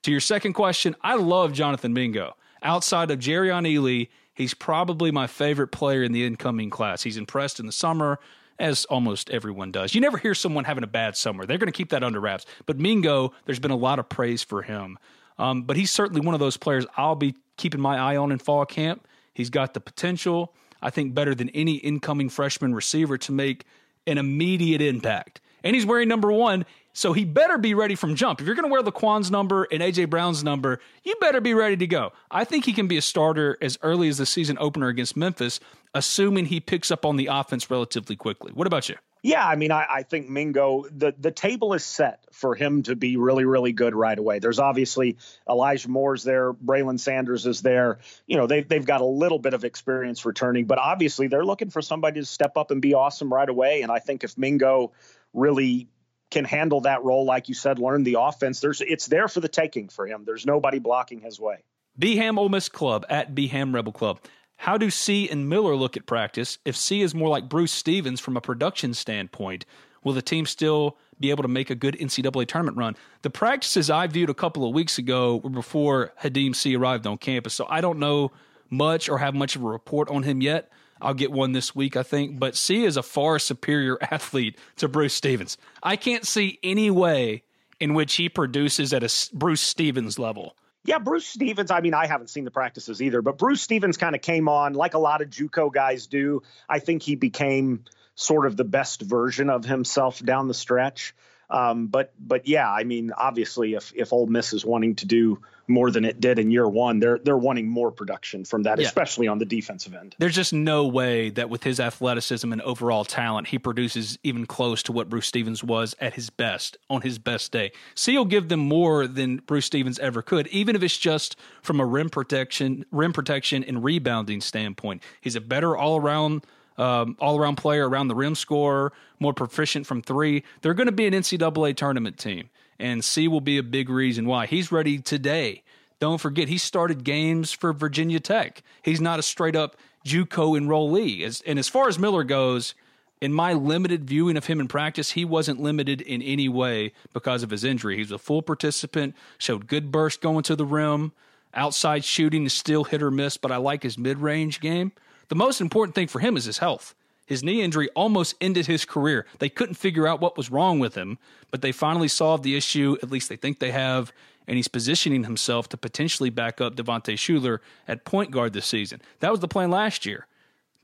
To 0.05 0.11
your 0.11 0.21
second 0.21 0.55
question, 0.55 0.97
I 1.03 1.17
love 1.17 1.53
Jonathan 1.53 1.93
Mingo. 1.93 2.35
Outside 2.63 3.11
of 3.11 3.19
Jerrion 3.19 3.71
Ealy, 3.71 4.09
he's 4.33 4.55
probably 4.55 5.11
my 5.11 5.27
favorite 5.27 5.69
player 5.69 6.03
in 6.03 6.13
the 6.13 6.25
incoming 6.25 6.71
class. 6.71 7.03
He's 7.03 7.19
impressed 7.19 7.61
in 7.61 7.67
the 7.67 7.73
summer 7.73 8.21
as 8.59 8.87
almost 8.87 9.29
everyone 9.29 9.71
does. 9.71 9.95
You 9.95 10.01
never 10.01 10.17
hear 10.17 10.35
someone 10.35 10.65
having 10.65 10.83
a 10.83 10.87
bad 10.87 11.15
summer. 11.15 11.45
They're 11.45 11.59
going 11.59 11.71
to 11.71 11.77
keep 11.77 11.91
that 11.91 12.03
under 12.03 12.21
wraps. 12.21 12.47
But 12.65 12.79
Mingo, 12.79 13.35
there's 13.45 13.61
been 13.61 13.71
a 13.71 13.77
lot 13.77 13.99
of 13.99 14.09
praise 14.09 14.43
for 14.43 14.63
him. 14.63 14.99
Um, 15.39 15.63
but 15.63 15.77
he's 15.77 15.91
certainly 15.91 16.21
one 16.21 16.35
of 16.35 16.41
those 16.41 16.57
players 16.57 16.87
I'll 16.97 17.15
be 17.15 17.35
keeping 17.57 17.81
my 17.81 17.99
eye 17.99 18.17
on 18.17 18.33
in 18.33 18.39
fall 18.39 18.65
camp. 18.65 19.07
He's 19.35 19.51
got 19.51 19.75
the 19.75 19.81
potential, 19.81 20.55
I 20.81 20.91
think, 20.91 21.15
better 21.15 21.35
than 21.35 21.51
any 21.51 21.75
incoming 21.77 22.29
freshman 22.29 22.75
receiver 22.75 23.19
to 23.19 23.33
make 23.33 23.65
an 24.07 24.19
immediate 24.19 24.81
impact. 24.81 25.41
And 25.63 25.75
he's 25.75 25.85
wearing 25.85 26.09
number 26.09 26.31
one, 26.31 26.65
so 26.97 27.13
he 27.13 27.27
better 27.27 27.59
be 27.59 27.75
ready 27.75 27.95
from 27.95 28.15
jump. 28.15 28.41
If 28.41 28.47
you're 28.47 28.55
going 28.55 28.67
to 28.67 28.73
wear 28.73 28.83
Laquon's 28.83 29.31
number 29.31 29.69
and 29.71 29.83
AJ 29.83 30.09
Brown's 30.09 30.43
number, 30.43 30.81
you 31.05 31.15
better 31.21 31.43
be 31.43 31.53
ready 31.53 31.77
to 31.77 31.87
go. 31.87 32.13
I 32.31 32.45
think 32.45 32.65
he 32.65 32.73
can 32.73 32.89
be 32.89 32.97
a 32.97 33.03
starter 33.03 33.59
as 33.61 33.79
early 33.83 34.09
as 34.09 34.17
the 34.17 34.25
season 34.25 34.57
opener 34.59 34.89
against 34.89 35.15
Memphis, 35.15 35.61
assuming 35.95 36.47
he 36.47 36.59
picks 36.59 36.91
up 36.91 37.05
on 37.05 37.17
the 37.17 37.27
offense 37.31 37.71
relatively 37.71 38.17
quickly. 38.17 38.51
What 38.55 38.67
about 38.67 38.89
you? 38.89 38.95
Yeah, 39.23 39.47
I 39.47 39.57
mean, 39.57 39.73
I, 39.73 39.85
I, 39.91 40.03
think 40.05 40.31
Mingo, 40.31 40.87
the, 40.91 41.13
the 41.19 41.33
table 41.33 41.75
is 41.75 41.85
set 41.85 42.25
for 42.33 42.55
him 42.55 42.83
to 42.85 42.97
be 42.97 43.19
really, 43.19 43.45
really 43.45 43.73
good 43.73 43.95
right 43.95 44.19
away. 44.19 44.39
There's 44.39 44.59
obviously 44.59 45.19
Elijah 45.47 45.91
Moore's 45.91 46.25
there, 46.25 46.55
Braylon 46.55 46.99
Sanders 46.99 47.45
is 47.45 47.61
there. 47.61 47.99
You 48.27 48.39
know, 48.39 48.47
they've, 48.47 48.67
they've 48.67 48.87
got 48.87 49.03
a 49.03 49.07
little 49.07 49.39
bit 49.39 49.53
of 49.53 49.65
experience 49.65 50.25
returning, 50.25 50.65
but 50.65 50.79
obviously 50.79 51.27
they're 51.27 51.45
looking 51.45 51.69
for 51.69 51.83
somebody 51.83 52.21
to 52.21 52.27
step 52.27 52.57
up 52.57 52.71
and 52.71 52.81
be 52.81 52.95
awesome 52.95 53.31
right 53.31 53.49
away. 53.49 53.83
And 53.83 53.93
I 53.93 53.99
think 53.99 54.25
if 54.25 54.39
Mingo 54.39 54.93
really 55.35 55.89
can 56.31 56.45
handle 56.45 56.81
that 56.83 57.05
role, 57.05 57.25
like 57.25 57.49
you 57.49 57.55
said, 57.55 57.79
learn 57.79 58.03
the 58.03 58.17
offense, 58.19 58.61
there's 58.61 58.81
it's 58.81 59.07
there 59.07 59.29
for 59.29 59.41
the 59.41 59.49
taking 59.49 59.89
for 59.89 60.07
him. 60.07 60.25
There's 60.25 60.47
nobody 60.47 60.79
blocking 60.79 61.21
his 61.21 61.39
way. 61.39 61.59
Beham 61.99 62.39
Ole 62.39 62.49
Miss 62.49 62.69
Club 62.69 63.07
at 63.09 63.35
Beham 63.35 63.75
Rebel 63.75 63.93
Club. 63.93 64.21
How 64.57 64.79
do 64.79 64.91
Sy 64.91 65.29
and 65.31 65.49
Miller 65.49 65.77
look 65.77 65.97
at 65.97 66.07
practice? 66.07 66.59
If 66.65 66.77
Sy 66.77 66.97
is 66.97 67.15
more 67.15 67.29
like 67.29 67.49
Bruce 67.49 67.73
Stevens 67.73 68.21
from 68.21 68.37
a 68.37 68.41
production 68.41 68.95
standpoint, 68.95 69.65
will 70.03 70.13
the 70.13 70.23
team 70.23 70.47
still 70.47 70.97
be 71.21 71.31
able 71.31 71.43
to 71.43 71.49
make 71.49 71.71
a 71.71 71.75
good 71.75 71.97
NCAA 71.99 72.47
tournament 72.49 72.77
run? 72.77 72.97
The 73.23 73.31
practices 73.31 73.91
I 73.91 74.07
viewed 74.07 74.31
a 74.31 74.35
couple 74.35 74.67
of 74.67 74.75
weeks 74.75 74.99
ago 74.99 75.37
were 75.37 75.51
before 75.51 76.13
Khadim 76.23 76.55
Sy 76.55 76.75
arrived 76.75 77.07
on 77.07 77.19
campus, 77.19 77.55
so 77.55 77.67
I 77.69 77.81
don't 77.81 77.99
know 77.99 78.33
much 78.71 79.09
or 79.09 79.19
have 79.19 79.35
much 79.35 79.57
of 79.57 79.63
a 79.63 79.67
report 79.67 80.09
on 80.09 80.23
him 80.23 80.41
yet. 80.41 80.71
I'll 81.01 81.15
get 81.15 81.33
one 81.33 81.53
this 81.53 81.75
week, 81.75 81.97
I 81.97 82.03
think. 82.03 82.39
But 82.39 82.57
Sy 82.57 82.75
is 82.75 82.97
a 82.97 83.03
far 83.03 83.39
superior 83.39 83.99
athlete 84.11 84.59
to 84.77 84.89
Bruce 84.89 85.15
Stevens. 85.15 85.59
I 85.83 85.97
can't 85.97 86.27
see 86.27 86.59
any 86.63 86.91
way 86.91 87.43
in 87.79 87.95
which 87.95 88.15
he 88.15 88.29
produces 88.29 88.93
at 88.93 89.03
a 89.03 89.37
Bruce 89.37 89.61
Stevens 89.61 90.19
level. 90.19 90.57
Yeah, 90.85 90.99
Bruce 90.99 91.27
Stevens. 91.27 91.71
I 91.71 91.81
mean, 91.81 91.95
I 91.95 92.07
haven't 92.07 92.31
seen 92.31 92.45
the 92.45 92.51
practices 92.51 93.03
either, 93.03 93.21
but 93.21 93.39
Bruce 93.39 93.61
Stevens 93.61 93.97
kind 93.97 94.15
of 94.15 94.23
came 94.23 94.49
on 94.49 94.75
like 94.75 94.95
a 94.95 94.99
lot 94.99 95.21
of 95.21 95.29
JUCO 95.29 95.73
guys 95.73 96.07
do. 96.07 96.43
I 96.69 96.79
think 96.79 97.03
he 97.03 97.17
became 97.17 97.85
sort 98.15 98.47
of 98.47 98.57
the 98.57 98.65
best 98.65 99.03
version 99.03 99.51
of 99.51 99.65
himself 99.65 100.25
down 100.25 100.49
the 100.49 100.55
stretch. 100.55 101.15
Um, 101.49 101.87
but 101.87 102.13
but 102.19 102.49
yeah, 102.49 102.71
I 102.71 102.85
mean, 102.85 103.13
obviously, 103.13 103.75
if 103.75 103.93
if 103.95 104.13
Ole 104.13 104.27
Miss 104.27 104.53
is 104.53 104.65
wanting 104.65 104.97
to 104.97 105.07
do 105.07 105.41
more 105.69 105.91
than 105.91 106.05
it 106.05 106.21
did 106.21 106.39
in 106.39 106.51
year 106.51 106.69
one, 106.69 107.01
they're 107.01 107.19
they're 107.19 107.37
wanting 107.37 107.69
more 107.69 107.91
production 107.91 108.45
from 108.45 108.65
that, 108.65 108.79
yeah. 108.79 108.87
especially 108.87 109.29
on 109.29 109.39
the 109.39 109.45
defensive 109.45 109.95
end. 109.95 110.15
There's 110.19 110.35
just 110.35 110.53
no 110.53 110.87
way 110.87 111.31
that 111.31 111.51
with 111.51 111.63
his 111.63 111.81
athleticism 111.81 112.53
and 112.53 112.63
overall 112.63 113.05
talent, 113.05 113.49
he 113.49 113.59
produces 113.59 114.19
even 114.23 114.47
close 114.47 114.83
to 114.85 114.93
what 114.93 115.09
Bruce 115.09 115.27
Stevens 115.27 115.63
was 115.63 115.95
at 116.01 116.15
his 116.15 116.31
best 116.31 116.77
on 116.91 117.03
his 117.03 117.19
best 117.19 117.53
day. 117.53 117.73
Sy 117.95 118.13
will 118.13 118.25
give 118.25 118.49
them 118.49 118.61
more 118.61 119.07
than 119.07 119.39
Bruce 119.39 119.67
Stevens 119.67 119.99
ever 119.99 120.23
could, 120.23 120.47
even 120.49 120.77
if 120.77 120.83
it's 120.83 120.99
just 120.99 121.37
from 121.63 121.81
a 121.81 121.87
rim 121.87 122.11
protection, 122.11 122.85
rim 122.91 123.13
protection 123.13 123.65
and 123.65 123.85
rebounding 123.85 124.41
standpoint. 124.41 125.03
He's 125.21 125.37
a 125.37 125.41
better 125.41 125.77
all 125.77 125.97
around 125.97 126.45
um, 126.79 127.17
all 127.21 127.39
around 127.39 127.57
player, 127.57 127.89
around 127.89 128.09
the 128.09 128.15
rim 128.15 128.35
scorer, 128.35 128.93
more 129.19 129.33
proficient 129.33 129.87
from 129.87 130.03
three. 130.03 130.43
They're 130.63 130.75
going 130.75 130.87
to 130.87 130.93
be 130.93 131.07
an 131.07 131.15
NCAA 131.15 131.77
tournament 131.77 132.19
team, 132.19 132.51
and 132.79 133.05
Sy 133.05 133.27
will 133.27 133.41
be 133.41 133.59
a 133.59 133.63
big 133.63 133.89
reason 133.89 134.27
why. 134.27 134.47
He's 134.47 134.71
ready 134.71 134.99
today. 134.99 135.63
Don't 135.99 136.21
forget, 136.21 136.49
he 136.49 136.59
started 136.59 137.05
games 137.05 137.53
for 137.53 137.73
Virginia 137.73 138.21
Tech. 138.21 138.63
He's 138.83 139.01
not 139.01 139.19
a 139.19 139.23
straight 139.23 139.57
up 139.57 139.77
JUCO 140.05 140.59
enrollee. 140.59 141.23
As, 141.23 141.43
and 141.47 141.59
as 141.59 141.69
far 141.69 141.89
as 141.89 141.99
Miller 141.99 142.23
goes, 142.23 142.75
in 143.21 143.33
my 143.33 143.55
limited 143.55 144.05
viewing 144.05 144.37
of 144.37 144.47
him 144.47 144.61
in 144.61 144.69
practice, 144.69 145.13
he 145.13 145.25
wasn't 145.25 145.61
limited 145.61 146.03
in 146.03 146.21
any 146.21 146.49
way 146.49 146.93
because 147.15 147.43
of 147.43 147.51
his 147.51 147.65
injury. 147.65 147.95
He 147.97 148.03
was 148.03 148.13
a 148.13 148.19
full 148.19 148.43
participant, 148.43 149.15
showed 149.39 149.67
good 149.67 149.91
burst 149.91 150.21
going 150.21 150.43
to 150.45 150.57
the 150.57 150.67
rim. 150.67 151.13
Outside 151.55 152.05
shooting 152.05 152.45
is 152.45 152.53
still 152.53 152.85
hit 152.85 153.03
or 153.03 153.11
miss, 153.11 153.39
but 153.39 153.51
I 153.51 153.57
like 153.57 153.83
his 153.83 153.97
mid 153.97 154.19
range 154.19 154.61
game. 154.61 154.93
The 155.29 155.35
most 155.35 155.61
important 155.61 155.95
thing 155.95 156.09
for 156.09 156.21
him 156.21 156.37
is 156.37 156.45
his 156.45 156.59
health. 156.59 156.95
His 157.27 157.43
knee 157.43 157.63
injury 157.63 157.89
almost 157.95 158.37
ended 158.41 158.67
his 158.67 158.85
career. 158.85 159.27
They 159.41 159.49
couldn't 159.49 159.75
figure 159.75 160.07
out 160.07 160.21
what 160.21 160.37
was 160.37 160.51
wrong 160.51 160.79
with 160.79 160.95
him, 160.95 161.19
but 161.51 161.61
they 161.61 161.73
finally 161.73 162.09
solved 162.09 162.45
the 162.45 162.57
issue. 162.57 162.97
At 163.03 163.11
least 163.11 163.29
they 163.29 163.37
think 163.37 163.59
they 163.59 163.73
have. 163.73 164.13
And 164.47 164.57
he's 164.57 164.69
positioning 164.69 165.25
himself 165.25 165.69
to 165.71 165.77
potentially 165.77 166.31
back 166.31 166.61
up 166.61 166.77
Devontae 166.77 167.15
Shuler 167.15 167.59
at 167.89 168.05
point 168.05 168.31
guard 168.31 168.53
this 168.53 168.67
season. 168.67 169.03
That 169.19 169.33
was 169.33 169.41
the 169.41 169.49
plan 169.49 169.73
last 169.73 170.07
year 170.07 170.29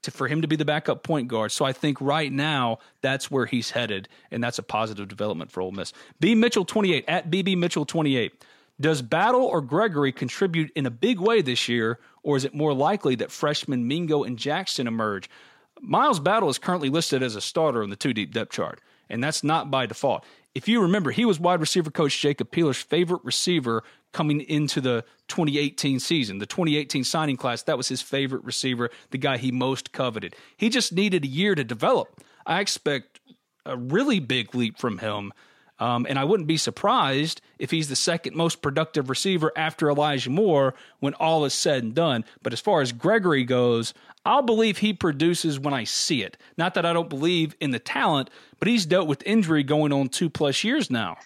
to, 0.03 0.11
for 0.11 0.27
him 0.27 0.43
to 0.43 0.49
be 0.49 0.57
the 0.57 0.65
backup 0.65 1.05
point 1.05 1.29
guard. 1.29 1.53
So 1.53 1.65
I 1.65 1.73
think 1.73 2.01
right 2.01 2.33
now 2.33 2.79
that's 3.01 3.31
where 3.31 3.47
he's 3.47 3.71
headed, 3.71 4.09
and 4.33 4.43
that's 4.43 4.59
a 4.59 4.65
positive 4.65 5.07
development 5.07 5.53
for 5.53 5.61
Ole 5.61 5.71
Miss. 5.71 5.93
B 6.21 6.35
Mitchell 6.35 6.65
28 6.65 7.05
at 7.07 7.31
BB 7.31 7.57
Mitchell 7.57 7.87
28. 7.87 8.45
Does 8.81 9.01
Battle 9.01 9.45
or 9.45 9.61
Gregory 9.61 10.11
contribute 10.11 10.73
in 10.75 10.87
a 10.87 10.91
big 10.91 11.21
way 11.21 11.41
this 11.41 11.69
year, 11.69 12.01
or 12.23 12.37
is 12.37 12.45
it 12.45 12.55
more 12.55 12.73
likely 12.73 13.15
that 13.17 13.31
freshmen 13.31 13.87
Mingo 13.87 14.23
and 14.23 14.39
Jackson 14.39 14.87
emerge? 14.87 15.29
Miles 15.81 16.21
Battle 16.21 16.49
is 16.49 16.59
currently 16.59 16.91
listed 16.91 17.23
as 17.23 17.35
a 17.35 17.41
starter 17.41 17.83
on 17.83 17.91
the 17.91 17.97
two 17.97 18.13
deep 18.13 18.33
depth 18.33 18.53
chart, 18.53 18.81
and 19.11 19.23
that's 19.23 19.43
not 19.43 19.71
by 19.71 19.87
default. 19.87 20.25
If 20.55 20.69
you 20.69 20.83
remember, 20.83 21.11
he 21.11 21.25
was 21.25 21.41
wide 21.41 21.61
receiver 21.61 21.91
coach 21.91 22.21
Jacob 22.21 22.51
Peeler's 22.51 22.81
favorite 22.81 23.23
receiver 23.25 23.83
coming 24.13 24.43
into 24.43 24.81
the 24.81 25.05
2018 25.29 25.99
season. 25.99 26.39
The 26.39 26.47
2018 26.47 27.05
signing 27.05 27.37
class, 27.37 27.63
that 27.63 27.79
was 27.79 27.89
his 27.89 28.03
favorite 28.03 28.45
receiver, 28.45 28.91
the 29.11 29.19
guy 29.19 29.39
he 29.39 29.51
most 29.51 29.93
coveted. 29.93 30.37
He 30.57 30.69
just 30.69 30.93
needed 30.93 31.25
a 31.25 31.29
year 31.29 31.55
to 31.55 31.65
develop. 31.65 32.23
I 32.47 32.61
expect 32.61 33.21
a 33.65 33.77
really 33.77 34.21
big 34.21 34.55
leap 34.55 34.79
from 34.79 34.99
him 34.99 35.33
Um, 35.83 36.07
and 36.09 36.17
I 36.17 36.23
wouldn't 36.23 36.47
be 36.47 36.59
surprised 36.59 37.41
if 37.59 37.73
he's 37.73 37.89
the 37.89 37.97
second 37.97 38.37
most 38.37 38.63
productive 38.63 39.11
receiver 39.11 39.51
after 39.57 39.91
Elijah 39.91 40.31
Moore 40.31 40.75
when 41.01 41.13
all 41.15 41.45
is 41.45 41.55
said 41.55 41.83
and 41.83 41.93
done. 41.93 42.25
But 42.41 42.53
as 42.53 42.61
far 42.61 42.83
as 42.83 42.93
Gregory 42.93 43.43
goes, 43.43 43.93
I'll 44.25 44.43
believe 44.43 44.79
he 44.79 44.93
produces 44.93 45.59
when 45.59 45.75
I 45.75 45.83
see 45.83 46.23
it. 46.23 46.37
Not 46.57 46.75
that 46.75 46.87
I 46.87 46.93
don't 46.93 47.09
believe 47.09 47.57
in 47.59 47.73
the 47.73 47.81
talent, 47.81 48.31
but 48.61 48.69
he's 48.69 48.87
dealt 48.87 49.09
with 49.09 49.25
injury 49.27 49.65
going 49.65 49.93
on 49.93 50.09
two 50.09 50.31
plus 50.31 50.63
years 50.63 50.89
now. 50.89 51.17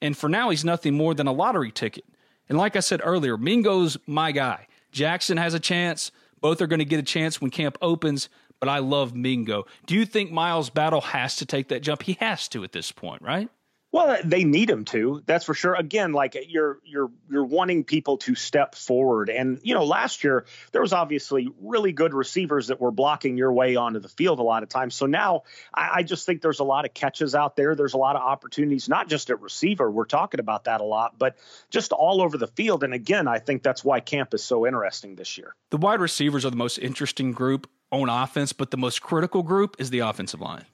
And 0.00 0.16
for 0.16 0.28
now, 0.28 0.50
he's 0.50 0.64
nothing 0.64 0.94
more 0.94 1.14
than 1.14 1.26
a 1.26 1.32
lottery 1.32 1.72
ticket. 1.72 2.04
And 2.48 2.56
like 2.56 2.76
I 2.76 2.80
said 2.80 3.00
earlier, 3.02 3.36
Mingo's 3.36 3.98
my 4.06 4.30
guy. 4.30 4.68
Jackson 4.92 5.38
has 5.38 5.54
a 5.54 5.60
chance. 5.60 6.12
Both 6.40 6.62
are 6.62 6.68
going 6.68 6.78
to 6.78 6.84
get 6.84 7.00
a 7.00 7.02
chance 7.02 7.40
when 7.40 7.50
camp 7.50 7.76
opens, 7.82 8.28
but 8.60 8.68
I 8.68 8.78
love 8.78 9.12
Mingo. 9.12 9.66
Do 9.86 9.96
you 9.96 10.06
think 10.06 10.30
Miles 10.30 10.70
Battle 10.70 11.00
has 11.00 11.34
to 11.38 11.46
take 11.46 11.66
that 11.70 11.82
jump? 11.82 12.04
He 12.04 12.16
has 12.20 12.46
to 12.50 12.62
at 12.62 12.70
this 12.70 12.92
point, 12.92 13.20
right? 13.20 13.48
Well, 13.94 14.18
they 14.24 14.42
need 14.42 14.68
him 14.68 14.84
to. 14.86 15.22
That's 15.24 15.44
for 15.44 15.54
sure. 15.54 15.76
Again, 15.76 16.12
like 16.12 16.36
you're 16.48 16.80
you're 16.84 17.12
you're 17.30 17.44
wanting 17.44 17.84
people 17.84 18.16
to 18.16 18.34
step 18.34 18.74
forward, 18.74 19.30
and 19.30 19.60
you 19.62 19.72
know, 19.72 19.84
last 19.84 20.24
year 20.24 20.46
there 20.72 20.80
was 20.80 20.92
obviously 20.92 21.48
really 21.60 21.92
good 21.92 22.12
receivers 22.12 22.66
that 22.66 22.80
were 22.80 22.90
blocking 22.90 23.38
your 23.38 23.52
way 23.52 23.76
onto 23.76 24.00
the 24.00 24.08
field 24.08 24.40
a 24.40 24.42
lot 24.42 24.64
of 24.64 24.68
times. 24.68 24.96
So 24.96 25.06
now 25.06 25.44
I, 25.72 25.90
I 25.98 26.02
just 26.02 26.26
think 26.26 26.42
there's 26.42 26.58
a 26.58 26.64
lot 26.64 26.86
of 26.86 26.92
catches 26.92 27.36
out 27.36 27.54
there. 27.54 27.76
There's 27.76 27.94
a 27.94 27.98
lot 27.98 28.16
of 28.16 28.22
opportunities, 28.22 28.88
not 28.88 29.08
just 29.08 29.30
at 29.30 29.40
receiver. 29.40 29.88
We're 29.88 30.06
talking 30.06 30.40
about 30.40 30.64
that 30.64 30.80
a 30.80 30.84
lot, 30.84 31.16
but 31.16 31.36
just 31.70 31.92
all 31.92 32.20
over 32.20 32.36
the 32.36 32.48
field. 32.48 32.82
And 32.82 32.94
again, 32.94 33.28
I 33.28 33.38
think 33.38 33.62
that's 33.62 33.84
why 33.84 34.00
camp 34.00 34.34
is 34.34 34.42
so 34.42 34.66
interesting 34.66 35.14
this 35.14 35.38
year. 35.38 35.54
The 35.70 35.76
wide 35.76 36.00
receivers 36.00 36.44
are 36.44 36.50
the 36.50 36.56
most 36.56 36.78
interesting 36.78 37.30
group 37.30 37.70
on 37.92 38.08
offense, 38.08 38.52
but 38.52 38.72
the 38.72 38.76
most 38.76 39.02
critical 39.02 39.44
group 39.44 39.76
is 39.78 39.90
the 39.90 40.00
offensive 40.00 40.40
line 40.40 40.64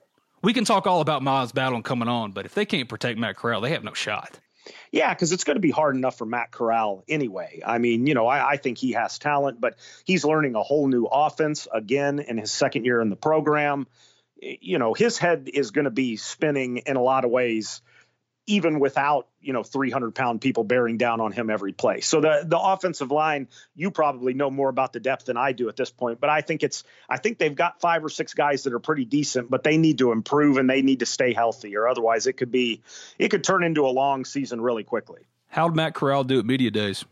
we 0.43 0.53
can 0.53 0.65
talk 0.65 0.87
all 0.87 1.01
about 1.01 1.23
Miles 1.23 1.53
Battle 1.53 1.83
coming 1.83 2.09
on, 2.09 2.33
but 2.33 2.47
if 2.47 2.55
they 2.55 2.65
can't 2.65 2.89
protect 2.89 3.19
Matt 3.19 3.37
Corral, 3.37 3.61
they 3.61 3.71
have 3.71 3.85
no 3.85 3.95
shot. 3.95 4.39
Yeah, 4.93 5.13
because 5.13 5.33
it's 5.33 5.45
going 5.45 5.57
to 5.57 5.61
be 5.61 5.71
hard 5.71 5.97
enough 5.97 6.19
for 6.19 6.27
Matt 6.27 6.51
Corral 6.51 7.05
anyway. 7.09 7.63
I 7.65 7.79
mean, 7.79 8.07
you 8.07 8.15
know, 8.15 8.27
I, 8.27 8.51
I, 8.51 8.57
think 8.57 8.79
he 8.79 8.93
has 8.93 9.19
talent, 9.19 9.61
but 9.61 9.77
he's 10.05 10.25
learning 10.25 10.55
a 10.55 10.63
whole 10.63 10.87
new 10.87 11.07
offense 11.07 11.67
again 11.73 12.19
in 12.19 12.39
his 12.39 12.53
second 12.53 12.85
year 12.85 13.01
in 13.01 13.09
the 13.09 13.17
program. 13.17 13.87
You 14.41 14.79
know, 14.79 14.95
his 14.95 15.19
head 15.19 15.49
is 15.53 15.71
going 15.71 15.85
to 15.85 15.91
be 15.91 16.17
spinning 16.17 16.79
in 16.79 16.97
a 16.97 17.03
lot 17.03 17.25
of 17.25 17.31
ways 17.31 17.83
even 18.51 18.81
without 18.81 19.29
you 19.41 19.53
know 19.53 19.63
300 19.63 20.15
pound 20.15 20.41
people 20.41 20.65
bearing 20.65 20.99
down 20.99 21.21
on 21.21 21.33
him 21.33 21.51
every 21.51 21.73
play. 21.73 22.01
So 22.01 22.21
the 22.21 22.43
the 22.45 22.59
offensive 22.59 23.11
line, 23.11 23.49
you 23.75 23.91
probably 23.91 24.35
know 24.35 24.51
more 24.51 24.69
about 24.69 24.93
the 24.93 25.01
depth 25.01 25.27
than 25.27 25.37
I 25.37 25.53
do 25.53 25.69
at 25.69 25.77
this 25.77 25.91
point, 25.91 26.21
but 26.21 26.31
I 26.31 26.41
think 26.41 26.63
it's 26.63 26.85
I 27.09 27.19
think 27.19 27.39
they've 27.39 27.55
got 27.55 27.81
five 27.81 28.05
or 28.05 28.09
six 28.09 28.35
guys 28.35 28.65
that 28.65 28.73
are 28.73 28.81
pretty 28.81 29.05
decent, 29.05 29.51
but 29.51 29.63
they 29.63 29.79
need 29.79 29.99
to 29.99 30.13
improve 30.13 30.57
and 30.57 30.69
they 30.69 30.83
need 30.83 30.99
to 31.01 31.07
stay 31.07 31.33
healthy, 31.33 31.77
or 31.77 31.89
otherwise 31.89 32.27
it 32.27 32.35
could 32.35 32.51
be 32.51 32.83
it 33.19 33.29
could 33.31 33.45
turn 33.45 33.63
into 33.63 33.87
a 33.87 33.93
long 33.93 34.25
season 34.25 34.61
really 34.61 34.85
quickly. 34.85 35.21
How'd 35.49 35.75
Matt 35.75 35.95
Corral 35.95 36.25
do 36.25 36.39
at 36.39 36.45
media 36.45 36.71
days? 36.71 37.05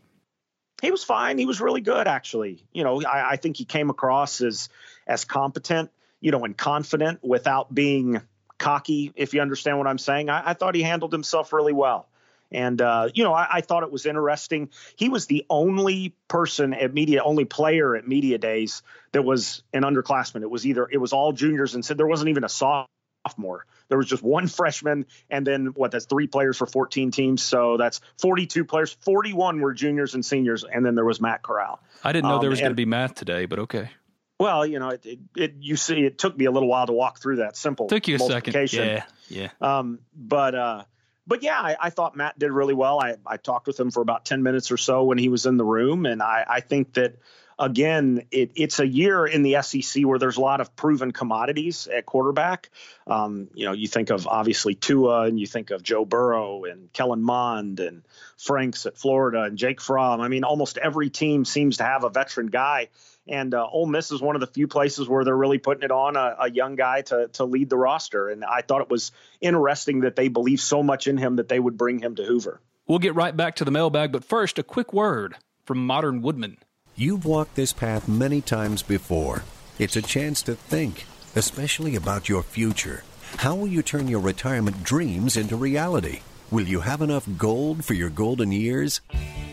He 0.81 0.91
was 0.91 1.03
fine. 1.03 1.37
He 1.37 1.45
was 1.45 1.59
really 1.59 1.81
good, 1.81 2.07
actually. 2.07 2.65
You 2.71 2.83
know, 2.83 3.01
I, 3.03 3.31
I 3.31 3.35
think 3.37 3.57
he 3.57 3.65
came 3.65 3.89
across 3.89 4.41
as 4.41 4.69
as 5.07 5.25
competent, 5.25 5.89
you 6.19 6.31
know, 6.31 6.43
and 6.43 6.57
confident 6.57 7.19
without 7.23 7.73
being 7.73 8.21
cocky, 8.59 9.11
if 9.15 9.33
you 9.33 9.41
understand 9.41 9.77
what 9.77 9.87
I'm 9.87 9.97
saying. 9.97 10.29
I, 10.29 10.51
I 10.51 10.53
thought 10.53 10.75
he 10.75 10.83
handled 10.83 11.11
himself 11.11 11.51
really 11.53 11.73
well. 11.73 12.07
And, 12.51 12.81
uh, 12.81 13.09
you 13.13 13.23
know, 13.23 13.33
I, 13.33 13.47
I, 13.53 13.61
thought 13.61 13.83
it 13.83 13.91
was 13.91 14.05
interesting. 14.05 14.69
He 14.95 15.09
was 15.09 15.27
the 15.27 15.45
only 15.49 16.15
person 16.27 16.73
at 16.73 16.93
media, 16.93 17.21
only 17.23 17.45
player 17.45 17.95
at 17.95 18.07
media 18.07 18.37
days 18.39 18.81
that 19.11 19.21
was 19.23 19.61
an 19.71 19.83
underclassman. 19.83 20.41
It 20.41 20.49
was 20.49 20.65
either, 20.65 20.87
it 20.91 20.97
was 20.97 21.13
all 21.13 21.31
juniors 21.31 21.75
and 21.75 21.85
said 21.85 21.97
there 21.97 22.07
wasn't 22.07 22.29
even 22.29 22.43
a 22.43 22.49
sophomore. 22.49 23.65
There 23.89 23.97
was 23.99 24.07
just 24.07 24.23
one 24.23 24.47
freshman 24.47 25.05
and 25.29 25.45
then 25.45 25.67
what, 25.75 25.91
that's 25.91 26.05
three 26.05 26.25
players 26.25 26.57
for 26.57 26.65
14 26.65 27.11
teams. 27.11 27.43
So 27.43 27.77
that's 27.77 28.01
42 28.17 28.65
players. 28.65 28.93
41 29.01 29.59
were 29.61 29.73
juniors 29.73 30.15
and 30.15 30.25
seniors. 30.25 30.63
And 30.63 30.83
then 30.83 30.95
there 30.95 31.05
was 31.05 31.21
Matt 31.21 31.43
Corral. 31.43 31.79
I 32.03 32.13
didn't 32.13 32.29
know 32.29 32.35
um, 32.35 32.41
there 32.41 32.49
was 32.49 32.59
going 32.59 32.71
to 32.71 32.75
be 32.75 32.85
math 32.85 33.13
today, 33.13 33.45
but 33.45 33.59
okay. 33.59 33.91
Well, 34.39 34.65
you 34.65 34.79
know, 34.79 34.89
it, 34.89 35.05
it, 35.05 35.19
it, 35.35 35.53
you 35.59 35.75
see, 35.75 36.05
it 36.05 36.17
took 36.17 36.37
me 36.37 36.45
a 36.45 36.51
little 36.51 36.69
while 36.69 36.87
to 36.87 36.93
walk 36.93 37.19
through 37.19 37.37
that 37.37 37.57
simple. 37.57 37.87
Took 37.87 38.07
you 38.07 38.15
a 38.15 38.19
second, 38.19 38.55
yeah, 38.71 39.03
yeah. 39.27 39.49
Um, 39.59 39.99
but 40.15 40.55
uh, 40.55 40.83
but 41.27 41.43
yeah, 41.43 41.59
I, 41.59 41.75
I, 41.79 41.89
thought 41.89 42.15
Matt 42.15 42.39
did 42.39 42.51
really 42.51 42.73
well. 42.73 43.01
I, 43.01 43.15
I 43.25 43.35
talked 43.35 43.67
with 43.67 43.77
him 43.77 43.91
for 43.91 44.01
about 44.01 44.23
ten 44.23 44.41
minutes 44.41 44.71
or 44.71 44.77
so 44.77 45.03
when 45.03 45.17
he 45.17 45.27
was 45.27 45.45
in 45.45 45.57
the 45.57 45.65
room, 45.65 46.05
and 46.05 46.23
I, 46.23 46.45
I 46.47 46.59
think 46.61 46.93
that 46.93 47.17
again, 47.59 48.23
it, 48.31 48.51
it's 48.55 48.79
a 48.79 48.87
year 48.87 49.25
in 49.25 49.43
the 49.43 49.61
SEC 49.61 50.03
where 50.05 50.17
there's 50.17 50.37
a 50.37 50.41
lot 50.41 50.61
of 50.61 50.73
proven 50.77 51.11
commodities 51.11 51.87
at 51.87 52.05
quarterback. 52.05 52.69
Um, 53.05 53.49
you 53.53 53.65
know, 53.65 53.73
you 53.73 53.89
think 53.89 54.09
of 54.09 54.25
obviously 54.25 54.73
Tua, 54.73 55.23
and 55.23 55.37
you 55.37 55.47
think 55.47 55.71
of 55.71 55.83
Joe 55.83 56.05
Burrow 56.05 56.63
and 56.63 56.91
Kellen 56.93 57.21
Mond 57.21 57.81
and 57.81 58.03
Franks 58.37 58.85
at 58.85 58.97
Florida 58.97 59.43
and 59.43 59.57
Jake 59.57 59.81
Fromm. 59.81 60.21
I 60.21 60.29
mean, 60.29 60.45
almost 60.45 60.77
every 60.77 61.09
team 61.09 61.43
seems 61.43 61.77
to 61.77 61.83
have 61.83 62.05
a 62.05 62.09
veteran 62.09 62.47
guy 62.47 62.87
and 63.29 63.53
uh, 63.53 63.65
Ole 63.65 63.85
Miss 63.85 64.11
is 64.11 64.21
one 64.21 64.35
of 64.35 64.39
the 64.41 64.47
few 64.47 64.67
places 64.67 65.07
where 65.07 65.23
they're 65.23 65.37
really 65.37 65.59
putting 65.59 65.83
it 65.83 65.91
on 65.91 66.15
a, 66.15 66.35
a, 66.41 66.51
young 66.51 66.75
guy 66.75 67.01
to 67.03 67.29
to 67.33 67.45
lead 67.45 67.69
the 67.69 67.77
roster. 67.77 68.29
And 68.29 68.43
I 68.43 68.61
thought 68.61 68.81
it 68.81 68.89
was 68.89 69.11
interesting 69.39 70.01
that 70.01 70.15
they 70.15 70.27
believe 70.27 70.59
so 70.59 70.83
much 70.83 71.07
in 71.07 71.17
him 71.17 71.37
that 71.37 71.47
they 71.47 71.59
would 71.59 71.77
bring 71.77 71.99
him 71.99 72.15
to 72.15 72.23
Hoover. 72.23 72.59
We'll 72.87 72.99
get 72.99 73.15
right 73.15 73.35
back 73.35 73.55
to 73.57 73.65
the 73.65 73.71
mailbag, 73.71 74.11
but 74.11 74.25
first, 74.25 74.57
a 74.57 74.63
quick 74.63 74.91
word 74.91 75.35
from 75.63 75.85
Modern 75.85 76.21
Woodmen. 76.21 76.57
You've 76.95 77.23
walked 77.23 77.55
this 77.55 77.71
path 77.71 78.07
many 78.07 78.41
times 78.41 78.81
before. 78.81 79.43
It's 79.77 79.95
a 79.95 80.01
chance 80.01 80.41
to 80.43 80.55
think, 80.55 81.05
especially 81.35 81.95
about 81.95 82.27
your 82.27 82.43
future. 82.43 83.03
How 83.37 83.53
will 83.53 83.67
you 83.67 83.83
turn 83.83 84.07
your 84.07 84.19
retirement 84.19 84.83
dreams 84.83 85.37
into 85.37 85.55
reality? 85.55 86.21
Will 86.51 86.67
you 86.67 86.79
have 86.79 87.03
enough 87.03 87.29
gold 87.37 87.85
for 87.85 87.93
your 87.93 88.09
golden 88.09 88.51
years? 88.51 89.01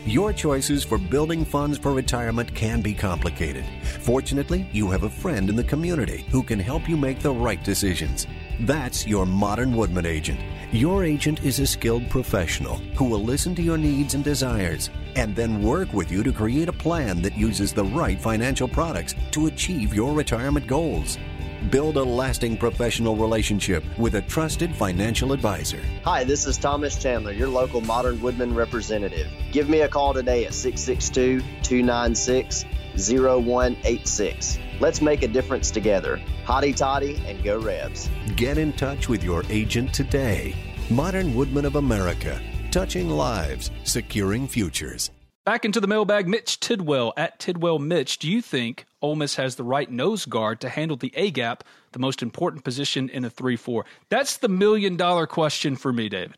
Your 0.07 0.33
choices 0.33 0.83
for 0.83 0.97
building 0.97 1.45
funds 1.45 1.77
for 1.77 1.93
retirement 1.93 2.55
can 2.55 2.81
be 2.81 2.95
complicated. 2.95 3.65
Fortunately, 4.01 4.67
you 4.71 4.89
have 4.89 5.03
a 5.03 5.09
friend 5.09 5.47
in 5.47 5.55
the 5.55 5.63
community 5.63 6.25
who 6.31 6.41
can 6.41 6.57
help 6.57 6.89
you 6.89 6.97
make 6.97 7.19
the 7.19 7.31
right 7.31 7.63
decisions. 7.63 8.25
That's 8.61 9.05
your 9.05 9.27
Modern 9.27 9.75
Woodmen 9.75 10.07
agent. 10.07 10.39
Your 10.71 11.03
agent 11.03 11.43
is 11.43 11.59
a 11.59 11.67
skilled 11.67 12.09
professional 12.09 12.77
who 12.97 13.05
will 13.05 13.23
listen 13.23 13.53
to 13.55 13.61
your 13.61 13.77
needs 13.77 14.15
and 14.15 14.23
desires 14.23 14.89
and 15.15 15.35
then 15.35 15.61
work 15.61 15.93
with 15.93 16.11
you 16.11 16.23
to 16.23 16.31
create 16.31 16.67
a 16.67 16.73
plan 16.73 17.21
that 17.21 17.37
uses 17.37 17.73
the 17.73 17.85
right 17.85 18.19
financial 18.19 18.67
products 18.67 19.13
to 19.31 19.45
achieve 19.45 19.93
your 19.93 20.13
retirement 20.13 20.65
goals. 20.65 21.19
Build 21.71 21.97
a 21.97 22.03
lasting 22.03 22.55
professional 22.55 23.17
relationship 23.17 23.83
with 23.97 24.15
a 24.15 24.21
trusted 24.21 24.73
financial 24.73 25.33
advisor. 25.33 25.81
Hi, 26.05 26.23
this 26.23 26.45
is 26.45 26.57
Thomas 26.57 26.97
Chandler, 27.01 27.33
your 27.33 27.49
local 27.49 27.81
Modern 27.81 28.21
Woodmen 28.21 28.55
representative. 28.55 29.27
Give 29.51 29.67
me 29.67 29.81
a 29.81 29.89
call 29.89 30.13
today 30.13 30.45
at 30.45 30.53
662 30.53 31.41
296 31.63 32.63
0186. 32.95 34.59
Let's 34.79 35.01
make 35.01 35.23
a 35.23 35.27
difference 35.27 35.69
together. 35.69 36.21
Hotty 36.45 36.73
toddy 36.73 37.21
and 37.25 37.43
go 37.43 37.59
Rebs. 37.59 38.09
Get 38.37 38.57
in 38.57 38.71
touch 38.73 39.09
with 39.09 39.21
your 39.21 39.43
agent 39.49 39.93
today. 39.93 40.55
Modern 40.89 41.35
Woodmen 41.35 41.65
of 41.65 41.75
America, 41.75 42.41
touching 42.71 43.09
lives, 43.09 43.71
securing 43.83 44.47
futures. 44.47 45.11
Back 45.47 45.63
into 45.63 45.79
the 45.79 45.87
mailbag, 45.87 46.27
Mitch 46.27 46.59
Tidwell 46.59 47.13
at 47.15 47.39
Tidwell 47.39 47.79
Mitch. 47.79 48.17
Do 48.17 48.29
you 48.29 48.41
think 48.41 48.85
Ole 49.01 49.15
Miss 49.15 49.35
has 49.35 49.55
the 49.55 49.63
right 49.63 49.89
nose 49.89 50.25
guard 50.25 50.59
to 50.59 50.67
handle 50.67 50.97
the 50.97 51.13
A 51.15 51.31
gap, 51.31 51.63
the 51.93 51.99
most 51.99 52.21
important 52.21 52.65
position 52.65 53.07
in 53.07 53.23
a 53.23 53.29
3 53.29 53.55
4? 53.55 53.85
That's 54.09 54.35
the 54.35 54.49
million 54.49 54.97
dollar 54.97 55.25
question 55.25 55.77
for 55.77 55.93
me, 55.93 56.09
David. 56.09 56.35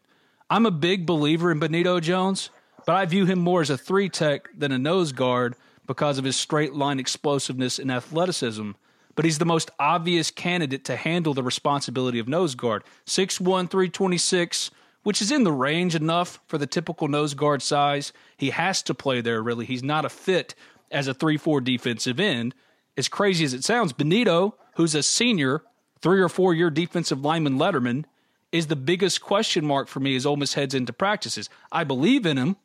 I'm 0.48 0.67
a 0.67 0.69
big 0.69 1.08
believer 1.08 1.52
in 1.52 1.58
Benito 1.58 2.00
Jones, 2.00 2.52
but 2.86 2.95
I 2.95 3.06
view 3.06 3.26
him 3.26 3.39
more 3.39 3.62
as 3.62 3.72
a 3.72 3.80
three 3.80 4.10
tech 4.10 4.48
than 4.56 4.72
a 4.72 4.78
nose 4.78 5.12
guard 5.12 5.56
because 5.88 6.19
of 6.19 6.24
his 6.24 6.36
straight 6.36 6.74
line 6.76 7.00
explosiveness 7.00 7.80
and 7.80 7.91
athleticism. 7.91 8.74
But 9.15 9.26
he's 9.26 9.39
the 9.39 9.43
most 9.43 9.72
obvious 9.80 10.30
candidate 10.30 10.86
to 10.86 10.95
handle 10.95 11.34
the 11.34 11.41
responsibility 11.41 12.19
of 12.19 12.28
nose 12.28 12.54
guard. 12.54 12.84
6'1, 13.08 13.72
326 13.72 14.69
which 15.10 15.24
is 15.24 15.32
in 15.32 15.43
the 15.43 15.52
range 15.52 15.95
enough 15.95 16.39
for 16.45 16.60
the 16.60 16.67
typical 16.67 17.08
nose 17.08 17.34
guard 17.34 17.63
size. 17.63 18.13
He 18.38 18.52
has 18.52 18.84
to 18.84 18.93
play 18.93 19.22
there, 19.22 19.41
really. 19.41 19.65
He's 19.65 19.82
not 19.82 20.06
a 20.06 20.10
fit 20.10 20.54
as 20.91 21.08
a 21.08 21.15
3 21.15 21.36
4 21.36 21.62
defensive 21.62 22.19
end. 22.19 22.54
As 22.95 23.08
crazy 23.08 23.43
as 23.43 23.56
it 23.56 23.63
sounds, 23.63 23.91
Benito, 23.91 24.54
who's 24.76 24.93
a 24.93 25.02
senior, 25.02 25.63
three 26.00 26.22
or 26.22 26.30
four 26.30 26.54
year 26.54 26.69
defensive 26.69 27.26
lineman 27.26 27.58
letterman, 27.58 28.06
is 28.52 28.67
the 28.67 28.76
biggest 28.76 29.19
question 29.19 29.65
mark 29.65 29.88
for 29.88 30.00
me 30.00 30.15
as 30.15 30.28
Ole 30.28 30.38
Miss 30.38 30.54
heads 30.54 30.76
into 30.76 30.93
practices. 30.93 31.50
I 31.72 31.86
believe 31.86 32.28
in 32.28 32.38
him, 32.38 32.58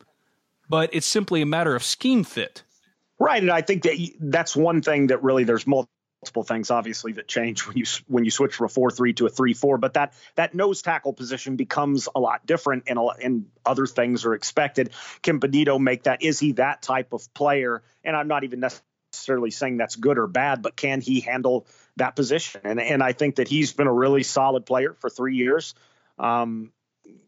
but 0.68 0.90
it's 0.92 1.06
simply 1.06 1.40
a 1.40 1.46
matter 1.46 1.74
of 1.74 1.82
scheme 1.82 2.24
fit. 2.24 2.62
Right, 3.18 3.40
and 3.40 3.50
I 3.50 3.62
think 3.62 3.84
that 3.84 3.96
that's 4.20 4.54
one 4.54 4.82
thing 4.82 5.06
that 5.06 5.22
really 5.22 5.44
there's 5.44 5.66
multiple 5.66 5.93
multiple 6.24 6.42
things 6.42 6.70
obviously 6.70 7.12
that 7.12 7.28
change 7.28 7.66
when 7.66 7.76
you 7.76 7.84
when 8.06 8.24
you 8.24 8.30
switch 8.30 8.54
from 8.54 8.64
a 8.64 8.68
four 8.68 8.90
three 8.90 9.12
to 9.12 9.26
a 9.26 9.28
three 9.28 9.52
four. 9.52 9.76
But 9.76 9.92
that 9.94 10.14
that 10.36 10.54
nose 10.54 10.80
tackle 10.80 11.12
position 11.12 11.56
becomes 11.56 12.08
a 12.14 12.18
lot 12.18 12.46
different, 12.46 12.84
and 12.86 12.98
a 12.98 13.02
and 13.22 13.44
other 13.66 13.86
things 13.86 14.24
are 14.24 14.32
expected. 14.32 14.90
Can 15.22 15.38
Benito 15.38 15.78
make 15.78 16.04
that? 16.04 16.22
Is 16.22 16.40
he 16.40 16.52
that 16.52 16.80
type 16.80 17.12
of 17.12 17.32
player? 17.34 17.82
And 18.02 18.16
I'm 18.16 18.26
not 18.26 18.44
even 18.44 18.60
necessarily 18.60 19.50
saying 19.50 19.76
that's 19.76 19.96
good 19.96 20.16
or 20.16 20.26
bad, 20.26 20.62
but 20.62 20.76
can 20.76 21.02
he 21.02 21.20
handle 21.20 21.66
that 21.96 22.16
position? 22.16 22.62
And 22.64 22.80
and 22.80 23.02
I 23.02 23.12
think 23.12 23.36
that 23.36 23.48
he's 23.48 23.74
been 23.74 23.86
a 23.86 23.92
really 23.92 24.22
solid 24.22 24.64
player 24.64 24.96
for 25.00 25.10
three 25.10 25.36
years. 25.36 25.74
Um, 26.18 26.72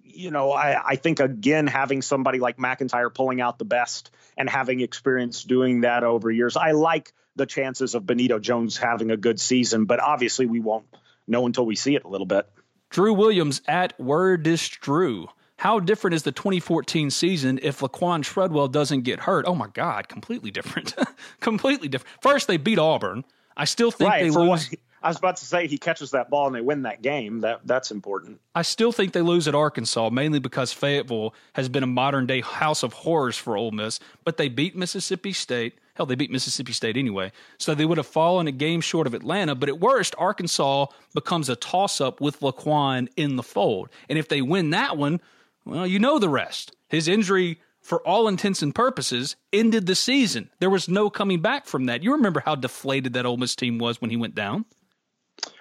you 0.04 0.30
know, 0.30 0.52
I, 0.52 0.92
I 0.92 0.96
think 0.96 1.20
again 1.20 1.66
having 1.66 2.00
somebody 2.00 2.38
like 2.38 2.56
McIntyre 2.56 3.12
pulling 3.12 3.42
out 3.42 3.58
the 3.58 3.66
best 3.66 4.10
and 4.36 4.48
having 4.48 4.80
experience 4.80 5.44
doing 5.44 5.82
that 5.82 6.04
over 6.04 6.30
years, 6.30 6.56
I 6.56 6.72
like 6.72 7.12
the 7.36 7.46
chances 7.46 7.94
of 7.94 8.06
Benito 8.06 8.38
Jones 8.38 8.76
having 8.76 9.10
a 9.10 9.16
good 9.16 9.40
season, 9.40 9.84
but 9.84 10.00
obviously 10.00 10.46
we 10.46 10.60
won't 10.60 10.86
know 11.26 11.46
until 11.46 11.66
we 11.66 11.76
see 11.76 11.94
it 11.94 12.04
a 12.04 12.08
little 12.08 12.26
bit. 12.26 12.48
Drew 12.90 13.12
Williams 13.12 13.62
at 13.66 13.98
Wordist 13.98 14.80
Drew. 14.80 15.28
How 15.58 15.80
different 15.80 16.14
is 16.14 16.22
the 16.22 16.32
2014 16.32 17.10
season 17.10 17.58
if 17.62 17.80
Laquon 17.80 18.22
Treadwell 18.22 18.68
doesn't 18.68 19.02
get 19.02 19.20
hurt? 19.20 19.46
Oh 19.48 19.54
my 19.54 19.68
God, 19.68 20.08
completely 20.08 20.50
different. 20.50 20.94
completely 21.40 21.88
different. 21.88 22.22
First, 22.22 22.46
they 22.46 22.58
beat 22.58 22.78
Auburn. 22.78 23.24
I 23.56 23.64
still 23.64 23.90
think 23.90 24.10
right, 24.10 24.22
they 24.22 24.30
lose. 24.30 24.70
What, 24.70 24.78
I 25.02 25.08
was 25.08 25.18
about 25.18 25.36
to 25.36 25.44
say 25.44 25.66
he 25.66 25.78
catches 25.78 26.10
that 26.12 26.30
ball 26.30 26.46
and 26.46 26.54
they 26.54 26.60
win 26.60 26.82
that 26.82 27.02
game. 27.02 27.40
That 27.40 27.60
that's 27.64 27.90
important. 27.90 28.40
I 28.54 28.62
still 28.62 28.92
think 28.92 29.12
they 29.12 29.22
lose 29.22 29.46
at 29.46 29.54
Arkansas 29.54 30.10
mainly 30.10 30.38
because 30.38 30.72
Fayetteville 30.72 31.34
has 31.54 31.68
been 31.68 31.82
a 31.82 31.88
modern 31.88 32.26
day 32.26 32.40
house 32.40 32.82
of 32.82 32.92
horrors 32.92 33.36
for 33.36 33.56
Ole 33.56 33.70
Miss, 33.70 34.00
but 34.24 34.36
they 34.36 34.48
beat 34.48 34.76
Mississippi 34.76 35.32
State. 35.32 35.78
Hell, 35.94 36.06
they 36.06 36.14
beat 36.14 36.30
Mississippi 36.30 36.72
State 36.72 36.96
anyway. 36.96 37.32
So 37.58 37.74
they 37.74 37.86
would 37.86 37.98
have 37.98 38.06
fallen 38.06 38.46
a 38.46 38.52
game 38.52 38.80
short 38.80 39.06
of 39.06 39.14
Atlanta, 39.14 39.54
but 39.54 39.68
at 39.68 39.80
worst, 39.80 40.14
Arkansas 40.18 40.86
becomes 41.14 41.48
a 41.48 41.56
toss 41.56 42.00
up 42.00 42.20
with 42.20 42.40
Laquon 42.40 43.08
in 43.16 43.36
the 43.36 43.42
fold. 43.42 43.88
And 44.08 44.18
if 44.18 44.28
they 44.28 44.42
win 44.42 44.70
that 44.70 44.96
one, 44.96 45.20
well, 45.64 45.86
you 45.86 45.98
know 45.98 46.18
the 46.18 46.28
rest. 46.28 46.76
His 46.88 47.08
injury 47.08 47.60
for 47.86 48.00
all 48.00 48.26
intents 48.26 48.62
and 48.62 48.74
purposes, 48.74 49.36
ended 49.52 49.86
the 49.86 49.94
season. 49.94 50.50
There 50.58 50.68
was 50.68 50.88
no 50.88 51.08
coming 51.08 51.40
back 51.40 51.66
from 51.66 51.86
that. 51.86 52.02
You 52.02 52.12
remember 52.12 52.42
how 52.44 52.56
deflated 52.56 53.12
that 53.12 53.24
Ole 53.24 53.36
Miss 53.36 53.54
team 53.54 53.78
was 53.78 54.00
when 54.00 54.10
he 54.10 54.16
went 54.16 54.34
down? 54.34 54.64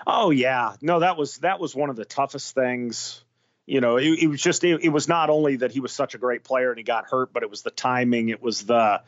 Oh 0.05 0.31
yeah, 0.31 0.75
no, 0.81 0.99
that 0.99 1.17
was 1.17 1.37
that 1.39 1.59
was 1.59 1.75
one 1.75 1.89
of 1.89 1.95
the 1.95 2.05
toughest 2.05 2.55
things. 2.55 3.23
You 3.65 3.81
know, 3.81 3.97
it, 3.97 4.19
it 4.23 4.27
was 4.27 4.41
just 4.41 4.63
it, 4.63 4.83
it, 4.83 4.89
was 4.89 5.07
not 5.07 5.29
only 5.29 5.57
that 5.57 5.71
he 5.71 5.79
was 5.79 5.91
such 5.91 6.13
a 6.13 6.17
great 6.19 6.43
player 6.43 6.69
and 6.69 6.77
he 6.77 6.83
got 6.83 7.05
hurt, 7.09 7.33
but 7.33 7.41
it 7.41 7.49
was 7.49 7.63
the 7.63 7.71
timing. 7.71 8.29
It 8.29 8.41
was 8.41 8.63
the 8.63 9.01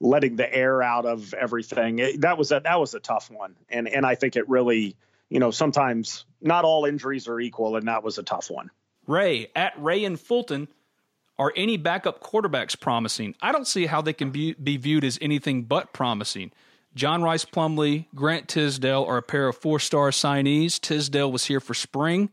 letting 0.00 0.36
the 0.36 0.52
air 0.52 0.82
out 0.82 1.06
of 1.06 1.32
everything. 1.34 2.00
It, 2.00 2.22
that 2.22 2.36
was 2.36 2.50
a 2.50 2.60
that 2.60 2.80
was 2.80 2.94
a 2.94 3.00
tough 3.00 3.30
one, 3.30 3.56
and 3.68 3.88
and 3.88 4.04
I 4.04 4.16
think 4.16 4.36
it 4.36 4.48
really, 4.48 4.96
you 5.28 5.38
know, 5.38 5.50
sometimes 5.50 6.24
not 6.40 6.64
all 6.64 6.86
injuries 6.86 7.28
are 7.28 7.38
equal, 7.38 7.76
and 7.76 7.86
that 7.86 8.02
was 8.02 8.18
a 8.18 8.22
tough 8.22 8.50
one. 8.50 8.70
Ray 9.06 9.50
at 9.54 9.80
Ray 9.80 10.04
and 10.04 10.18
Fulton 10.18 10.68
are 11.40 11.54
any 11.56 11.78
backup 11.78 12.22
quarterbacks 12.22 12.78
promising? 12.78 13.34
I 13.40 13.50
don't 13.50 13.66
see 13.66 13.86
how 13.86 14.02
they 14.02 14.12
can 14.12 14.30
be, 14.30 14.52
be 14.52 14.76
viewed 14.76 15.04
as 15.04 15.18
anything 15.22 15.62
but 15.62 15.94
promising. 15.94 16.52
John 16.94 17.22
Rhys 17.22 17.44
Plumlee, 17.44 18.06
Grant 18.14 18.48
Tisdale 18.48 19.04
are 19.04 19.18
a 19.18 19.22
pair 19.22 19.48
of 19.48 19.56
four 19.56 19.78
star 19.78 20.10
signees. 20.10 20.80
Tisdale 20.80 21.30
was 21.30 21.44
here 21.44 21.60
for 21.60 21.74
spring. 21.74 22.30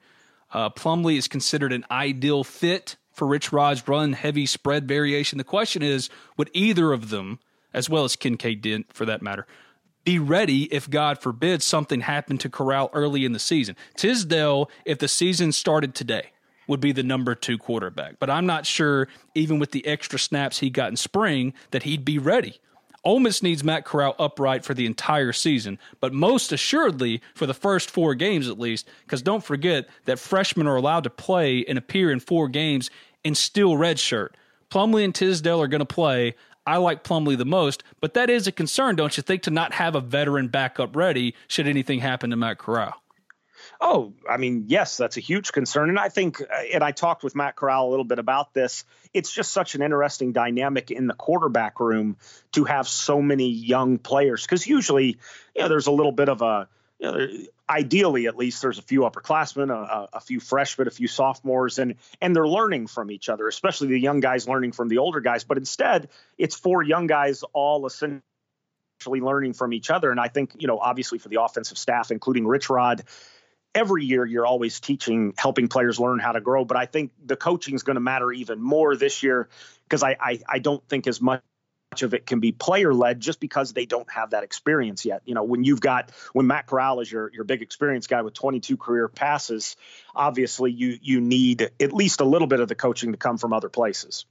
Uh, 0.52 0.70
Plumlee 0.70 1.17
is 1.17 1.28
considered 1.28 1.74
an 1.74 1.86
ideal 1.91 2.43
fit 2.43 2.96
for 3.12 3.28
Rich 3.28 3.52
Rod's 3.52 3.88
run 3.88 4.13
heavy 4.13 4.46
spread 4.46 4.88
variation. 4.88 5.38
The 5.38 5.43
question 5.43 5.84
is 5.84 6.10
would 6.38 6.50
either 6.54 6.91
of 6.91 7.10
them, 7.10 7.39
as 7.74 7.89
well 7.89 8.04
as 8.04 8.15
Kincaid 8.15 8.62
did 8.62 8.86
for 8.89 9.06
that 9.06 9.22
matter, 9.22 9.46
be 10.04 10.17
ready 10.17 10.63
if 10.74 10.89
God 10.89 11.20
forbid 11.20 11.62
something 11.62 12.02
happened 12.02 12.39
to 12.39 12.50
Corral 12.50 12.89
early 12.93 13.26
in 13.26 13.34
the 13.34 13.39
season? 13.39 13.76
Tisdale, 13.96 14.72
if 14.86 15.00
the 15.00 15.08
season 15.08 15.52
started 15.52 15.93
today, 15.93 16.32
would 16.65 16.80
be 16.80 16.91
the 16.91 17.04
number 17.04 17.36
two 17.36 17.58
quarterback. 17.58 18.15
But 18.20 18.30
I'm 18.30 18.46
not 18.46 18.65
sure, 18.65 19.08
even 19.36 19.60
with 19.60 19.72
the 19.72 19.86
extra 19.86 20.17
snaps 20.17 20.60
he 20.60 20.70
got 20.70 20.89
in 20.89 20.96
spring, 20.96 21.54
that 21.72 21.84
he'd 21.84 22.06
be 22.06 22.17
ready. 22.17 22.60
Ole 23.03 23.19
Miss 23.19 23.41
needs 23.41 23.63
Matt 23.63 23.86
Corral 23.86 24.15
upright 24.19 24.65
for 24.65 24.73
the 24.73 24.86
entire 24.86 25.31
season, 25.31 25.79
but 25.99 26.13
most 26.13 26.51
assuredly 26.51 27.21
for 27.36 27.45
the 27.45 27.53
first 27.53 27.89
four 27.89 28.15
games 28.15 28.49
at 28.49 28.60
least, 28.60 28.88
because 29.05 29.21
don't 29.21 29.43
forget 29.43 29.88
that 30.05 30.19
freshmen 30.19 30.67
are 30.67 30.75
allowed 30.75 31.03
to 31.03 31.10
play 31.10 31.63
and 31.65 31.77
appear 31.77 32.12
in 32.12 32.19
four 32.19 32.47
games 32.47 32.89
and 33.23 33.38
still 33.38 33.73
redshirt. 33.73 34.29
Plumlee 34.69 35.05
and 35.05 35.15
Tisdale 35.15 35.62
are 35.62 35.67
going 35.67 35.79
to 35.79 35.86
play. 35.86 36.36
I 36.65 36.77
like 36.77 37.03
Plumlee 37.03 37.38
the 37.38 37.45
most, 37.45 37.83
but 38.01 38.13
that 38.15 38.29
is 38.29 38.47
a 38.47 38.51
concern, 38.51 38.97
don't 38.97 39.15
you 39.15 39.23
think, 39.23 39.43
to 39.43 39.51
not 39.51 39.73
have 39.73 39.95
a 39.95 40.01
veteran 40.01 40.49
backup 40.49 40.95
ready 40.95 41.33
should 41.47 41.67
anything 41.67 41.99
happen 41.99 42.29
to 42.31 42.36
Matt 42.36 42.57
Corral? 42.57 42.93
Oh, 43.80 44.13
I 44.28 44.38
mean, 44.38 44.66
yes, 44.68 44.98
that's 44.98 45.18
a 45.18 45.20
huge 45.20 45.52
concern. 45.52 45.90
And 45.90 46.00
I 46.00 46.10
think, 46.10 46.42
uh, 46.42 46.46
and 46.74 46.84
I 46.84 46.92
talked 46.92 47.24
with 47.24 47.36
Matt 47.36 47.56
Corral 47.56 47.88
a 47.88 47.92
little 47.92 48.06
bit 48.06 48.18
about 48.18 48.54
this. 48.54 48.84
It's 49.13 49.32
just 49.32 49.52
such 49.52 49.76
an 49.76 49.82
interesting 49.82 50.32
dynamic 50.32 50.90
in 50.90 51.08
the 51.08 51.13
quarterback 51.13 51.80
room 51.80 52.18
to 52.54 52.63
have 52.63 52.88
so 52.88 53.22
many 53.22 53.50
young 53.50 54.00
players 54.00 54.44
because 54.44 54.66
usually, 54.66 55.18
you 55.56 55.62
know, 55.62 55.70
there's 55.70 55.88
a 55.88 55.92
little 55.92 56.12
bit 56.12 56.28
of 56.28 56.42
a, 56.42 56.68
you 57.00 57.12
know, 57.12 57.28
ideally 57.70 58.28
at 58.28 58.36
least 58.36 58.62
there's 58.62 58.80
a 58.80 58.82
few 58.82 59.02
upperclassmen, 59.02 59.70
a, 59.70 60.08
a 60.13 60.20
few 60.20 60.40
freshmen, 60.40 60.88
a 60.88 60.92
few 60.92 61.08
sophomores, 61.08 61.78
and 61.78 61.96
and 62.22 62.36
they're 62.36 62.48
learning 62.48 62.88
from 62.88 63.12
each 63.12 63.30
other, 63.30 63.48
especially 63.48 63.90
the 63.90 64.00
young 64.00 64.20
guys 64.20 64.48
learning 64.48 64.72
from 64.72 64.88
the 64.88 64.98
older 64.98 65.20
guys. 65.20 65.44
But 65.44 65.58
instead, 65.58 66.10
it's 66.38 66.56
four 66.56 66.82
young 66.82 67.06
guys 67.06 67.44
all 67.54 67.86
essentially 67.86 68.24
learning 69.06 69.54
from 69.54 69.74
each 69.74 69.92
other. 69.92 70.10
And 70.10 70.20
I 70.20 70.28
think, 70.28 70.56
you 70.58 70.68
know, 70.68 70.80
obviously 70.80 71.20
for 71.20 71.30
the 71.30 71.42
offensive 71.42 71.78
staff, 71.78 72.10
including 72.10 72.48
Rich 72.48 72.70
Rod, 72.70 73.04
every 73.78 74.06
year 74.06 74.26
you're 74.26 74.46
always 74.46 74.80
teaching, 74.80 75.36
helping 75.38 75.68
players 75.68 76.00
learn 76.00 76.18
how 76.18 76.32
to 76.32 76.42
grow. 76.42 76.66
But 76.66 76.78
I 76.78 76.88
think 76.88 77.12
the 77.24 77.36
coaching 77.36 77.76
is 77.76 77.84
going 77.84 77.96
to 77.96 78.02
matter 78.02 78.32
even 78.32 78.60
more 78.60 78.96
this 78.96 79.22
year 79.22 79.48
because 79.84 80.02
I, 80.02 80.18
I, 80.20 80.40
I 80.50 80.60
don't 80.60 80.84
think 80.90 81.06
as 81.06 81.22
much 81.22 81.44
of 82.02 82.16
it 82.16 82.26
can 82.26 82.40
be 82.40 82.52
player 82.52 82.92
led 82.94 83.20
just 83.20 83.40
because 83.40 83.74
they 83.74 83.86
don't 83.86 84.10
have 84.12 84.32
that 84.32 84.44
experience 84.44 85.06
yet. 85.06 85.22
You 85.26 85.36
know, 85.36 85.44
when 85.44 85.63
you've 85.63 85.80
got 85.80 86.12
when 86.34 86.48
Matt 86.48 86.66
Corral 86.66 87.00
is 87.02 87.12
your 87.12 87.32
your 87.32 87.44
big 87.44 87.62
experience 87.62 88.08
guy 88.08 88.24
with 88.24 88.34
22 88.34 88.78
career 88.78 89.08
passes, 89.08 89.78
obviously 90.16 90.72
you 90.72 90.98
you 91.02 91.22
need 91.22 91.70
at 91.80 91.94
least 91.94 92.20
a 92.20 92.26
little 92.26 92.48
bit 92.48 92.60
of 92.60 92.68
the 92.68 92.76
coaching 92.76 93.12
to 93.12 93.18
come 93.18 93.38
from 93.38 93.54
other 93.54 93.70
places. 93.70 94.26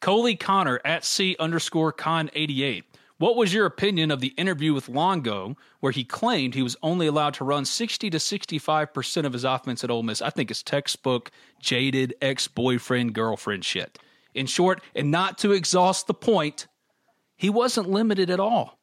Coley 0.00 0.36
Connor 0.36 0.80
at 0.82 1.04
C 1.04 1.36
underscore 1.38 1.92
con 1.92 2.30
88. 2.32 2.84
What 3.20 3.36
was 3.36 3.52
your 3.52 3.66
opinion 3.66 4.10
of 4.10 4.20
the 4.20 4.32
interview 4.38 4.72
with 4.72 4.88
Longo, 4.88 5.54
where 5.80 5.92
he 5.92 6.04
claimed 6.04 6.54
he 6.54 6.62
was 6.62 6.74
only 6.82 7.06
allowed 7.06 7.34
to 7.34 7.44
run 7.44 7.66
60 7.66 8.08
to 8.08 8.16
65% 8.16 9.26
of 9.26 9.34
his 9.34 9.44
offense 9.44 9.84
at 9.84 9.90
Ole 9.90 10.02
Miss? 10.02 10.22
I 10.22 10.30
think 10.30 10.50
it's 10.50 10.62
textbook, 10.62 11.30
jaded 11.60 12.14
ex 12.22 12.48
boyfriend, 12.48 13.12
girlfriend 13.12 13.66
shit. 13.66 13.98
In 14.32 14.46
short, 14.46 14.82
and 14.94 15.10
not 15.10 15.36
to 15.40 15.52
exhaust 15.52 16.06
the 16.06 16.14
point, 16.14 16.66
he 17.36 17.50
wasn't 17.50 17.90
limited 17.90 18.30
at 18.30 18.40
all. 18.40 18.79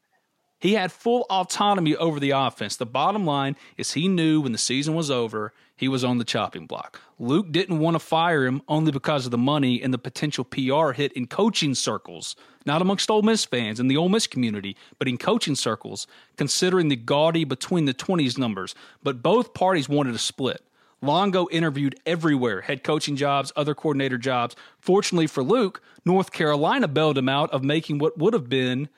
He 0.59 0.73
had 0.73 0.91
full 0.91 1.25
autonomy 1.29 1.95
over 1.95 2.19
the 2.19 2.31
offense. 2.31 2.75
The 2.75 2.85
bottom 2.85 3.25
line 3.25 3.55
is 3.77 3.93
he 3.93 4.07
knew 4.07 4.41
when 4.41 4.53
the 4.53 4.57
season 4.57 4.95
was 4.95 5.11
over, 5.11 5.53
he 5.75 5.87
was 5.87 6.03
on 6.03 6.17
the 6.17 6.23
chopping 6.23 6.65
block. 6.65 6.99
Luke 7.19 7.51
didn't 7.51 7.77
want 7.77 7.93
to 7.93 7.99
fire 7.99 8.45
him 8.45 8.63
only 8.67 8.91
because 8.91 9.25
of 9.25 9.31
the 9.31 9.37
money 9.37 9.81
and 9.81 9.93
the 9.93 9.99
potential 9.99 10.43
PR 10.43 10.91
hit 10.93 11.13
in 11.13 11.27
coaching 11.27 11.75
circles, 11.75 12.35
not 12.65 12.81
amongst 12.81 13.11
Ole 13.11 13.21
Miss 13.21 13.45
fans 13.45 13.79
and 13.79 13.89
the 13.89 13.97
Ole 13.97 14.09
Miss 14.09 14.25
community, 14.25 14.75
but 14.97 15.07
in 15.07 15.17
coaching 15.17 15.55
circles, 15.55 16.07
considering 16.35 16.87
the 16.87 16.95
gaudy 16.95 17.43
between 17.43 17.85
the 17.85 17.93
20s 17.93 18.37
numbers. 18.39 18.73
But 19.03 19.21
both 19.21 19.53
parties 19.53 19.87
wanted 19.87 20.15
a 20.15 20.19
split. 20.19 20.63
Longo 20.99 21.47
interviewed 21.51 21.99
everywhere 22.07 22.61
head 22.61 22.83
coaching 22.83 23.15
jobs, 23.15 23.51
other 23.55 23.75
coordinator 23.75 24.17
jobs. 24.17 24.55
Fortunately 24.79 25.27
for 25.27 25.43
Luke, 25.43 25.81
North 26.03 26.31
Carolina 26.31 26.87
bailed 26.87 27.19
him 27.19 27.29
out 27.29 27.51
of 27.51 27.63
making 27.63 27.99
what 27.99 28.17
would 28.17 28.33
have 28.33 28.49
been 28.49 28.89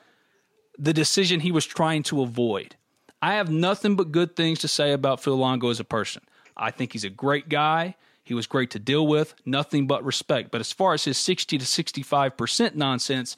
the 0.80 0.94
decision 0.94 1.40
he 1.40 1.52
was 1.52 1.66
trying 1.66 2.02
to 2.04 2.22
avoid. 2.22 2.74
I 3.20 3.34
have 3.34 3.50
nothing 3.50 3.96
but 3.96 4.12
good 4.12 4.34
things 4.34 4.60
to 4.60 4.68
say 4.68 4.92
about 4.92 5.20
Phil 5.22 5.36
Longo 5.36 5.68
as 5.68 5.78
a 5.78 5.84
person. 5.84 6.22
I 6.56 6.70
think 6.70 6.92
he's 6.92 7.04
a 7.04 7.10
great 7.10 7.50
guy. 7.50 7.96
He 8.24 8.32
was 8.32 8.46
great 8.46 8.70
to 8.70 8.78
deal 8.78 9.06
with, 9.06 9.34
nothing 9.44 9.86
but 9.86 10.04
respect. 10.04 10.50
But 10.50 10.60
as 10.60 10.72
far 10.72 10.94
as 10.94 11.04
his 11.04 11.18
60 11.18 11.58
to 11.58 11.64
65% 11.64 12.74
nonsense, 12.74 13.36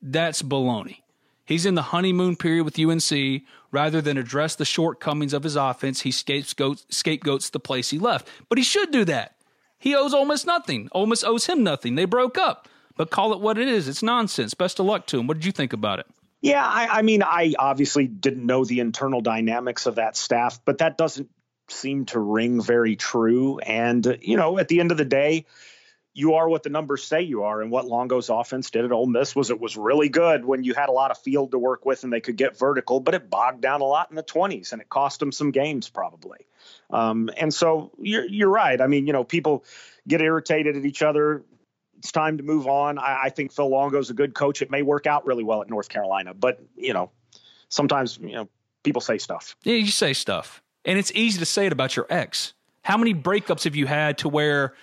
that's 0.00 0.42
baloney. 0.42 0.98
He's 1.46 1.66
in 1.66 1.74
the 1.74 1.82
honeymoon 1.82 2.36
period 2.36 2.64
with 2.64 2.78
UNC. 2.78 3.42
Rather 3.72 4.00
than 4.00 4.16
address 4.16 4.54
the 4.54 4.64
shortcomings 4.64 5.32
of 5.32 5.42
his 5.42 5.56
offense, 5.56 6.02
he 6.02 6.12
scapegoats, 6.12 6.86
scapegoats 6.90 7.50
the 7.50 7.58
place 7.58 7.90
he 7.90 7.98
left. 7.98 8.28
But 8.48 8.58
he 8.58 8.64
should 8.64 8.92
do 8.92 9.04
that. 9.06 9.34
He 9.78 9.96
owes 9.96 10.14
Ole 10.14 10.26
Miss 10.26 10.46
nothing. 10.46 10.88
Ole 10.92 11.06
Miss 11.06 11.24
owes 11.24 11.46
him 11.46 11.64
nothing. 11.64 11.96
They 11.96 12.04
broke 12.04 12.38
up. 12.38 12.68
But 12.96 13.10
call 13.10 13.32
it 13.32 13.40
what 13.40 13.58
it 13.58 13.66
is. 13.66 13.88
It's 13.88 14.02
nonsense. 14.02 14.54
Best 14.54 14.78
of 14.78 14.86
luck 14.86 15.06
to 15.08 15.18
him. 15.18 15.26
What 15.26 15.38
did 15.38 15.44
you 15.44 15.52
think 15.52 15.72
about 15.72 15.98
it? 15.98 16.06
Yeah, 16.44 16.66
I, 16.66 16.98
I 16.98 17.02
mean, 17.02 17.22
I 17.22 17.54
obviously 17.58 18.06
didn't 18.06 18.44
know 18.44 18.66
the 18.66 18.80
internal 18.80 19.22
dynamics 19.22 19.86
of 19.86 19.94
that 19.94 20.14
staff, 20.14 20.60
but 20.62 20.78
that 20.78 20.98
doesn't 20.98 21.30
seem 21.68 22.04
to 22.06 22.20
ring 22.20 22.60
very 22.62 22.96
true. 22.96 23.60
And, 23.60 24.18
you 24.20 24.36
know, 24.36 24.58
at 24.58 24.68
the 24.68 24.80
end 24.80 24.90
of 24.90 24.98
the 24.98 25.06
day, 25.06 25.46
you 26.12 26.34
are 26.34 26.46
what 26.46 26.62
the 26.62 26.68
numbers 26.68 27.02
say 27.02 27.22
you 27.22 27.44
are. 27.44 27.62
And 27.62 27.70
what 27.70 27.86
Longo's 27.86 28.28
offense 28.28 28.70
did 28.70 28.84
at 28.84 28.92
Ole 28.92 29.06
Miss 29.06 29.34
was 29.34 29.48
it 29.48 29.58
was 29.58 29.78
really 29.78 30.10
good 30.10 30.44
when 30.44 30.64
you 30.64 30.74
had 30.74 30.90
a 30.90 30.92
lot 30.92 31.10
of 31.10 31.16
field 31.16 31.52
to 31.52 31.58
work 31.58 31.86
with 31.86 32.04
and 32.04 32.12
they 32.12 32.20
could 32.20 32.36
get 32.36 32.58
vertical, 32.58 33.00
but 33.00 33.14
it 33.14 33.30
bogged 33.30 33.62
down 33.62 33.80
a 33.80 33.84
lot 33.84 34.10
in 34.10 34.16
the 34.16 34.22
20s 34.22 34.74
and 34.74 34.82
it 34.82 34.90
cost 34.90 35.20
them 35.20 35.32
some 35.32 35.50
games 35.50 35.88
probably. 35.88 36.40
Um, 36.90 37.30
and 37.38 37.54
so 37.54 37.90
you're, 37.98 38.26
you're 38.26 38.50
right. 38.50 38.82
I 38.82 38.86
mean, 38.86 39.06
you 39.06 39.14
know, 39.14 39.24
people 39.24 39.64
get 40.06 40.20
irritated 40.20 40.76
at 40.76 40.84
each 40.84 41.00
other. 41.00 41.42
It's 42.04 42.12
time 42.12 42.36
to 42.36 42.42
move 42.42 42.66
on. 42.66 42.98
I, 42.98 43.22
I 43.24 43.28
think 43.30 43.50
Phil 43.50 43.68
Longo's 43.68 44.10
a 44.10 44.14
good 44.14 44.34
coach. 44.34 44.60
It 44.60 44.70
may 44.70 44.82
work 44.82 45.06
out 45.06 45.26
really 45.26 45.42
well 45.42 45.62
at 45.62 45.70
North 45.70 45.88
Carolina, 45.88 46.34
but, 46.34 46.60
you 46.76 46.92
know, 46.92 47.10
sometimes, 47.70 48.18
you 48.20 48.34
know, 48.34 48.48
people 48.82 49.00
say 49.00 49.16
stuff. 49.16 49.56
Yeah, 49.64 49.76
you 49.76 49.90
say 49.90 50.12
stuff. 50.12 50.62
And 50.84 50.98
it's 50.98 51.10
easy 51.14 51.38
to 51.38 51.46
say 51.46 51.64
it 51.64 51.72
about 51.72 51.96
your 51.96 52.06
ex. 52.10 52.52
How 52.82 52.98
many 52.98 53.14
breakups 53.14 53.64
have 53.64 53.74
you 53.74 53.86
had 53.86 54.18
to 54.18 54.28
where 54.28 54.74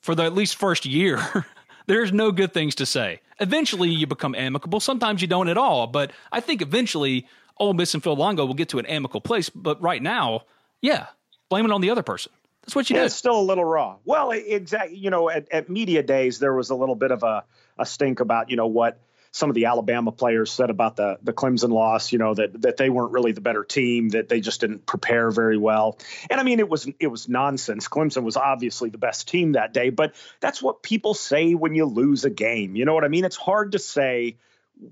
for 0.00 0.14
the 0.14 0.24
at 0.24 0.34
least 0.34 0.56
first 0.56 0.86
year, 0.86 1.20
there's 1.86 2.12
no 2.12 2.32
good 2.32 2.52
things 2.52 2.74
to 2.76 2.86
say. 2.86 3.20
Eventually, 3.38 3.90
you 3.90 4.06
become 4.06 4.34
amicable. 4.34 4.80
Sometimes 4.80 5.22
you 5.22 5.28
don't 5.28 5.48
at 5.48 5.56
all. 5.56 5.86
But 5.86 6.10
I 6.32 6.40
think 6.40 6.62
eventually, 6.62 7.26
Ole 7.58 7.74
Miss 7.74 7.94
and 7.94 8.02
Phil 8.02 8.16
Longo 8.16 8.44
will 8.44 8.54
get 8.54 8.70
to 8.70 8.78
an 8.78 8.86
amicable 8.86 9.20
place. 9.20 9.48
But 9.48 9.80
right 9.80 10.02
now, 10.02 10.42
yeah, 10.82 11.06
blame 11.48 11.64
it 11.64 11.70
on 11.70 11.80
the 11.80 11.90
other 11.90 12.02
person. 12.02 12.32
That's 12.62 12.76
what 12.76 12.90
you 12.90 12.96
do. 12.96 13.02
It's 13.02 13.14
still 13.14 13.38
a 13.38 13.42
little 13.42 13.64
raw. 13.64 13.96
Well, 14.04 14.30
exactly. 14.32 14.96
You 14.96 15.10
know, 15.10 15.30
at, 15.30 15.50
at 15.50 15.70
media 15.70 16.02
days, 16.02 16.38
there 16.38 16.54
was 16.54 16.70
a 16.70 16.74
little 16.74 16.94
bit 16.94 17.10
of 17.10 17.22
a, 17.22 17.44
a 17.78 17.86
stink 17.86 18.20
about 18.20 18.50
you 18.50 18.56
know 18.56 18.66
what 18.66 19.00
some 19.32 19.48
of 19.48 19.54
the 19.54 19.66
Alabama 19.66 20.10
players 20.12 20.50
said 20.50 20.70
about 20.70 20.96
the 20.96 21.18
the 21.22 21.32
Clemson 21.32 21.70
loss, 21.70 22.12
you 22.12 22.18
know, 22.18 22.34
that 22.34 22.62
that 22.62 22.76
they 22.76 22.90
weren't 22.90 23.12
really 23.12 23.32
the 23.32 23.40
better 23.40 23.64
team, 23.64 24.10
that 24.10 24.28
they 24.28 24.40
just 24.40 24.60
didn't 24.60 24.86
prepare 24.86 25.30
very 25.30 25.56
well. 25.56 25.98
And 26.28 26.40
I 26.40 26.42
mean, 26.42 26.58
it 26.58 26.68
was 26.68 26.88
it 26.98 27.06
was 27.06 27.28
nonsense. 27.28 27.88
Clemson 27.88 28.24
was 28.24 28.36
obviously 28.36 28.90
the 28.90 28.98
best 28.98 29.28
team 29.28 29.52
that 29.52 29.72
day, 29.72 29.90
but 29.90 30.14
that's 30.40 30.62
what 30.62 30.82
people 30.82 31.14
say 31.14 31.54
when 31.54 31.74
you 31.74 31.86
lose 31.86 32.24
a 32.24 32.30
game. 32.30 32.76
You 32.76 32.84
know 32.84 32.94
what 32.94 33.04
I 33.04 33.08
mean? 33.08 33.24
It's 33.24 33.36
hard 33.36 33.72
to 33.72 33.78
say 33.78 34.36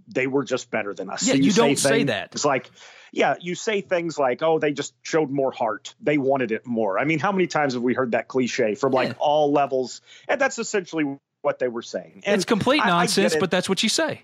they 0.09 0.27
were 0.27 0.45
just 0.45 0.71
better 0.71 0.95
than 0.95 1.11
us. 1.11 1.27
Yeah, 1.27 1.33
so 1.33 1.39
you, 1.39 1.45
you 1.45 1.53
don't 1.53 1.79
say, 1.79 1.89
say 1.89 2.05
that. 2.05 2.31
It's 2.33 2.45
like 2.45 2.71
yeah, 3.13 3.37
you 3.41 3.55
say 3.55 3.81
things 3.81 4.19
like, 4.19 4.43
"Oh, 4.43 4.59
they 4.59 4.73
just 4.73 4.95
showed 5.03 5.31
more 5.31 5.51
heart. 5.51 5.95
They 6.01 6.19
wanted 6.19 6.53
it 6.53 6.67
more." 6.67 6.99
I 6.99 7.05
mean, 7.05 7.19
how 7.19 7.33
many 7.33 7.47
times 7.47 7.75
have 7.75 7.83
we 7.83 7.95
heard 7.95 8.13
that 8.13 8.29
cliche 8.29 8.75
from 8.75 8.93
like 8.93 9.09
Yeah. 9.09 9.15
all 9.19 9.53
levels? 9.53 10.01
And 10.29 10.41
that's 10.41 10.59
essentially 10.59 11.19
what 11.43 11.59
they 11.59 11.69
were 11.69 11.83
saying. 11.83 12.23
And 12.27 12.35
it's 12.37 12.45
complete 12.45 12.83
I- 12.83 12.87
I 12.87 12.89
nonsense, 12.89 13.35
it. 13.35 13.41
but 13.41 13.51
that's 13.51 13.69
what 13.69 13.83
you 13.83 13.89
say. 13.89 14.23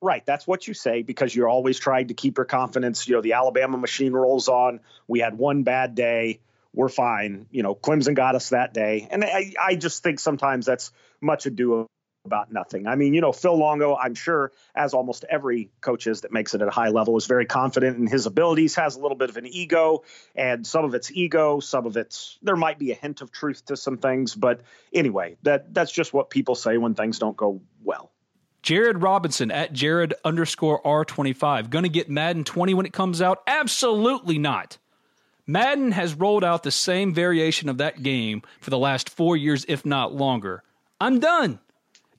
Right. 0.00 0.24
That's 0.26 0.46
what 0.46 0.68
you 0.68 0.74
say 0.74 1.02
because 1.02 1.34
you're 1.34 1.48
always 1.48 1.78
trying 1.78 2.08
to 2.08 2.14
keep 2.14 2.36
your 2.36 2.44
confidence. 2.44 3.08
You 3.08 3.16
know, 3.16 3.22
the 3.22 3.32
Alabama 3.34 3.78
machine 3.78 4.12
rolls 4.12 4.48
on. 4.48 4.80
We 5.08 5.20
had 5.20 5.36
one 5.38 5.62
bad 5.62 5.94
day. 5.94 6.40
We're 6.74 6.90
fine. 6.90 7.46
You 7.50 7.62
know, 7.62 7.74
Clemson 7.74 8.14
got 8.14 8.34
us 8.34 8.50
that 8.50 8.74
day. 8.74 9.08
And 9.10 9.24
I, 9.24 9.54
I 9.58 9.76
just 9.76 10.02
think 10.02 10.20
sometimes 10.20 10.66
that's 10.66 10.90
much 11.22 11.46
ado 11.46 11.86
about 12.24 12.50
nothing. 12.50 12.86
I 12.86 12.94
mean, 12.96 13.12
you 13.12 13.20
know, 13.20 13.32
Phil 13.32 13.56
Longo, 13.56 13.96
I'm 13.96 14.14
sure, 14.14 14.50
as 14.74 14.94
almost 14.94 15.24
every 15.28 15.70
coach 15.82 16.06
is 16.06 16.22
that 16.22 16.32
makes 16.32 16.54
it 16.54 16.62
at 16.62 16.68
a 16.68 16.70
high 16.70 16.88
level, 16.88 17.16
is 17.18 17.26
very 17.26 17.44
confident 17.44 17.98
in 17.98 18.06
his 18.06 18.24
abilities, 18.24 18.74
has 18.76 18.96
a 18.96 19.00
little 19.00 19.16
bit 19.16 19.28
of 19.28 19.36
an 19.36 19.46
ego, 19.46 20.04
and 20.34 20.66
some 20.66 20.84
of 20.84 20.94
it's 20.94 21.10
ego, 21.12 21.60
some 21.60 21.84
of 21.84 21.96
it's 21.98 22.38
there 22.42 22.56
might 22.56 22.78
be 22.78 22.92
a 22.92 22.94
hint 22.94 23.20
of 23.20 23.30
truth 23.30 23.66
to 23.66 23.76
some 23.76 23.98
things. 23.98 24.34
But 24.34 24.62
anyway, 24.92 25.36
that 25.42 25.74
that's 25.74 25.92
just 25.92 26.14
what 26.14 26.30
people 26.30 26.54
say 26.54 26.78
when 26.78 26.94
things 26.94 27.18
don't 27.18 27.36
go 27.36 27.60
well. 27.82 28.10
Jared 28.62 29.02
Robinson 29.02 29.50
at 29.50 29.74
Jared 29.74 30.14
underscore 30.24 30.80
R25. 30.82 31.68
Going 31.68 31.82
to 31.82 31.90
get 31.90 32.08
Madden 32.08 32.44
20 32.44 32.72
when 32.72 32.86
it 32.86 32.94
comes 32.94 33.20
out? 33.20 33.42
Absolutely 33.46 34.38
not. 34.38 34.78
Madden 35.46 35.92
has 35.92 36.14
rolled 36.14 36.42
out 36.42 36.62
the 36.62 36.70
same 36.70 37.12
variation 37.12 37.68
of 37.68 37.76
that 37.76 38.02
game 38.02 38.40
for 38.62 38.70
the 38.70 38.78
last 38.78 39.10
four 39.10 39.36
years, 39.36 39.66
if 39.68 39.84
not 39.84 40.14
longer. 40.14 40.62
I'm 40.98 41.20
done. 41.20 41.58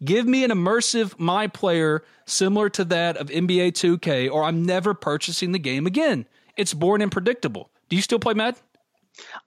Give 0.04 0.26
me 0.28 0.44
an 0.44 0.52
immersive 0.52 1.18
my 1.20 1.48
player 1.48 2.04
similar 2.26 2.70
to 2.72 2.84
that 2.86 3.18
of 3.18 3.30
NBA 3.30 3.72
2K, 3.74 4.32
or 4.32 4.44
I'm 4.44 4.64
never 4.64 4.94
purchasing 4.94 5.52
the 5.52 5.60
game 5.60 5.88
again. 5.88 6.26
It's 6.58 6.74
boring 6.74 7.02
and 7.02 7.12
predictable. 7.12 7.70
Do 7.90 7.96
you 7.96 8.02
still 8.02 8.20
play 8.20 8.34
Madden? 8.34 8.60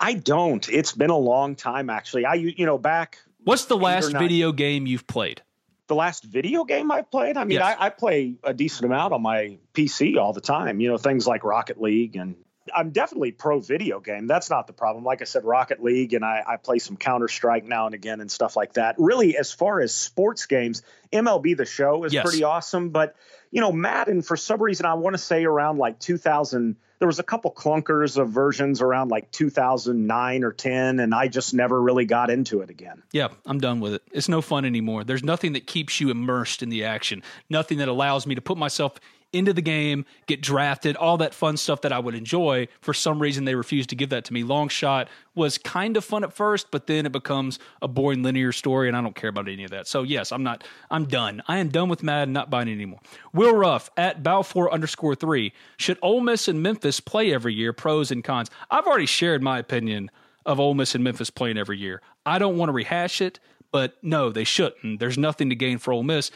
I 0.01 0.15
don't. 0.15 0.67
It's 0.69 0.93
been 0.93 1.11
a 1.11 1.19
long 1.19 1.55
time, 1.55 1.91
actually. 1.91 2.25
I, 2.25 2.35
you 2.35 2.65
know, 2.65 2.79
back 2.79 3.19
What's 3.45 3.67
the 3.67 3.77
last 3.77 4.13
video 4.13 4.53
game 4.53 4.87
you've 4.87 5.07
played? 5.07 5.43
the 5.89 5.95
last 5.95 6.23
video 6.23 6.65
game 6.65 6.91
I've 6.91 7.11
played. 7.11 7.37
I 7.37 7.45
mean, 7.45 7.59
Yes. 7.59 7.77
I, 7.79 7.87
I 7.87 7.91
play 7.91 8.35
a 8.45 8.55
decent 8.55 8.85
amount 8.85 9.15
on 9.15 9.23
my 9.23 9.57
PC 9.75 10.19
all 10.19 10.33
the 10.35 10.41
time. 10.41 10.81
You 10.81 10.91
know, 10.91 10.99
things 10.99 11.27
like 11.27 11.43
Rocket 11.45 11.81
League, 11.81 12.15
and 12.15 12.37
I'm 12.75 12.91
definitely 12.91 13.33
pro 13.33 13.61
video 13.61 14.01
game. 14.01 14.27
That's 14.27 14.51
not 14.51 14.67
the 14.67 14.73
problem. 14.73 15.05
Like 15.05 15.21
I 15.23 15.25
said, 15.25 15.45
Rocket 15.45 15.83
League, 15.83 16.15
and 16.15 16.25
I, 16.25 16.43
I 16.47 16.57
play 16.57 16.79
some 16.79 16.97
Counter 16.97 17.29
Strike 17.29 17.65
now 17.65 17.87
and 17.87 17.95
again 17.95 18.21
and 18.21 18.31
stuff 18.31 18.57
like 18.57 18.75
that. 18.75 18.97
Really, 18.99 19.37
as 19.37 19.53
far 19.53 19.81
as 19.81 19.95
sports 19.95 20.47
games, 20.47 20.83
MLB 21.13 21.57
The 21.57 21.65
Show 21.67 22.05
is 22.05 22.13
Yes. 22.13 22.25
pretty 22.25 22.45
awesome. 22.45 22.91
But 22.91 23.15
you 23.51 23.61
know, 23.63 23.73
Madden, 23.73 24.21
for 24.23 24.37
some 24.37 24.61
reason, 24.63 24.85
I 24.87 24.95
want 24.95 25.15
to 25.15 25.19
say 25.19 25.45
around 25.45 25.79
like 25.79 25.99
2000. 25.99 26.77
There 26.99 27.07
was 27.07 27.21
a 27.21 27.23
couple 27.23 27.53
clunkers 27.53 28.19
of 28.19 28.31
versions 28.31 28.83
around 28.83 29.09
like 29.11 29.31
2009 29.31 30.43
or 30.45 30.53
10, 30.53 30.99
and 30.99 31.15
I 31.15 31.29
just 31.29 31.55
never 31.55 31.81
really 31.81 32.05
got 32.07 32.29
into 32.29 32.61
it 32.61 32.71
again. 32.71 33.05
Yeah, 33.13 33.29
I'm 33.47 33.61
done 33.61 33.79
with 33.79 33.95
it. 33.95 34.03
It's 34.11 34.29
no 34.29 34.43
fun 34.43 34.65
anymore. 34.65 35.05
There's 35.05 35.23
nothing 35.23 35.53
that 35.53 35.67
keeps 35.67 36.01
you 36.01 36.11
immersed 36.11 36.61
in 36.63 36.71
the 36.71 36.85
action, 36.85 37.23
nothing 37.49 37.79
that 37.79 37.87
allows 37.89 38.27
me 38.27 38.35
to 38.35 38.41
put 38.41 38.59
myself 38.59 38.95
into 39.33 39.53
the 39.53 39.63
game, 39.63 40.07
get 40.27 40.41
drafted, 40.41 40.97
all 40.97 41.19
that 41.19 41.35
fun 41.35 41.57
stuff 41.57 41.83
that 41.83 41.93
I 41.93 41.99
would 41.99 42.15
enjoy. 42.15 42.69
For 42.81 42.95
some 42.95 43.21
reason, 43.21 43.45
they 43.45 43.55
refuse 43.55 43.87
to 43.89 43.97
give 43.97 44.11
that 44.11 44.25
to 44.27 44.33
me. 44.33 44.43
Long 44.43 44.69
shot 44.69 45.09
was 45.35 45.59
kind 45.59 45.97
of 45.97 46.05
fun 46.05 46.25
at 46.25 46.33
first, 46.33 46.71
but 46.71 46.87
then 46.87 47.05
it 47.05 47.13
becomes 47.13 47.59
a 47.83 47.89
boring 47.89 48.23
linear 48.23 48.53
story, 48.53 48.89
and 48.89 48.97
I 48.97 49.03
don't 49.03 49.15
care 49.15 49.31
about 49.31 49.49
any 49.49 49.65
of 49.65 49.71
that. 49.71 49.87
So, 49.87 50.03
yes, 50.03 50.33
I'm 50.33 50.43
not, 50.43 50.65
I'm 50.91 51.05
done. 51.05 51.43
I 51.47 51.59
am 51.59 51.69
done 51.69 51.89
with 51.89 52.03
Madden, 52.03 52.33
not 52.33 52.51
buying 52.51 52.69
it 52.69 52.73
anymore. 52.73 53.01
Will 53.33 53.55
Ruff 53.55 53.91
at 53.97 54.23
Balfour 54.23 54.73
underscore 54.73 55.15
three. 55.15 55.53
Should 55.77 55.99
Ole 56.01 56.21
Miss 56.21 56.49
and 56.49 56.63
Memphis 56.63 57.01
play 57.01 57.33
every 57.33 57.55
year? 57.55 57.73
Pros 57.73 58.11
and 58.11 58.25
cons. 58.25 58.51
I've 58.71 58.87
already 58.87 59.07
shared 59.07 59.43
my 59.43 59.59
opinion 59.59 60.11
of 60.47 60.59
Ole 60.59 60.75
Miss 60.75 60.95
and 60.95 61.05
Memphis 61.05 61.29
playing 61.29 61.59
every 61.59 61.79
year. 61.79 62.01
I 62.25 62.39
don't 62.39 62.57
want 62.57 62.71
to 62.71 62.73
rehash 62.73 63.21
it, 63.21 63.39
but 63.71 63.99
no, 64.03 64.31
they 64.31 64.45
shouldn't. 64.45 64.99
There's 64.99 65.19
nothing 65.19 65.51
to 65.51 65.55
gain 65.55 65.77
for 65.77 65.93
Ole 65.93 66.03
Miss. 66.03 66.31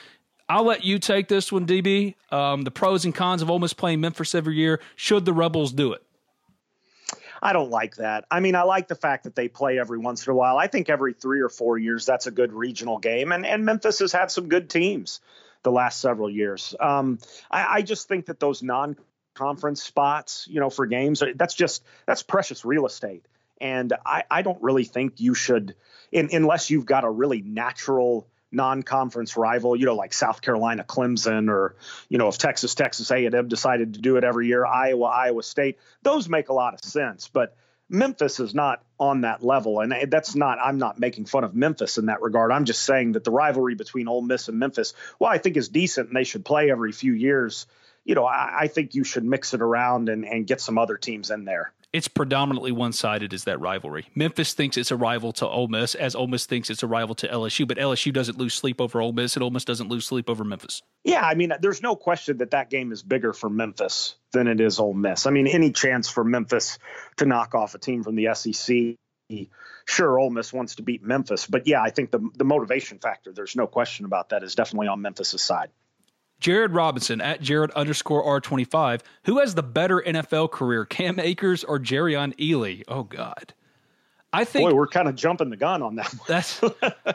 I'll 0.53 0.65
let 0.65 0.85
you 0.85 0.99
take 0.99 1.29
this 1.29 1.51
one, 1.51 1.67
DB. 1.67 2.15
Um, 2.31 2.61
the 2.61 2.71
pros 2.71 3.07
and 3.07 3.15
cons 3.15 3.41
of 3.41 3.49
Ole 3.49 3.59
Miss 3.59 3.73
playing 3.73 4.03
Memphis 4.03 4.35
every 4.35 4.55
year. 4.55 4.81
Should 4.97 5.25
the 5.25 5.33
Rebels 5.33 5.73
do 5.73 5.95
it? 5.95 6.03
I 7.43 7.55
don't 7.55 7.71
like 7.71 7.97
that. 7.97 8.27
I 8.31 8.41
mean, 8.41 8.55
I 8.55 8.65
like 8.65 8.87
the 8.87 8.95
fact 8.95 9.25
that 9.25 9.35
they 9.35 9.49
play 9.49 9.79
every 9.79 9.97
once 9.97 10.27
in 10.27 10.31
a 10.31 10.35
while. 10.35 10.59
I 10.59 10.67
think 10.67 10.91
every 10.91 11.15
three 11.15 11.41
or 11.41 11.49
four 11.49 11.79
years, 11.79 12.05
that's 12.05 12.27
a 12.27 12.31
good 12.31 12.53
regional 12.53 12.99
game. 12.99 13.33
And, 13.33 13.47
and 13.47 13.65
Memphis 13.65 14.01
has 14.01 14.13
had 14.13 14.31
some 14.31 14.51
good 14.51 14.69
teams 14.69 15.21
the 15.63 15.73
last 15.73 16.03
several 16.03 16.29
years. 16.29 16.75
Um, 16.79 17.19
I, 17.51 17.77
I 17.77 17.83
just 17.83 18.07
think 18.07 18.27
that 18.27 18.39
those 18.39 18.63
non 18.63 18.97
conference 19.33 19.83
spots, 19.83 20.47
you 20.51 20.61
know, 20.61 20.69
for 20.69 20.85
games, 20.85 21.23
that's 21.35 21.55
just 21.55 21.83
that's 22.05 22.23
precious 22.23 22.63
real 22.63 22.85
estate. 22.85 23.25
And 23.59 23.95
I, 24.05 24.25
I 24.31 24.43
don't 24.43 24.63
really 24.63 24.85
think 24.85 25.19
you 25.19 25.33
should, 25.33 25.77
in, 26.11 26.29
unless 26.31 26.69
you've 26.69 26.85
got 26.85 27.05
a 27.05 27.11
really 27.11 27.41
natural 27.41 28.29
non-conference 28.53 29.37
rival, 29.37 29.75
you 29.75 29.87
know, 29.87 29.97
like 29.97 30.13
South 30.13 30.41
Carolina, 30.41 30.85
Clemson, 30.85 31.49
or 31.49 31.77
you 32.09 32.19
know, 32.19 32.29
if 32.29 32.39
Texas, 32.39 32.75
Texas 32.75 33.11
A&M 33.11 33.49
decided 33.49 33.95
to 33.95 34.01
do 34.01 34.17
it 34.17 34.25
every 34.25 34.47
year, 34.47 34.65
Iowa, 34.65 35.07
Iowa 35.07 35.43
State, 35.43 35.79
those 36.03 36.29
make 36.29 36.49
a 36.49 36.53
lot 36.53 36.75
of 36.75 36.85
sense. 36.85 37.29
But 37.29 37.57
Memphis 37.89 38.41
is 38.41 38.55
not 38.55 38.83
on 38.99 39.21
that 39.21 39.43
level, 39.45 39.81
and 39.81 40.11
that's 40.11 40.35
not. 40.35 40.59
I'm 40.63 40.79
not 40.79 40.99
making 40.99 41.27
fun 41.27 41.45
of 41.45 41.55
Memphis 41.55 41.99
in 41.99 42.07
that 42.07 42.23
regard. 42.23 42.51
I'm 42.51 42.65
just 42.65 42.83
saying 42.85 43.13
that 43.13 43.25
the 43.25 43.31
rivalry 43.31 43.75
between 43.75 44.09
Ole 44.09 44.23
Miss 44.23 44.49
and 44.49 44.59
Memphis, 44.59 44.95
well, 45.19 45.31
I 45.31 45.39
think 45.39 45.57
is 45.57 45.69
decent, 45.69 46.09
and 46.09 46.17
they 46.17 46.25
should 46.25 46.45
play 46.45 46.71
every 46.71 46.93
few 46.93 47.13
years. 47.13 47.67
You 48.05 48.15
know, 48.15 48.25
I, 48.25 48.61
I 48.61 48.67
think 48.69 48.95
you 48.95 49.05
should 49.05 49.25
mix 49.25 49.53
it 49.53 49.61
around 49.61 50.09
and, 50.09 50.25
and 50.25 50.47
get 50.47 50.61
some 50.61 50.79
other 50.79 50.97
teams 50.97 51.31
in 51.31 51.45
there. 51.45 51.73
It's 51.93 52.09
predominantly 52.09 52.73
one 52.73 52.93
sided, 52.93 53.35
is 53.35 53.45
that 53.45 53.61
rivalry. 53.61 54.07
Memphis 54.15 54.55
thinks 54.55 54.79
it's 54.79 54.91
a 54.91 54.97
rival 54.97 55.31
to 55.35 55.47
Ole 55.47 55.69
Miss, 55.69 55.95
as 55.95 56.15
Ole 56.15 56.27
Miss 56.27 56.47
thinks 56.47 56.71
it's 56.71 56.83
a 56.83 56.87
rival 56.87 57.15
to 57.17 57.29
LSU, 57.29 57.69
but 57.69 57.77
LSU 57.77 58.11
doesn't 58.11 58.39
lose 58.39 58.55
sleep 58.55 58.81
over 58.81 59.03
Ole 59.03 59.13
Miss, 59.13 59.37
and 59.37 59.43
Ole 59.43 59.51
Miss 59.51 59.67
doesn't 59.67 59.89
lose 59.89 60.07
sleep 60.07 60.31
over 60.31 60.43
Memphis. 60.43 60.83
Yeah, 61.05 61.21
I 61.23 61.35
mean, 61.35 61.53
there's 61.61 61.83
no 61.83 61.95
question 61.95 62.39
that 62.39 62.53
that 62.53 62.71
game 62.71 62.93
is 62.93 63.03
bigger 63.03 63.35
for 63.35 63.51
Memphis 63.51 64.17
than 64.33 64.49
it 64.49 64.59
is 64.59 64.79
Ole 64.79 64.95
Miss. 64.95 65.27
I 65.27 65.31
mean, 65.31 65.47
any 65.47 65.71
chance 65.71 66.09
for 66.09 66.25
Memphis 66.25 66.79
to 67.19 67.27
knock 67.27 67.55
off 67.55 67.75
a 67.75 67.79
team 67.79 68.03
from 68.03 68.17
the 68.17 68.35
SEC, 68.35 68.97
sure, 69.85 70.19
Ole 70.19 70.31
Miss 70.31 70.51
wants 70.51 70.77
to 70.77 70.83
beat 70.83 71.03
Memphis, 71.03 71.47
but 71.47 71.67
yeah, 71.67 71.83
I 71.83 71.91
think 71.91 72.11
the 72.11 72.27
the 72.35 72.45
motivation 72.45 73.01
factor, 73.01 73.33
there's 73.33 73.55
no 73.55 73.67
question 73.67 74.07
about 74.07 74.31
that, 74.31 74.43
is 74.43 74.55
definitely 74.55 74.89
on 74.89 75.03
Memphis's 75.03 75.43
side. 75.43 75.69
Jared 76.43 76.73
Robinson 76.73 77.21
at 77.21 77.41
Jared 77.41 77.71
underscore 77.71 78.25
R25. 78.41 79.01
Who 79.25 79.39
has 79.39 79.55
the 79.55 79.63
better 79.63 80.03
NFL 80.05 80.51
career, 80.51 80.85
Cam 80.85 81.21
Akers 81.21 81.63
or 81.63 81.79
Jerrion 81.79 82.35
Ealy? 82.37 82.83
Oh, 82.89 83.05
God. 83.05 83.55
I 84.33 84.45
think 84.45 84.69
Boy, 84.71 84.75
we're 84.75 84.89
kind 84.89 85.09
of 85.09 85.15
jumping 85.15 85.51
the 85.51 85.57
gun 85.57 85.83
on 85.83 85.95
that 85.97 86.13
one. 86.13 86.25
That's. 86.27 86.61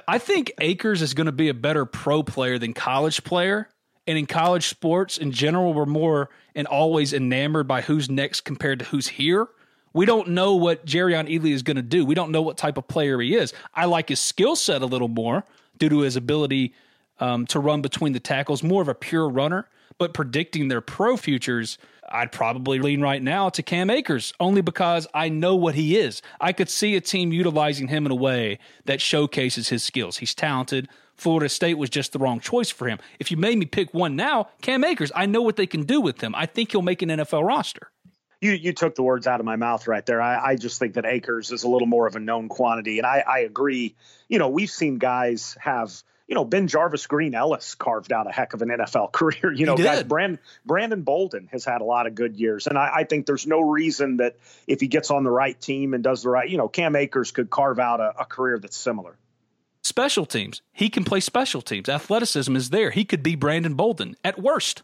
I 0.08 0.18
think 0.18 0.54
Akers 0.62 1.02
is 1.02 1.13
going 1.13 1.26
to 1.26 1.34
be 1.34 1.50
a 1.50 1.54
better 1.54 1.86
pro 1.86 2.24
player 2.24 2.58
than 2.58 2.74
college 2.74 3.24
player. 3.24 3.68
And 4.06 4.18
in 4.18 4.28
college 4.28 4.68
sports 4.68 5.18
in 5.18 5.34
general, 5.34 5.74
we're 5.74 5.86
more 5.86 6.30
and 6.56 6.66
always 6.66 7.12
enamored 7.12 7.68
by 7.68 7.82
who's 7.82 8.10
next 8.10 8.42
compared 8.42 8.80
to 8.80 8.86
who's 8.86 9.08
here. 9.08 9.50
We 9.92 10.06
don't 10.06 10.30
know 10.30 10.56
what 10.56 10.86
Jerrion 10.86 11.28
Ealy 11.28 11.52
is 11.52 11.63
going 11.63 11.76
to 11.76 11.82
do. 11.82 12.06
We 12.06 12.16
don't 12.16 12.32
know 12.32 12.42
what 12.42 12.56
type 12.56 12.78
of 12.78 12.88
player 12.88 13.20
he 13.20 13.36
is. 13.36 13.52
I 13.74 13.86
like 13.86 14.08
his 14.08 14.21
skill 14.21 14.56
set 14.56 14.82
a 14.82 14.86
little 14.86 15.10
more 15.10 15.44
due 15.80 15.90
to 15.90 16.00
his 16.00 16.15
ability 16.15 16.73
um, 17.20 17.46
to 17.48 17.60
run 17.60 17.82
between 17.82 18.13
the 18.13 18.20
tackles, 18.20 18.63
more 18.63 18.82
of 18.82 18.88
a 18.88 18.96
pure 18.96 19.30
runner. 19.30 19.68
But 19.98 20.13
predicting 20.13 20.68
their 20.68 20.82
pro 20.82 21.18
futures, 21.18 21.78
I'd 22.10 22.32
probably 22.32 22.80
lean 22.80 23.02
right 23.02 23.22
now 23.22 23.50
to 23.50 23.63
Cam 23.63 23.90
Akers, 23.90 24.34
only 24.40 24.62
because 24.62 25.08
I 25.13 25.30
know 25.30 25.56
what 25.56 25.76
he 25.76 25.98
is. 25.98 26.22
I 26.40 26.54
could 26.54 26.70
see 26.70 26.96
a 26.96 27.02
team 27.02 27.34
utilizing 27.34 27.88
him 27.88 28.06
in 28.06 28.12
a 28.12 28.15
way 28.15 28.60
that 28.86 29.02
showcases 29.02 29.70
his 29.70 29.84
skills. 29.84 30.18
He's 30.18 30.36
talented. 30.36 30.88
Florida 31.15 31.50
State 31.50 31.80
was 31.80 31.90
just 31.90 32.13
the 32.13 32.20
wrong 32.20 32.40
choice 32.40 32.70
for 32.70 32.88
him. 32.88 33.00
If 33.20 33.32
you 33.32 33.38
made 33.38 33.58
me 33.58 33.65
pick 33.65 33.94
one 33.94 34.15
now, 34.15 34.50
Cam 34.62 34.84
Akers, 34.84 35.12
I 35.15 35.26
know 35.26 35.42
what 35.42 35.56
they 35.56 35.65
can 35.65 35.84
do 35.84 36.00
with 36.00 36.22
him. 36.22 36.36
I 36.36 36.46
think 36.46 36.72
he'll 36.72 36.84
make 36.84 37.02
an 37.02 37.10
NFL 37.10 37.46
roster. 37.46 37.90
You 38.40 38.52
you 38.52 38.72
took 38.72 38.94
the 38.94 39.02
words 39.02 39.26
out 39.26 39.40
of 39.40 39.48
my 39.48 39.56
mouth 39.56 39.88
right 39.88 40.06
there. 40.06 40.22
I, 40.22 40.52
I 40.52 40.56
just 40.56 40.78
think 40.78 40.94
that 40.94 41.08
Akers 41.08 41.52
is 41.52 41.63
a 41.63 41.68
little 41.68 41.88
more 41.88 42.06
of 42.06 42.15
a 42.15 42.20
known 42.20 42.50
quantity, 42.50 43.00
and 43.00 43.08
I, 43.08 43.24
I 43.28 43.40
agree. 43.40 43.96
You 44.30 44.38
know, 44.38 44.50
we've 44.50 44.70
seen 44.70 45.00
guys 45.00 45.58
have 45.60 45.92
you 46.28 46.36
know, 46.36 46.46
BenJarvus 46.46 47.08
Green-Ellis 47.08 47.75
carved 47.75 48.12
out 48.12 48.28
a 48.28 48.32
heck 48.32 48.54
of 48.54 48.62
an 48.62 48.69
NFL 48.69 49.12
career. 49.13 49.52
You 49.54 49.65
know, 49.65 49.78
guys, 49.78 50.04
Brand, 50.04 50.40
Brandon 50.65 51.02
Bolden 51.02 51.48
has 51.52 51.63
had 51.63 51.82
a 51.82 51.86
lot 51.86 52.06
of 52.06 52.15
good 52.15 52.36
years. 52.36 52.67
And 52.67 52.78
I, 52.78 52.92
I, 52.98 53.04
think 53.06 53.25
there's 53.25 53.48
no 53.48 53.62
reason 53.62 54.17
that 54.17 54.36
if 54.67 54.82
he 54.82 54.88
gets 54.88 55.10
on 55.10 55.23
the 55.23 55.32
right 55.32 55.60
team 55.60 55.94
and 55.94 56.04
does 56.04 56.23
the 56.23 56.30
right, 56.30 56.50
you 56.50 56.58
know, 56.58 56.67
Cam 56.67 56.96
Akers 56.96 57.32
could 57.32 57.50
carve 57.50 57.80
out 57.80 58.02
a, 58.02 58.13
a 58.19 58.25
career 58.25 58.60
that's 58.60 58.75
similar. 58.75 59.17
Special 59.84 60.25
teams. 60.25 60.62
He 60.73 60.90
can 60.90 61.06
play 61.06 61.21
special 61.21 61.62
teams. 61.62 61.88
Athleticism 61.88 62.54
is 62.58 62.71
there. 62.71 62.92
He 62.92 63.06
could 63.06 63.23
be 63.23 63.36
Brandon 63.36 63.75
Bolden 63.75 64.17
at 64.23 64.38
worst. 64.38 64.84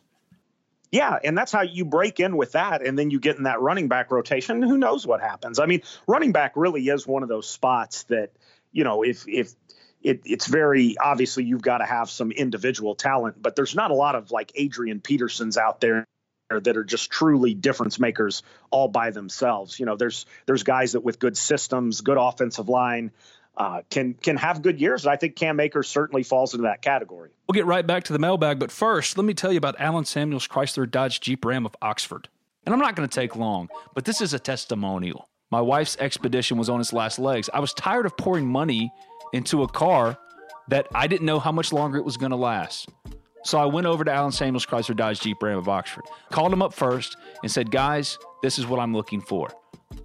Yeah, 0.93 1.17
and 1.23 1.35
that's 1.35 1.51
how 1.51 1.63
you 1.63 1.85
break 1.85 2.19
in 2.19 2.37
with 2.37 2.51
that, 2.51 2.85
and 2.85 2.97
then 2.97 3.09
you 3.09 3.19
get 3.19 3.37
in 3.37 3.43
that 3.43 3.59
running 3.59 3.87
back 3.87 4.11
rotation. 4.11 4.61
Who 4.61 4.77
knows 4.77 5.07
what 5.07 5.21
happens? 5.21 5.57
I 5.57 5.65
mean, 5.65 5.81
running 6.07 6.31
back 6.33 6.53
really 6.55 6.87
is 6.87 7.07
one 7.07 7.23
of 7.23 7.29
those 7.29 7.49
spots 7.49 8.03
that 8.03 8.29
you 8.71 8.83
know 8.83 9.01
if 9.01 9.27
if 9.27 9.53
it, 10.03 10.21
it's 10.25 10.47
very 10.47 10.97
obviously 10.97 11.43
you've 11.45 11.61
got 11.61 11.79
to 11.79 11.85
have 11.85 12.09
some 12.09 12.31
individual 12.31 12.95
talent, 12.95 13.41
but 13.41 13.55
there's 13.55 13.75
not 13.75 13.91
a 13.91 13.95
lot 13.95 14.15
of 14.15 14.31
like 14.31 14.51
Adrian 14.55 14.99
Petersons 14.99 15.57
out 15.57 15.81
there 15.81 16.05
that 16.49 16.77
are 16.77 16.83
just 16.83 17.09
truly 17.09 17.53
difference 17.53 17.99
makers 17.99 18.43
all 18.69 18.87
by 18.87 19.11
themselves. 19.11 19.79
You 19.79 19.85
know, 19.85 19.95
there's 19.95 20.25
there's 20.45 20.63
guys 20.63 20.91
that 20.91 21.01
with 21.01 21.19
good 21.19 21.37
systems, 21.37 22.01
good 22.01 22.17
offensive 22.19 22.69
line, 22.69 23.11
uh, 23.57 23.81
can 23.89 24.13
can 24.13 24.37
have 24.37 24.61
good 24.61 24.79
years. 24.79 25.05
And 25.05 25.13
I 25.13 25.15
think 25.15 25.35
Cam 25.35 25.59
Akers 25.59 25.87
certainly 25.87 26.23
falls 26.23 26.53
into 26.53 26.63
that 26.63 26.81
category. 26.81 27.31
We'll 27.47 27.53
get 27.53 27.65
right 27.65 27.85
back 27.85 28.03
to 28.05 28.13
the 28.13 28.19
mailbag, 28.19 28.59
but 28.59 28.71
first, 28.71 29.17
let 29.17 29.25
me 29.25 29.33
tell 29.33 29.51
you 29.51 29.57
about 29.57 29.75
Allen 29.79 30.05
Samuels 30.05 30.47
Chrysler 30.47 30.89
Dodge 30.89 31.21
Jeep 31.21 31.43
Ram 31.45 31.65
of 31.65 31.75
Oxford. 31.81 32.29
And 32.65 32.73
I'm 32.73 32.79
not 32.79 32.95
going 32.95 33.07
to 33.07 33.13
take 33.13 33.35
long, 33.35 33.69
but 33.93 34.05
this 34.05 34.21
is 34.21 34.33
a 34.33 34.39
testimonial. 34.39 35.27
My 35.51 35.61
wife's 35.61 35.97
expedition 35.97 36.57
was 36.57 36.69
on 36.69 36.79
its 36.79 36.93
last 36.93 37.19
legs. 37.19 37.49
I 37.53 37.59
was 37.59 37.73
tired 37.73 38.05
of 38.05 38.17
pouring 38.17 38.47
money 38.47 38.91
into 39.33 39.63
a 39.63 39.67
car 39.67 40.17
that 40.69 40.87
I 40.95 41.07
didn't 41.07 41.25
know 41.25 41.39
how 41.39 41.51
much 41.51 41.73
longer 41.73 41.97
it 41.97 42.05
was 42.05 42.17
going 42.17 42.31
to 42.31 42.37
last. 42.37 42.89
So 43.43 43.57
I 43.59 43.65
went 43.65 43.87
over 43.87 44.05
to 44.05 44.11
Allen 44.11 44.31
Samuels 44.31 44.65
Chrysler 44.65 44.95
Dodge 44.95 45.19
Jeep 45.19 45.43
Ram 45.43 45.57
of 45.57 45.67
Oxford, 45.67 46.05
called 46.31 46.53
him 46.53 46.61
up 46.61 46.73
first, 46.73 47.17
and 47.41 47.51
said, 47.51 47.71
Guys, 47.71 48.17
this 48.41 48.57
is 48.57 48.65
what 48.65 48.79
I'm 48.79 48.93
looking 48.93 49.19
for. 49.19 49.49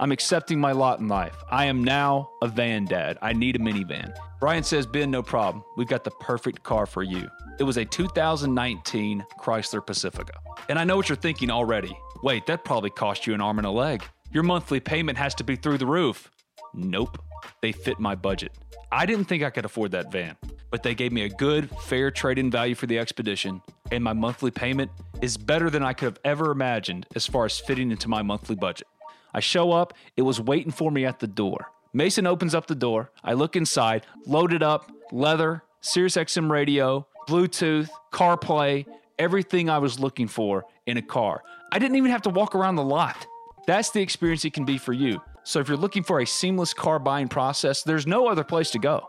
I'm 0.01 0.12
accepting 0.12 0.61
my 0.61 0.72
lot 0.72 0.99
in 0.99 1.09
life. 1.09 1.37
I 1.51 1.66
am 1.66 1.83
now 1.85 2.31
a 2.43 2.49
van 2.49 2.85
dad. 2.85 3.16
I 3.22 3.33
need 3.33 3.57
a 3.57 3.59
minivan. 3.59 4.12
Brian 4.41 4.62
says, 4.62 4.87
Ben, 4.87 5.11
no 5.11 5.22
problem. 5.22 5.64
We've 5.76 5.89
got 5.89 6.05
the 6.05 6.11
perfect 6.11 6.62
car 6.62 6.87
for 6.87 7.03
you. 7.03 7.29
It 7.59 7.64
was 7.64 7.76
a 7.76 7.85
2019 7.85 9.24
Chrysler 9.41 9.85
Pacifica. 9.85 10.35
And 10.68 10.79
I 10.79 10.85
know 10.85 10.97
what 10.97 11.09
you're 11.09 11.16
thinking 11.16 11.51
already. 11.51 11.97
Wait, 12.22 12.47
that 12.47 12.64
probably 12.64 12.91
cost 12.91 13.26
you 13.26 13.35
an 13.35 13.41
arm 13.41 13.59
and 13.59 13.66
a 13.66 13.70
leg. 13.70 14.05
Your 14.31 14.43
monthly 14.43 14.81
payment 14.81 15.18
has 15.18 15.35
to 15.37 15.45
be 15.45 15.57
through 15.57 15.79
the 15.79 15.87
roof. 15.87 16.31
Nope. 16.79 17.18
They 17.61 17.72
fit 17.72 17.99
my 17.99 18.14
budget. 18.14 18.53
I 18.91 19.05
didn't 19.05 19.24
think 19.26 19.43
I 19.43 19.51
could 19.51 19.64
afford 19.64 19.91
that 19.91 20.11
van, 20.11 20.37
but 20.70 20.83
they 20.83 20.95
gave 20.95 21.12
me 21.12 21.22
a 21.22 21.29
good, 21.29 21.68
fair 21.83 22.11
trade 22.11 22.39
in 22.39 22.51
value 22.51 22.74
for 22.74 22.87
the 22.87 22.99
expedition, 22.99 23.61
and 23.91 24.03
my 24.03 24.12
monthly 24.12 24.51
payment 24.51 24.91
is 25.20 25.37
better 25.37 25.68
than 25.68 25.83
I 25.83 25.93
could 25.93 26.07
have 26.07 26.20
ever 26.24 26.51
imagined 26.51 27.07
as 27.14 27.26
far 27.26 27.45
as 27.45 27.59
fitting 27.59 27.91
into 27.91 28.09
my 28.09 28.22
monthly 28.22 28.55
budget. 28.55 28.87
I 29.35 29.41
show 29.41 29.72
up, 29.72 29.93
it 30.16 30.22
was 30.22 30.41
waiting 30.41 30.72
for 30.72 30.91
me 30.91 31.05
at 31.05 31.18
the 31.18 31.26
door. 31.26 31.66
Mason 31.93 32.26
opens 32.26 32.55
up 32.55 32.66
the 32.66 32.74
door. 32.74 33.11
I 33.24 33.35
look 33.35 33.57
inside, 33.57 34.07
loaded 34.26 34.62
up, 34.62 34.91
leather, 35.11 35.62
Sirius 35.81 36.16
XM 36.16 36.51
radio, 36.51 37.07
Bluetooth, 37.29 37.91
CarPlay, 38.12 38.87
everything 39.18 39.68
I 39.68 39.79
was 39.79 39.99
looking 39.99 40.29
for 40.29 40.64
in 40.87 40.97
a 40.97 41.03
car. 41.03 41.43
I 41.72 41.79
didn't 41.79 41.97
even 41.97 42.11
have 42.11 42.22
to 42.22 42.31
walk 42.31 42.55
around 42.55 42.76
the 42.76 42.85
lot. 42.85 43.26
That's 43.66 43.91
the 43.91 44.01
experience 44.01 44.45
it 44.45 44.55
can 44.55 44.64
be 44.64 44.79
for 44.79 44.93
you. 44.93 45.20
So 45.49 45.61
if 45.61 45.68
you're 45.68 45.78
looking 45.78 46.03
for 46.03 46.20
a 46.20 46.26
seamless 46.26 46.74
car 46.74 46.99
buying 46.99 47.26
process, 47.26 47.82
there's 47.82 48.07
no 48.07 48.28
other 48.28 48.44
place 48.44 48.68
to 48.72 48.78
go. 48.78 49.09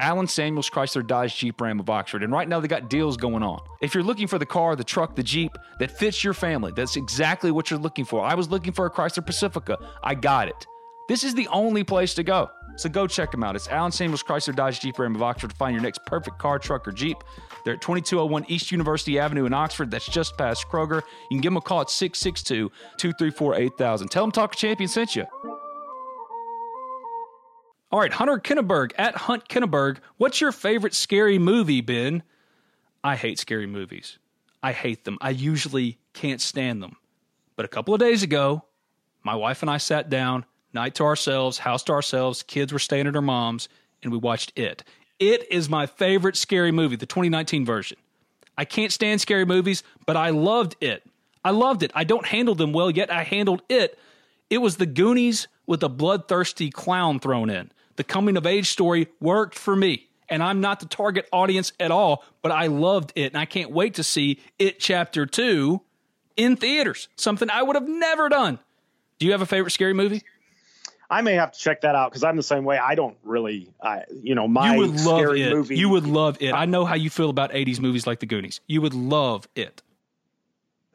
Allen 0.00 0.26
Samuels 0.26 0.68
Chrysler 0.68 1.06
Dodge 1.06 1.36
Jeep 1.36 1.60
Ram 1.60 1.78
of 1.78 1.88
Oxford. 1.88 2.24
And 2.24 2.32
right 2.32 2.48
now 2.48 2.58
they 2.58 2.66
got 2.66 2.90
deals 2.90 3.16
going 3.16 3.44
on. 3.44 3.60
If 3.80 3.94
you're 3.94 4.02
looking 4.02 4.26
for 4.26 4.36
the 4.40 4.46
car, 4.46 4.74
the 4.74 4.82
truck, 4.82 5.14
the 5.14 5.22
Jeep 5.22 5.52
that 5.78 5.92
fits 5.92 6.24
your 6.24 6.34
family, 6.34 6.72
that's 6.74 6.96
exactly 6.96 7.52
what 7.52 7.70
you're 7.70 7.78
looking 7.78 8.04
for. 8.04 8.24
I 8.24 8.34
was 8.34 8.50
looking 8.50 8.72
for 8.72 8.84
a 8.86 8.90
Chrysler 8.90 9.24
Pacifica. 9.24 9.78
I 10.02 10.16
got 10.16 10.48
it. 10.48 10.66
This 11.08 11.22
is 11.22 11.36
the 11.36 11.46
only 11.52 11.84
place 11.84 12.14
to 12.14 12.24
go. 12.24 12.50
So 12.78 12.88
go 12.88 13.06
check 13.06 13.30
them 13.30 13.44
out. 13.44 13.54
It's 13.54 13.68
Allen 13.68 13.92
Samuels 13.92 14.24
Chrysler 14.24 14.56
Dodge 14.56 14.80
Jeep 14.80 14.98
Ram 14.98 15.14
of 15.14 15.22
Oxford 15.22 15.50
to 15.50 15.56
find 15.56 15.72
your 15.72 15.84
next 15.84 16.04
perfect 16.04 16.40
car, 16.40 16.58
truck, 16.58 16.88
or 16.88 16.90
Jeep. 16.90 17.18
They're 17.64 17.74
at 17.74 17.80
2201 17.80 18.46
East 18.48 18.72
University 18.72 19.20
Avenue 19.20 19.46
in 19.46 19.54
Oxford. 19.54 19.92
That's 19.92 20.08
just 20.08 20.36
past 20.36 20.66
Kroger. 20.66 21.02
You 21.30 21.36
can 21.36 21.42
give 21.42 21.52
them 21.52 21.58
a 21.58 21.60
call 21.60 21.82
at 21.82 21.90
662 21.90 22.72
234 22.96 23.54
8000. 23.54 24.08
Tell 24.08 24.24
them 24.24 24.32
Talk 24.32 24.56
Champion 24.56 24.88
sent 24.88 25.14
you. 25.14 25.26
All 27.96 28.02
right, 28.02 28.12
Hunter 28.12 28.38
Kinneberg 28.38 28.92
at 28.98 29.16
Hunt 29.16 29.48
Kinneberg. 29.48 30.00
What's 30.18 30.38
your 30.38 30.52
favorite 30.52 30.92
scary 30.92 31.38
movie, 31.38 31.80
Ben? 31.80 32.24
I 33.02 33.16
hate 33.16 33.38
scary 33.38 33.66
movies. 33.66 34.18
I 34.62 34.72
hate 34.72 35.06
them. 35.06 35.16
I 35.22 35.30
usually 35.30 35.96
can't 36.12 36.42
stand 36.42 36.82
them. 36.82 36.96
But 37.56 37.64
a 37.64 37.68
couple 37.68 37.94
of 37.94 38.00
days 38.00 38.22
ago, 38.22 38.64
my 39.22 39.34
wife 39.34 39.62
and 39.62 39.70
I 39.70 39.78
sat 39.78 40.10
down, 40.10 40.44
night 40.74 40.94
to 40.96 41.04
ourselves, 41.04 41.56
house 41.56 41.84
to 41.84 41.92
ourselves, 41.92 42.42
kids 42.42 42.70
were 42.70 42.78
staying 42.78 43.06
at 43.06 43.16
our 43.16 43.22
mom's, 43.22 43.70
and 44.02 44.12
we 44.12 44.18
watched 44.18 44.52
It. 44.56 44.84
It 45.18 45.50
is 45.50 45.70
my 45.70 45.86
favorite 45.86 46.36
scary 46.36 46.72
movie, 46.72 46.96
the 46.96 47.06
2019 47.06 47.64
version. 47.64 47.96
I 48.58 48.66
can't 48.66 48.92
stand 48.92 49.22
scary 49.22 49.46
movies, 49.46 49.82
but 50.04 50.18
I 50.18 50.28
loved 50.28 50.76
it. 50.82 51.02
I 51.42 51.52
loved 51.52 51.82
it. 51.82 51.92
I 51.94 52.04
don't 52.04 52.26
handle 52.26 52.56
them 52.56 52.74
well, 52.74 52.90
yet 52.90 53.10
I 53.10 53.22
handled 53.22 53.62
it. 53.70 53.98
It 54.50 54.58
was 54.58 54.76
the 54.76 54.84
Goonies 54.84 55.48
with 55.66 55.82
a 55.82 55.88
bloodthirsty 55.88 56.68
clown 56.68 57.20
thrown 57.20 57.48
in 57.48 57.70
the 57.96 58.04
coming 58.04 58.36
of 58.36 58.46
age 58.46 58.70
story 58.70 59.08
worked 59.20 59.58
for 59.58 59.74
me. 59.74 60.08
And 60.28 60.42
I'm 60.42 60.60
not 60.60 60.80
the 60.80 60.86
target 60.86 61.28
audience 61.32 61.72
at 61.78 61.90
all, 61.90 62.24
but 62.42 62.50
I 62.50 62.66
loved 62.66 63.12
it. 63.14 63.32
And 63.32 63.36
I 63.36 63.44
can't 63.44 63.70
wait 63.70 63.94
to 63.94 64.02
see 64.02 64.40
it 64.58 64.80
chapter 64.80 65.24
two 65.24 65.82
in 66.36 66.56
theaters, 66.56 67.08
something 67.16 67.48
I 67.48 67.62
would 67.62 67.76
have 67.76 67.88
never 67.88 68.28
done. 68.28 68.58
Do 69.18 69.26
you 69.26 69.32
have 69.32 69.42
a 69.42 69.46
favorite 69.46 69.70
scary 69.70 69.94
movie? 69.94 70.22
I 71.08 71.22
may 71.22 71.34
have 71.34 71.52
to 71.52 71.58
check 71.58 71.82
that 71.82 71.94
out 71.94 72.10
because 72.10 72.24
I'm 72.24 72.36
the 72.36 72.42
same 72.42 72.64
way. 72.64 72.78
I 72.78 72.96
don't 72.96 73.16
really, 73.22 73.70
I, 73.80 74.02
you 74.22 74.34
know, 74.34 74.48
my 74.48 74.72
you 74.72 74.78
would 74.78 74.90
love 74.90 75.20
scary 75.20 75.42
it. 75.42 75.52
movie. 75.52 75.76
You 75.76 75.88
would 75.90 76.06
love 76.06 76.38
it. 76.40 76.52
I 76.52 76.64
know 76.64 76.84
how 76.84 76.96
you 76.96 77.10
feel 77.10 77.30
about 77.30 77.52
80s 77.52 77.78
movies 77.78 78.06
like 78.06 78.18
The 78.18 78.26
Goonies. 78.26 78.60
You 78.66 78.80
would 78.82 78.94
love 78.94 79.48
it. 79.54 79.82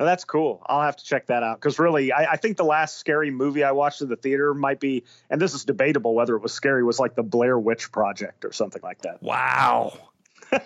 That's 0.05 0.25
cool. 0.25 0.63
I'll 0.65 0.81
have 0.81 0.95
to 0.97 1.03
check 1.03 1.27
that 1.27 1.43
out 1.43 1.59
because 1.59 1.79
really, 1.79 2.11
I, 2.11 2.33
I, 2.33 2.37
think 2.37 2.57
the 2.57 2.63
last 2.63 2.97
scary 2.97 3.29
movie 3.29 3.63
I 3.63 3.71
watched 3.71 4.01
in 4.01 4.09
the 4.09 4.15
theater 4.15 4.53
might 4.53 4.79
be, 4.79 5.03
and 5.29 5.39
this 5.39 5.53
is 5.53 5.65
debatable 5.65 6.15
whether 6.15 6.35
it 6.35 6.41
was 6.41 6.53
scary, 6.53 6.83
was 6.83 6.99
like 6.99 7.15
the 7.15 7.23
Blair 7.23 7.57
Witch 7.57 7.91
Project 7.91 8.45
or 8.45 8.51
something 8.51 8.81
like 8.83 9.01
that. 9.03 9.21
Wow. 9.21 9.97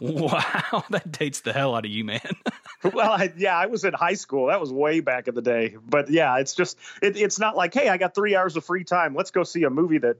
wow, 0.00 0.84
that 0.90 1.12
dates 1.12 1.40
the 1.40 1.52
hell 1.52 1.74
out 1.74 1.84
of 1.84 1.90
you, 1.90 2.04
man. 2.04 2.20
well, 2.92 3.10
I, 3.10 3.32
yeah, 3.36 3.56
I 3.56 3.66
was 3.66 3.84
in 3.84 3.92
high 3.92 4.14
school. 4.14 4.46
That 4.46 4.60
was 4.60 4.72
way 4.72 5.00
back 5.00 5.28
in 5.28 5.34
the 5.34 5.42
day. 5.42 5.76
But 5.84 6.10
yeah, 6.10 6.38
it's 6.38 6.54
just, 6.54 6.78
it, 7.02 7.16
it's 7.16 7.38
not 7.38 7.56
like, 7.56 7.74
hey, 7.74 7.88
I 7.88 7.96
got 7.96 8.14
three 8.14 8.34
hours 8.34 8.56
of 8.56 8.64
free 8.64 8.84
time. 8.84 9.14
Let's 9.14 9.30
go 9.30 9.44
see 9.44 9.64
a 9.64 9.70
movie 9.70 9.98
that 9.98 10.16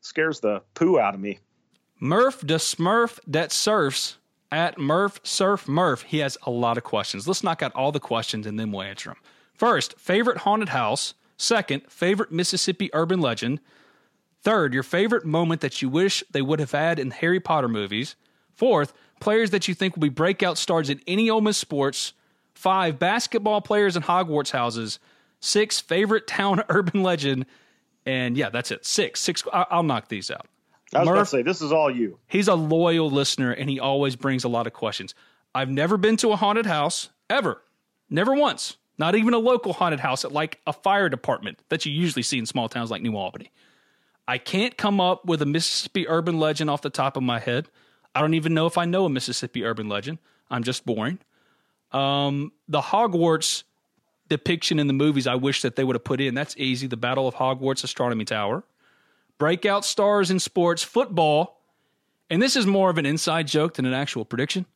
scares 0.00 0.40
the 0.40 0.62
poo 0.74 0.98
out 0.98 1.14
of 1.14 1.20
me. 1.20 1.38
Murph 2.00 2.40
the 2.40 2.54
Smurf 2.54 3.20
that 3.28 3.52
surfs 3.52 4.18
at 4.52 4.78
Murph 4.78 5.18
Surf 5.24 5.66
Murph. 5.66 6.02
He 6.02 6.18
has 6.18 6.38
a 6.42 6.50
lot 6.50 6.76
of 6.76 6.84
questions. 6.84 7.26
Let's 7.26 7.42
knock 7.42 7.62
out 7.62 7.74
all 7.74 7.90
the 7.90 7.98
questions 7.98 8.46
and 8.46 8.58
then 8.60 8.70
we'll 8.70 8.82
answer 8.82 9.10
them. 9.10 9.18
First, 9.54 9.98
favorite 9.98 10.38
haunted 10.38 10.68
house. 10.68 11.14
Second, 11.36 11.82
favorite 11.88 12.30
Mississippi 12.30 12.90
urban 12.92 13.20
legend. 13.20 13.60
Third, 14.42 14.74
your 14.74 14.82
favorite 14.82 15.24
moment 15.24 15.60
that 15.62 15.82
you 15.82 15.88
wish 15.88 16.22
they 16.30 16.42
would 16.42 16.60
have 16.60 16.72
had 16.72 16.98
in 16.98 17.10
Harry 17.10 17.40
Potter 17.40 17.68
movies. 17.68 18.14
Fourth, 18.52 18.92
players 19.20 19.50
that 19.50 19.66
you 19.66 19.74
think 19.74 19.96
will 19.96 20.02
be 20.02 20.08
breakout 20.08 20.58
stars 20.58 20.90
in 20.90 21.00
any 21.06 21.30
Ole 21.30 21.40
Miss 21.40 21.56
sports. 21.56 22.12
Five, 22.54 22.98
basketball 22.98 23.60
players 23.60 23.96
in 23.96 24.02
Hogwarts 24.02 24.50
houses. 24.50 24.98
Six, 25.40 25.80
favorite 25.80 26.26
town 26.26 26.62
urban 26.68 27.02
legend. 27.02 27.46
And 28.04 28.36
yeah, 28.36 28.50
that's 28.50 28.70
it. 28.70 28.84
Six. 28.84 29.20
Six. 29.20 29.42
I'll 29.52 29.82
knock 29.82 30.08
these 30.08 30.30
out. 30.30 30.46
I 30.94 31.00
was 31.00 31.06
Murph, 31.06 31.14
about 31.14 31.24
to 31.24 31.30
say, 31.30 31.42
this 31.42 31.62
is 31.62 31.72
all 31.72 31.90
you. 31.90 32.18
He's 32.26 32.48
a 32.48 32.54
loyal 32.54 33.10
listener 33.10 33.52
and 33.52 33.68
he 33.70 33.80
always 33.80 34.16
brings 34.16 34.44
a 34.44 34.48
lot 34.48 34.66
of 34.66 34.72
questions. 34.72 35.14
I've 35.54 35.70
never 35.70 35.96
been 35.96 36.16
to 36.18 36.32
a 36.32 36.36
haunted 36.36 36.66
house, 36.66 37.10
ever. 37.30 37.62
Never 38.10 38.34
once. 38.34 38.76
Not 38.98 39.14
even 39.14 39.34
a 39.34 39.38
local 39.38 39.72
haunted 39.72 40.00
house 40.00 40.24
at 40.24 40.32
like 40.32 40.60
a 40.66 40.72
fire 40.72 41.08
department 41.08 41.58
that 41.70 41.86
you 41.86 41.92
usually 41.92 42.22
see 42.22 42.38
in 42.38 42.46
small 42.46 42.68
towns 42.68 42.90
like 42.90 43.02
New 43.02 43.16
Albany. 43.16 43.50
I 44.28 44.38
can't 44.38 44.76
come 44.76 45.00
up 45.00 45.24
with 45.24 45.42
a 45.42 45.46
Mississippi 45.46 46.06
urban 46.08 46.38
legend 46.38 46.70
off 46.70 46.82
the 46.82 46.90
top 46.90 47.16
of 47.16 47.22
my 47.22 47.38
head. 47.38 47.68
I 48.14 48.20
don't 48.20 48.34
even 48.34 48.54
know 48.54 48.66
if 48.66 48.78
I 48.78 48.84
know 48.84 49.04
a 49.06 49.10
Mississippi 49.10 49.64
urban 49.64 49.88
legend. 49.88 50.18
I'm 50.50 50.62
just 50.62 50.84
boring. 50.84 51.18
Um, 51.90 52.52
the 52.68 52.80
Hogwarts 52.80 53.64
depiction 54.28 54.78
in 54.78 54.86
the 54.86 54.92
movies, 54.92 55.26
I 55.26 55.34
wish 55.34 55.62
that 55.62 55.76
they 55.76 55.84
would 55.84 55.96
have 55.96 56.04
put 56.04 56.20
in. 56.20 56.34
That's 56.34 56.56
easy. 56.56 56.86
The 56.86 56.96
Battle 56.96 57.26
of 57.26 57.34
Hogwarts 57.34 57.84
Astronomy 57.84 58.24
Tower 58.24 58.62
breakout 59.38 59.84
stars 59.84 60.30
in 60.30 60.38
sports, 60.38 60.82
football, 60.82 61.60
and 62.30 62.40
this 62.40 62.56
is 62.56 62.66
more 62.66 62.90
of 62.90 62.98
an 62.98 63.06
inside 63.06 63.46
joke 63.46 63.74
than 63.74 63.84
an 63.86 63.92
actual 63.94 64.24
prediction. 64.24 64.66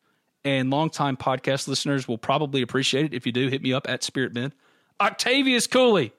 And 0.45 0.71
longtime 0.71 1.17
podcast 1.17 1.67
listeners 1.69 2.07
will 2.07 2.19
probably 2.19 2.63
appreciate 2.63 3.07
it. 3.07 3.15
If 3.15 3.27
you 3.27 3.33
do, 3.33 3.49
hit 3.49 3.63
me 3.63 3.73
up 3.73 3.89
at 3.89 4.03
Spirit 4.05 4.33
Ben. 4.35 4.53
Octavious 5.01 5.67
Cooley. 5.67 6.13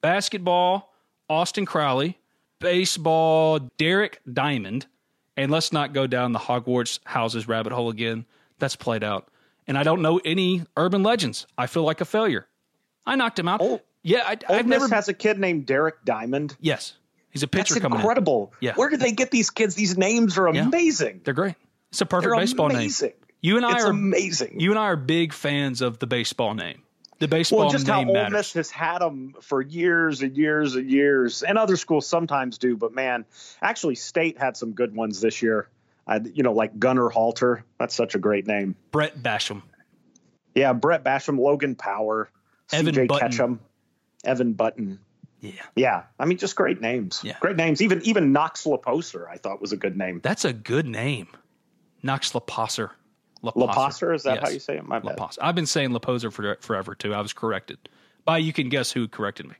Basketball, 0.00 0.92
Austin 1.28 1.66
Crowley. 1.66 2.18
Baseball, 2.60 3.58
Derek 3.78 4.20
Diamond. 4.30 4.86
And 5.36 5.50
let's 5.50 5.72
not 5.72 5.92
go 5.92 6.06
down 6.06 6.32
the 6.32 6.38
Hogwarts 6.38 7.00
houses 7.04 7.48
rabbit 7.48 7.72
hole 7.72 7.88
again. 7.90 8.24
That's 8.58 8.76
played 8.76 9.02
out. 9.02 9.28
And 9.66 9.76
I 9.78 9.82
don't 9.82 10.02
know 10.02 10.20
any 10.24 10.64
urban 10.76 11.02
legends. 11.02 11.46
I 11.56 11.66
feel 11.66 11.82
like 11.82 12.00
a 12.00 12.04
failure. 12.04 12.46
I 13.06 13.16
knocked 13.16 13.38
him 13.38 13.48
out. 13.48 13.60
Oh, 13.62 13.80
yeah, 14.02 14.22
I, 14.26 14.38
Ole 14.48 14.56
I've 14.58 14.66
Miss 14.66 14.80
never. 14.82 14.94
has 14.94 15.08
a 15.08 15.14
kid 15.14 15.38
named 15.38 15.66
Derek 15.66 16.04
Diamond. 16.04 16.56
yes, 16.60 16.94
he's 17.30 17.42
a 17.42 17.48
pitcher 17.48 17.74
That's 17.74 17.82
coming 17.82 17.96
in. 17.98 18.00
incredible. 18.00 18.52
Yeah. 18.60 18.74
Where 18.74 18.88
did 18.90 19.00
they 19.00 19.12
get 19.12 19.30
these 19.30 19.50
kids? 19.50 19.74
These 19.74 19.96
names 19.98 20.36
are 20.38 20.52
Yeah. 20.52 20.66
amazing. 20.66 21.20
They're 21.24 21.34
great. 21.34 21.54
It's 21.90 22.00
a 22.00 22.06
perfect 22.06 22.30
They're 22.30 22.40
baseball 22.40 22.70
amazing. 22.70 23.08
name. 23.08 23.16
You 23.42 23.56
and 23.56 23.64
I 23.66 23.76
it's 23.76 23.84
are 23.84 23.90
amazing. 23.90 24.60
You 24.60 24.70
and 24.70 24.78
I 24.78 24.84
are 24.84 24.96
big 24.96 25.32
fans 25.32 25.80
of 25.80 25.98
the 25.98 26.06
baseball 26.06 26.54
name. 26.54 26.82
The 27.20 27.28
baseball 27.28 27.60
name. 27.60 27.64
well, 27.66 27.72
just 27.72 27.86
how 27.86 28.04
Ole. 28.04 28.30
Miss 28.30 28.52
has 28.54 28.70
had 28.70 28.98
them 29.00 29.34
for 29.42 29.60
years 29.62 30.22
and 30.22 30.36
years 30.36 30.74
and 30.74 30.90
years, 30.90 31.42
and 31.42 31.58
other 31.58 31.76
schools 31.76 32.06
sometimes 32.06 32.58
do. 32.58 32.76
But 32.76 32.94
man, 32.94 33.24
actually, 33.62 33.94
State 33.94 34.38
had 34.38 34.56
some 34.56 34.72
good 34.72 34.94
ones 34.94 35.20
this 35.20 35.42
year. 35.42 35.68
Uh, 36.06 36.20
you 36.34 36.42
know, 36.42 36.52
like 36.52 36.78
Gunner 36.78 37.08
Halter. 37.08 37.64
That's 37.78 37.94
such 37.94 38.14
a 38.14 38.18
great 38.18 38.46
name. 38.46 38.74
Brett 38.90 39.22
Basham. 39.22 39.62
Yeah, 40.54 40.72
Brett 40.72 41.04
Basham, 41.04 41.38
Logan 41.38 41.74
Power, 41.76 42.30
Evan 42.72 42.94
C.J. 42.94 43.06
Button. 43.06 43.30
Ketchum, 43.30 43.60
Evan 44.24 44.52
Button. 44.54 44.98
Yeah. 45.40 45.62
Yeah, 45.74 46.02
I 46.18 46.26
mean, 46.26 46.38
just 46.38 46.54
great 46.54 46.80
names. 46.80 47.20
Yeah. 47.24 47.36
Great 47.40 47.56
names. 47.56 47.80
Even 47.80 48.02
even 48.02 48.32
Knox 48.32 48.66
Laposer, 48.66 49.28
I 49.28 49.36
thought 49.38 49.60
was 49.60 49.72
a 49.72 49.76
good 49.76 49.96
name. 49.96 50.20
That's 50.22 50.44
a 50.44 50.52
good 50.52 50.86
name. 50.86 51.28
Knox 52.02 52.34
Laposser. 52.34 52.90
Laposser, 53.42 54.12
is 54.12 54.24
that 54.24 54.42
how 54.42 54.50
you 54.50 54.58
say 54.58 54.76
it? 54.76 54.86
My 54.86 54.98
bad. 54.98 55.18
I've 55.40 55.54
been 55.54 55.66
saying 55.66 55.92
Laposer 55.92 56.30
for 56.30 56.56
forever 56.60 56.94
too. 56.94 57.14
I 57.14 57.20
was 57.20 57.32
corrected. 57.32 57.78
By 58.24 58.38
you 58.38 58.52
can 58.52 58.68
guess 58.68 58.92
who 58.92 59.08
corrected 59.08 59.48
me. 59.48 59.54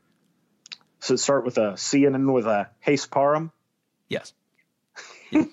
So 1.00 1.16
start 1.16 1.46
with 1.46 1.56
a 1.56 1.78
C 1.78 2.04
and 2.04 2.14
then 2.14 2.30
with 2.30 2.44
a 2.44 2.68
Haste 2.80 3.10
Parham. 3.10 3.52
Yes. 4.08 4.32
Yeah. 5.32 5.44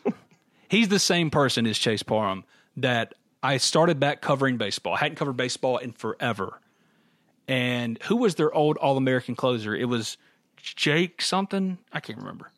He's 0.69 0.87
the 0.87 0.97
same 0.97 1.29
person 1.29 1.67
as 1.67 1.77
Chase 1.77 2.01
Parham 2.01 2.43
that 2.77 3.13
I 3.43 3.57
started 3.57 3.99
back 3.99 4.21
covering 4.21 4.57
baseball. 4.57 4.95
I 4.95 4.97
hadn't 4.97 5.17
covered 5.17 5.37
baseball 5.37 5.77
in 5.77 5.91
forever. 5.91 6.59
And 7.47 8.01
who 8.03 8.17
was 8.17 8.35
their 8.35 8.53
old 8.53 8.77
All 8.77 8.97
American 8.97 9.35
closer? 9.35 9.75
It 9.75 9.85
was 9.85 10.17
Jake 10.57 11.21
something. 11.21 11.77
I 11.93 11.99
can't 11.99 12.19
remember. 12.19 12.51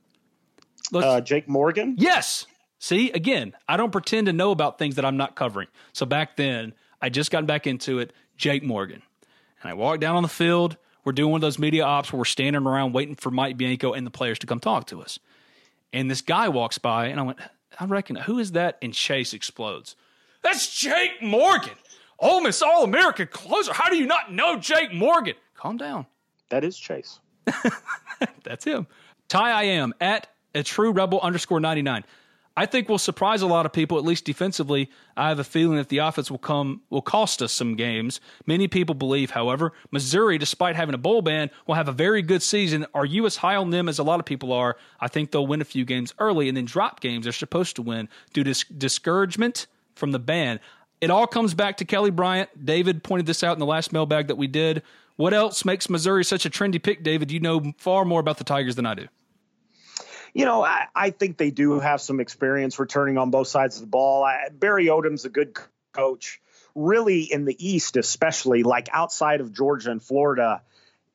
Uh, 0.94 1.22
Jake 1.22 1.48
Morgan. 1.48 1.96
Yes. 1.98 2.48
See, 2.80 3.12
again, 3.12 3.54
I 3.68 3.78
don't 3.78 3.92
pretend 3.92 4.28
to 4.28 4.34
know 4.34 4.52
about 4.52 4.80
things 4.80 4.96
that 4.96 5.06
I'm 5.06 5.18
not 5.18 5.36
covering. 5.36 5.68
So 5.94 6.06
back 6.06 6.38
then, 6.38 6.74
I 7.02 7.10
just 7.10 7.30
got 7.30 7.46
back 7.46 7.68
into 7.68 8.00
it. 8.00 8.14
Jake 8.38 8.64
Morgan. 8.64 9.02
And 9.62 9.70
I 9.70 9.74
walked 9.74 10.02
down 10.02 10.16
on 10.16 10.24
the 10.24 10.30
field. 10.30 10.78
We're 11.04 11.12
doing 11.12 11.32
one 11.32 11.40
of 11.40 11.42
those 11.42 11.60
media 11.60 11.84
ops 11.84 12.12
where 12.12 12.18
we're 12.18 12.26
standing 12.26 12.66
around 12.66 12.94
waiting 12.94 13.16
for 13.16 13.32
Mike 13.32 13.58
Bianco 13.58 13.94
and 13.94 14.08
the 14.08 14.12
players 14.12 14.40
to 14.40 14.48
come 14.48 14.60
talk 14.60 14.88
to 14.88 15.02
us. 15.02 15.20
And 15.92 16.10
this 16.10 16.22
guy 16.22 16.50
walks 16.50 16.78
by, 16.78 17.08
and 17.08 17.20
I 17.20 17.24
went, 17.24 17.40
I 17.80 17.86
reckon, 17.86 18.16
who 18.16 18.40
is 18.40 18.54
that? 18.54 18.78
And 18.82 18.94
Chase 18.94 19.34
explodes. 19.34 19.96
That's 20.42 20.80
Jake 20.80 21.22
Morgan, 21.22 21.74
Ole 22.20 22.42
Miss 22.42 22.62
All 22.62 22.84
American 22.84 23.28
closer. 23.28 23.74
How 23.74 23.90
do 23.90 23.98
you 23.98 24.06
not 24.06 24.32
know 24.32 24.58
Jake 24.58 24.94
Morgan? 24.94 25.36
Calm 25.56 25.78
down. 25.78 26.06
That 26.50 26.64
is 26.64 26.78
Chase. 26.78 27.20
That's 28.44 28.66
him. 28.66 28.88
Ty 29.28 29.52
I 29.52 29.64
am 29.64 29.94
at 30.02 30.28
a 30.56 30.64
true 30.64 30.92
rebel 30.92 31.20
underscore 31.22 31.60
99. 31.60 32.04
I 32.58 32.66
think 32.66 32.90
we'll 32.90 32.98
surprise 32.98 33.42
a 33.42 33.48
lot 33.48 33.66
of 33.66 33.72
people, 33.72 33.98
at 33.98 34.04
least 34.04 34.26
defensively. 34.26 34.90
I 35.16 35.30
have 35.30 35.40
a 35.40 35.46
feeling 35.46 35.78
that 35.78 35.88
the 35.88 36.00
offense 36.00 36.30
will 36.30 36.40
come 36.40 36.82
will 36.90 37.02
cost 37.02 37.42
us 37.42 37.54
some 37.54 37.76
games. 37.78 38.20
Many 38.46 38.68
people 38.68 38.96
believe, 38.96 39.32
however, 39.32 39.72
Missouri, 39.92 40.38
despite 40.38 40.76
having 40.76 40.94
a 40.94 40.98
bowl 40.98 41.22
ban, 41.22 41.52
will 41.68 41.76
have 41.76 41.88
a 41.88 41.94
very 41.94 42.22
good 42.22 42.44
season. 42.44 42.86
Are 42.94 43.06
you 43.06 43.26
as 43.26 43.38
high 43.38 43.56
on 43.56 43.70
them 43.70 43.88
as 43.88 43.98
a 43.98 44.04
lot 44.04 44.20
of 44.20 44.26
people 44.26 44.52
are? 44.52 44.76
I 45.00 45.08
think 45.08 45.32
they'll 45.32 45.48
win 45.48 45.62
a 45.62 45.66
few 45.66 45.86
games 45.86 46.14
early 46.20 46.50
and 46.50 46.58
then 46.58 46.66
drop 46.66 47.00
games 47.00 47.24
they're 47.24 47.32
supposed 47.32 47.78
to 47.78 47.82
win 47.82 48.10
due 48.34 48.44
to 48.44 48.50
dis- 48.50 48.66
discouragement 48.66 49.68
from 49.96 50.12
the 50.12 50.20
ban. 50.20 50.60
It 51.02 51.10
all 51.10 51.28
comes 51.28 51.54
back 51.54 51.78
to 51.78 51.86
Kelly 51.86 52.12
Bryant. 52.12 52.66
David 52.66 53.04
pointed 53.04 53.26
this 53.26 53.44
out 53.44 53.54
in 53.54 53.60
the 53.60 53.66
last 53.66 53.94
mailbag 53.94 54.28
that 54.28 54.36
we 54.36 54.48
did. 54.48 54.84
What 55.16 55.34
else 55.34 55.66
makes 55.66 55.90
Missouri 55.90 56.24
such 56.24 56.46
a 56.46 56.50
trendy 56.50 56.82
pick, 56.82 57.04
David? 57.04 57.32
You 57.32 57.40
know 57.40 57.74
far 57.78 58.06
more 58.06 58.20
about 58.20 58.38
the 58.38 58.44
Tigers 58.44 58.76
than 58.76 58.86
I 58.86 58.96
do. 58.96 59.08
You 60.34 60.46
know, 60.46 60.64
I, 60.64 60.88
I 60.96 61.10
think 61.10 61.38
they 61.38 61.52
do 61.52 61.80
have 61.80 62.02
some 62.02 62.20
experience 62.20 62.80
returning 62.80 63.18
on 63.18 63.32
both 63.32 63.48
sides 63.48 63.78
of 63.78 63.82
the 63.82 63.88
ball. 63.88 64.24
I, 64.24 64.50
Barry 64.52 64.86
Odom's 64.86 65.26
a 65.26 65.30
good 65.30 65.58
coach. 65.94 66.42
Really, 66.76 67.24
in 67.24 67.46
the 67.46 67.56
East, 67.58 67.98
especially 67.98 68.64
like 68.64 68.90
outside 68.94 69.42
of 69.42 69.52
Georgia 69.52 69.92
and 69.92 70.02
Florida, 70.02 70.62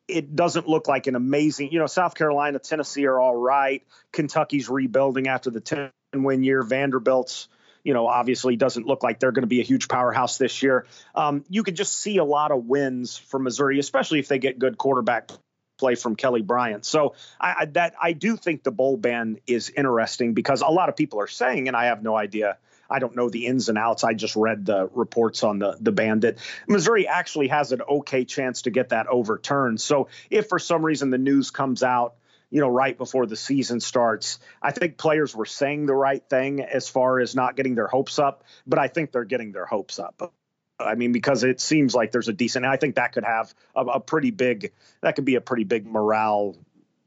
it 0.09 0.35
doesn't 0.35 0.68
look 0.68 0.89
like 0.89 1.07
an 1.07 1.14
amazing. 1.14 1.72
You 1.72 1.78
know, 1.78 1.87
South 1.87 2.14
Carolina, 2.14 2.59
Tennessee 2.59 3.07
are 3.07 3.18
all 3.18 3.37
right. 3.37 3.82
Kentucky's 4.12 4.68
rebuilding 4.68 5.28
after 5.28 5.51
the 5.51 5.61
10 5.61 5.91
win 6.14 6.43
year. 6.43 6.62
Vanderbilt's, 6.62 7.49
you 7.85 7.93
know, 7.93 8.07
obviously 8.09 8.57
doesn't 8.57 8.87
look 8.87 9.03
like 9.03 9.20
they're 9.20 9.32
going 9.32 9.43
to 9.43 9.47
be 9.47 9.61
a 9.61 9.64
huge 9.64 9.89
powerhouse 9.89 10.39
this 10.39 10.62
year. 10.62 10.87
Um, 11.14 11.45
you 11.49 11.62
could 11.62 11.76
just 11.76 11.99
see 11.99 12.16
a 12.16 12.24
lot 12.24 12.51
of 12.51 12.64
wins 12.64 13.16
for 13.16 13.39
Missouri, 13.39 13.78
especially 13.78 14.18
if 14.18 14.28
they 14.28 14.39
get 14.39 14.59
good 14.59 14.78
quarterback 14.78 15.30
play 15.78 15.95
from 15.95 16.16
Kelly 16.16 16.43
Bryant. 16.43 16.85
So 16.85 17.14
I, 17.39 17.55
I 17.61 17.64
that 17.66 17.95
I 18.01 18.12
do 18.12 18.37
think 18.37 18.62
the 18.62 18.70
bowl 18.70 18.97
ban 18.97 19.39
is 19.47 19.70
interesting 19.70 20.35
because 20.35 20.62
a 20.62 20.68
lot 20.68 20.89
of 20.89 20.97
people 20.97 21.20
are 21.20 21.26
saying, 21.26 21.68
and 21.68 21.76
I 21.76 21.87
have 21.87 22.03
no 22.03 22.16
idea. 22.16 22.59
I 22.89 22.99
don't 22.99 23.16
know 23.16 23.28
the 23.28 23.47
ins 23.47 23.68
and 23.68 23.78
outs. 23.78 24.05
I 24.05 24.14
just 24.14 24.37
read 24.37 24.66
the 24.66 24.89
reports 24.95 25.43
on 25.43 25.59
the 25.59 25.76
the 25.80 25.93
ban 25.93 26.20
that 26.20 26.39
Missouri 26.66 27.07
actually 27.07 27.49
has 27.49 27.72
an 27.72 27.82
okay 27.82 28.24
chance 28.24 28.62
to 28.62 28.70
get 28.70 28.91
that 28.91 29.09
overturned. 29.09 29.80
So 29.80 30.09
if 30.30 30.49
for 30.49 30.59
some 30.59 30.85
reason 30.85 31.11
the 31.11 31.18
news 31.18 31.51
comes 31.51 31.82
out, 31.82 32.14
you 32.55 32.61
know, 32.61 32.68
right 32.68 32.96
before 32.96 33.26
the 33.26 33.34
season 33.34 33.80
starts, 33.80 34.38
I 34.62 34.70
think 34.70 34.96
players 34.96 35.34
were 35.34 35.44
saying 35.44 35.86
the 35.86 35.94
right 35.94 36.22
thing 36.30 36.61
as 36.61 36.88
far 36.88 37.18
as 37.18 37.34
not 37.34 37.57
getting 37.57 37.74
their 37.74 37.88
hopes 37.88 38.20
up, 38.20 38.44
but 38.64 38.78
I 38.78 38.86
think 38.86 39.11
they're 39.11 39.24
getting 39.24 39.50
their 39.50 39.66
hopes 39.66 39.98
up. 39.98 40.32
I 40.78 40.94
mean, 40.94 41.11
because 41.11 41.42
it 41.42 41.61
seems 41.61 41.96
like 41.96 42.12
there's 42.12 42.28
a 42.28 42.32
decent, 42.32 42.64
I 42.64 42.76
think 42.76 42.94
that 42.94 43.11
could 43.12 43.24
have 43.24 43.52
a, 43.74 43.80
a 43.80 44.00
pretty 44.00 44.30
big, 44.30 44.72
that 45.00 45.16
could 45.16 45.24
be 45.24 45.34
a 45.34 45.40
pretty 45.40 45.64
big 45.64 45.84
morale, 45.84 46.57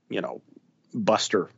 you 0.10 0.20
know, 0.20 0.42
buster. 0.94 1.50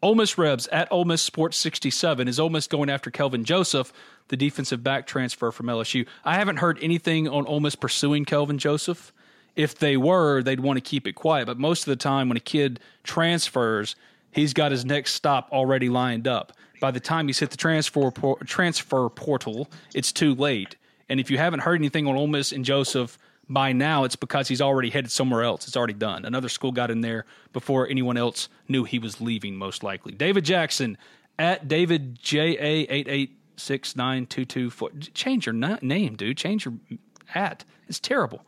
Ole 0.00 0.14
Miss 0.14 0.38
Rebs 0.38 0.68
at 0.68 0.86
Ole 0.92 1.04
Miss 1.04 1.22
Sports 1.22 1.56
67 1.56 2.28
is 2.28 2.38
Ole 2.38 2.50
Miss 2.50 2.68
going 2.68 2.90
after 2.90 3.10
Kelvin 3.10 3.42
Joseph, 3.42 3.90
the 4.28 4.36
defensive 4.36 4.84
back 4.84 5.08
transfer 5.08 5.50
from 5.50 5.66
LSU. 5.66 6.06
I 6.24 6.36
haven't 6.36 6.58
heard 6.58 6.78
anything 6.80 7.26
on 7.26 7.44
Ole 7.46 7.58
Miss 7.58 7.74
pursuing 7.74 8.24
Kelvin 8.24 8.58
Joseph. 8.58 9.13
If 9.56 9.78
they 9.78 9.96
were, 9.96 10.42
they'd 10.42 10.60
want 10.60 10.76
to 10.76 10.80
keep 10.80 11.06
it 11.06 11.12
quiet. 11.14 11.46
But 11.46 11.58
most 11.58 11.82
of 11.82 11.86
the 11.86 11.96
time, 11.96 12.28
when 12.28 12.36
a 12.36 12.40
kid 12.40 12.80
transfers, 13.02 13.96
he's 14.32 14.52
got 14.52 14.72
his 14.72 14.84
next 14.84 15.14
stop 15.14 15.48
already 15.52 15.88
lined 15.88 16.26
up. 16.26 16.52
By 16.80 16.90
the 16.90 17.00
time 17.00 17.28
he's 17.28 17.38
hit 17.38 17.50
the 17.50 17.56
transfer 17.56 18.10
por- 18.10 18.38
transfer 18.40 19.08
portal, 19.08 19.70
it's 19.94 20.12
too 20.12 20.34
late. 20.34 20.76
And 21.08 21.20
if 21.20 21.30
you 21.30 21.38
haven't 21.38 21.60
heard 21.60 21.80
anything 21.80 22.06
on 22.06 22.16
Ole 22.16 22.26
Miss 22.26 22.50
and 22.52 22.64
Joseph 22.64 23.16
by 23.48 23.72
now, 23.72 24.04
it's 24.04 24.16
because 24.16 24.48
he's 24.48 24.60
already 24.60 24.90
headed 24.90 25.10
somewhere 25.10 25.42
else. 25.42 25.68
It's 25.68 25.76
already 25.76 25.94
done. 25.94 26.24
Another 26.24 26.48
school 26.48 26.72
got 26.72 26.90
in 26.90 27.00
there 27.00 27.24
before 27.52 27.88
anyone 27.88 28.16
else 28.16 28.48
knew 28.68 28.84
he 28.84 28.98
was 28.98 29.20
leaving, 29.20 29.54
most 29.54 29.82
likely. 29.82 30.12
David 30.12 30.44
Jackson 30.44 30.98
at 31.38 31.68
David 31.68 32.18
J 32.20 32.56
A 32.58 32.90
eight 32.90 33.06
eight 33.08 33.38
six 33.56 33.94
nine 33.96 34.26
two 34.26 34.44
two 34.44 34.70
four. 34.70 34.90
Change 35.12 35.46
your 35.46 35.52
na- 35.52 35.78
name, 35.80 36.16
dude. 36.16 36.36
Change 36.36 36.64
your 36.64 36.74
at. 37.34 37.64
It's 37.86 38.00
terrible. 38.00 38.44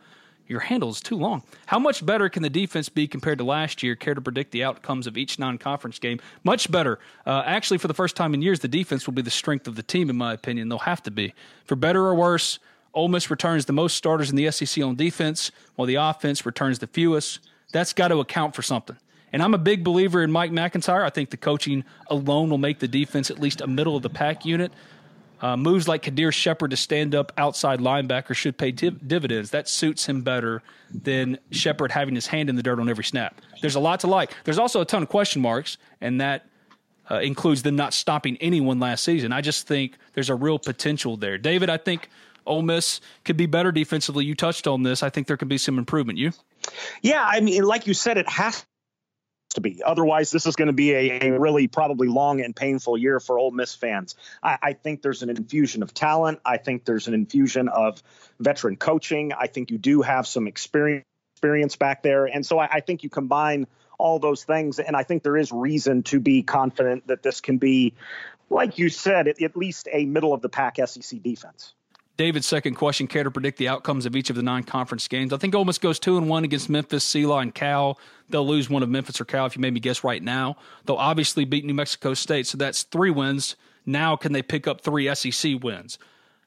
Your 0.48 0.60
handle 0.60 0.90
is 0.90 1.00
too 1.00 1.16
long. 1.16 1.42
How 1.66 1.78
much 1.78 2.06
better 2.06 2.28
can 2.28 2.42
the 2.42 2.50
defense 2.50 2.88
be 2.88 3.08
compared 3.08 3.38
to 3.38 3.44
last 3.44 3.82
year? 3.82 3.96
Care 3.96 4.14
to 4.14 4.20
predict 4.20 4.52
the 4.52 4.62
outcomes 4.62 5.06
of 5.06 5.16
each 5.16 5.38
non 5.38 5.58
conference 5.58 5.98
game? 5.98 6.20
Much 6.44 6.70
better. 6.70 6.98
Uh, 7.26 7.42
actually, 7.44 7.78
for 7.78 7.88
the 7.88 7.94
first 7.94 8.14
time 8.14 8.32
in 8.32 8.42
years, 8.42 8.60
the 8.60 8.68
defense 8.68 9.06
will 9.06 9.14
be 9.14 9.22
the 9.22 9.30
strength 9.30 9.66
of 9.66 9.74
the 9.74 9.82
team, 9.82 10.08
in 10.08 10.16
my 10.16 10.32
opinion. 10.32 10.68
They'll 10.68 10.78
have 10.80 11.02
to 11.04 11.10
be. 11.10 11.34
For 11.64 11.74
better 11.74 12.06
or 12.06 12.14
worse, 12.14 12.60
Ole 12.94 13.08
Miss 13.08 13.30
returns 13.30 13.64
the 13.64 13.72
most 13.72 13.96
starters 13.96 14.30
in 14.30 14.36
the 14.36 14.50
SEC 14.50 14.82
on 14.82 14.94
defense, 14.94 15.50
while 15.74 15.86
the 15.86 15.96
offense 15.96 16.46
returns 16.46 16.78
the 16.78 16.86
fewest. 16.86 17.40
That's 17.72 17.92
got 17.92 18.08
to 18.08 18.20
account 18.20 18.54
for 18.54 18.62
something. 18.62 18.96
And 19.32 19.42
I'm 19.42 19.54
a 19.54 19.58
big 19.58 19.84
believer 19.84 20.22
in 20.22 20.30
Mike 20.30 20.52
MacIntyre. 20.52 21.04
I 21.04 21.10
think 21.10 21.30
the 21.30 21.36
coaching 21.36 21.84
alone 22.06 22.48
will 22.48 22.58
make 22.58 22.78
the 22.78 22.88
defense 22.88 23.30
at 23.30 23.38
least 23.40 23.60
a 23.60 23.66
middle 23.66 23.96
of 23.96 24.02
the 24.02 24.08
pack 24.08 24.46
unit. 24.46 24.72
Uh, 25.40 25.56
moves 25.56 25.86
like 25.86 26.02
Qaadir 26.02 26.32
Sheppard 26.32 26.70
to 26.70 26.76
stand 26.76 27.14
up 27.14 27.30
outside 27.36 27.78
linebacker 27.80 28.34
should 28.34 28.56
pay 28.56 28.70
div- 28.70 29.06
dividends. 29.06 29.50
That 29.50 29.68
suits 29.68 30.06
him 30.06 30.22
better 30.22 30.62
than 30.90 31.38
Sheppard 31.50 31.92
having 31.92 32.14
his 32.14 32.26
hand 32.26 32.48
in 32.48 32.56
the 32.56 32.62
dirt 32.62 32.80
on 32.80 32.88
every 32.88 33.04
snap. 33.04 33.40
There's 33.60 33.74
a 33.74 33.80
lot 33.80 34.00
to 34.00 34.06
like. 34.06 34.32
There's 34.44 34.58
also 34.58 34.80
a 34.80 34.84
ton 34.86 35.02
of 35.02 35.08
question 35.08 35.42
marks, 35.42 35.76
and 36.00 36.20
that 36.20 36.46
uh, 37.10 37.16
includes 37.20 37.62
them 37.62 37.76
not 37.76 37.92
stopping 37.92 38.36
anyone 38.40 38.80
last 38.80 39.04
season. 39.04 39.32
I 39.32 39.40
just 39.40 39.66
think 39.66 39.96
there's 40.14 40.30
a 40.30 40.34
real 40.34 40.58
potential 40.58 41.16
there. 41.16 41.38
David, 41.38 41.68
I 41.68 41.76
think 41.76 42.08
Ole 42.46 42.62
Miss 42.62 43.00
could 43.24 43.36
be 43.36 43.46
better 43.46 43.72
defensively. 43.72 44.24
You 44.24 44.34
touched 44.34 44.66
on 44.66 44.82
this. 44.82 45.02
I 45.02 45.10
think 45.10 45.26
there 45.26 45.36
could 45.36 45.48
be 45.48 45.58
some 45.58 45.78
improvement. 45.78 46.18
You? 46.18 46.32
Yeah, 47.02 47.24
I 47.24 47.40
mean, 47.40 47.62
like 47.64 47.86
you 47.86 47.94
said, 47.94 48.18
it 48.18 48.28
has 48.28 48.64
to 49.56 49.60
be. 49.60 49.82
Otherwise, 49.82 50.30
this 50.30 50.46
is 50.46 50.56
going 50.56 50.68
to 50.68 50.72
be 50.72 50.92
a, 50.92 51.28
a, 51.28 51.38
really 51.38 51.66
probably 51.66 52.08
long 52.08 52.40
and 52.40 52.54
painful 52.54 52.96
year 52.96 53.20
for 53.20 53.38
Ole 53.38 53.50
Miss 53.50 53.74
fans. 53.74 54.14
I, 54.42 54.58
I, 54.62 54.72
think 54.72 55.02
there's 55.02 55.22
an 55.22 55.30
infusion 55.30 55.82
of 55.82 55.92
talent. 55.92 56.40
I 56.44 56.56
think 56.58 56.84
there's 56.84 57.08
an 57.08 57.14
infusion 57.14 57.68
of 57.68 58.02
veteran 58.38 58.76
coaching. 58.76 59.32
I 59.32 59.48
think 59.48 59.70
you 59.70 59.78
do 59.78 60.02
have 60.02 60.26
some 60.26 60.46
experience 60.46 61.04
experience 61.34 61.76
back 61.76 62.02
there, 62.02 62.24
and 62.24 62.46
so 62.46 62.58
I, 62.58 62.68
I 62.72 62.80
think 62.80 63.02
you 63.02 63.10
combine 63.10 63.66
all 63.98 64.18
those 64.18 64.44
things, 64.44 64.78
and 64.78 64.96
I 64.96 65.02
think 65.02 65.22
there 65.22 65.36
is 65.36 65.52
reason 65.52 66.02
to 66.04 66.20
be 66.20 66.42
confident 66.42 67.08
that 67.08 67.22
this 67.22 67.40
can 67.42 67.58
be, 67.58 67.94
like 68.48 68.78
you 68.78 68.88
said, 68.88 69.28
at, 69.28 69.42
at 69.42 69.56
least 69.56 69.88
a 69.92 70.06
middle 70.06 70.32
of 70.32 70.40
the 70.40 70.48
pack 70.48 70.76
SEC 70.84 71.22
defense. 71.22 71.74
David's 72.16 72.46
second 72.46 72.74
question: 72.74 73.06
Care 73.06 73.24
to 73.24 73.30
predict 73.30 73.58
the 73.58 73.68
outcomes 73.68 74.06
of 74.06 74.16
each 74.16 74.30
of 74.30 74.36
the 74.36 74.42
non-conference 74.42 75.06
games? 75.08 75.32
I 75.32 75.36
think 75.36 75.54
Ole 75.54 75.64
Miss 75.64 75.78
goes 75.78 75.98
two 75.98 76.16
and 76.16 76.28
one 76.28 76.44
against 76.44 76.68
Memphis, 76.68 77.04
SELA, 77.04 77.38
and 77.42 77.54
Cal. 77.54 77.98
They'll 78.30 78.46
lose 78.46 78.70
one 78.70 78.82
of 78.82 78.88
Memphis 78.88 79.20
or 79.20 79.24
Cal 79.24 79.46
if 79.46 79.56
you 79.56 79.60
made 79.60 79.74
me 79.74 79.80
guess 79.80 80.02
right 80.02 80.22
now. 80.22 80.56
They'll 80.84 80.96
obviously 80.96 81.44
beat 81.44 81.64
New 81.64 81.74
Mexico 81.74 82.14
State, 82.14 82.46
so 82.46 82.56
that's 82.58 82.84
three 82.84 83.10
wins. 83.10 83.56
Now, 83.84 84.16
can 84.16 84.32
they 84.32 84.42
pick 84.42 84.66
up 84.66 84.80
three 84.80 85.14
SEC 85.14 85.62
wins? 85.62 85.98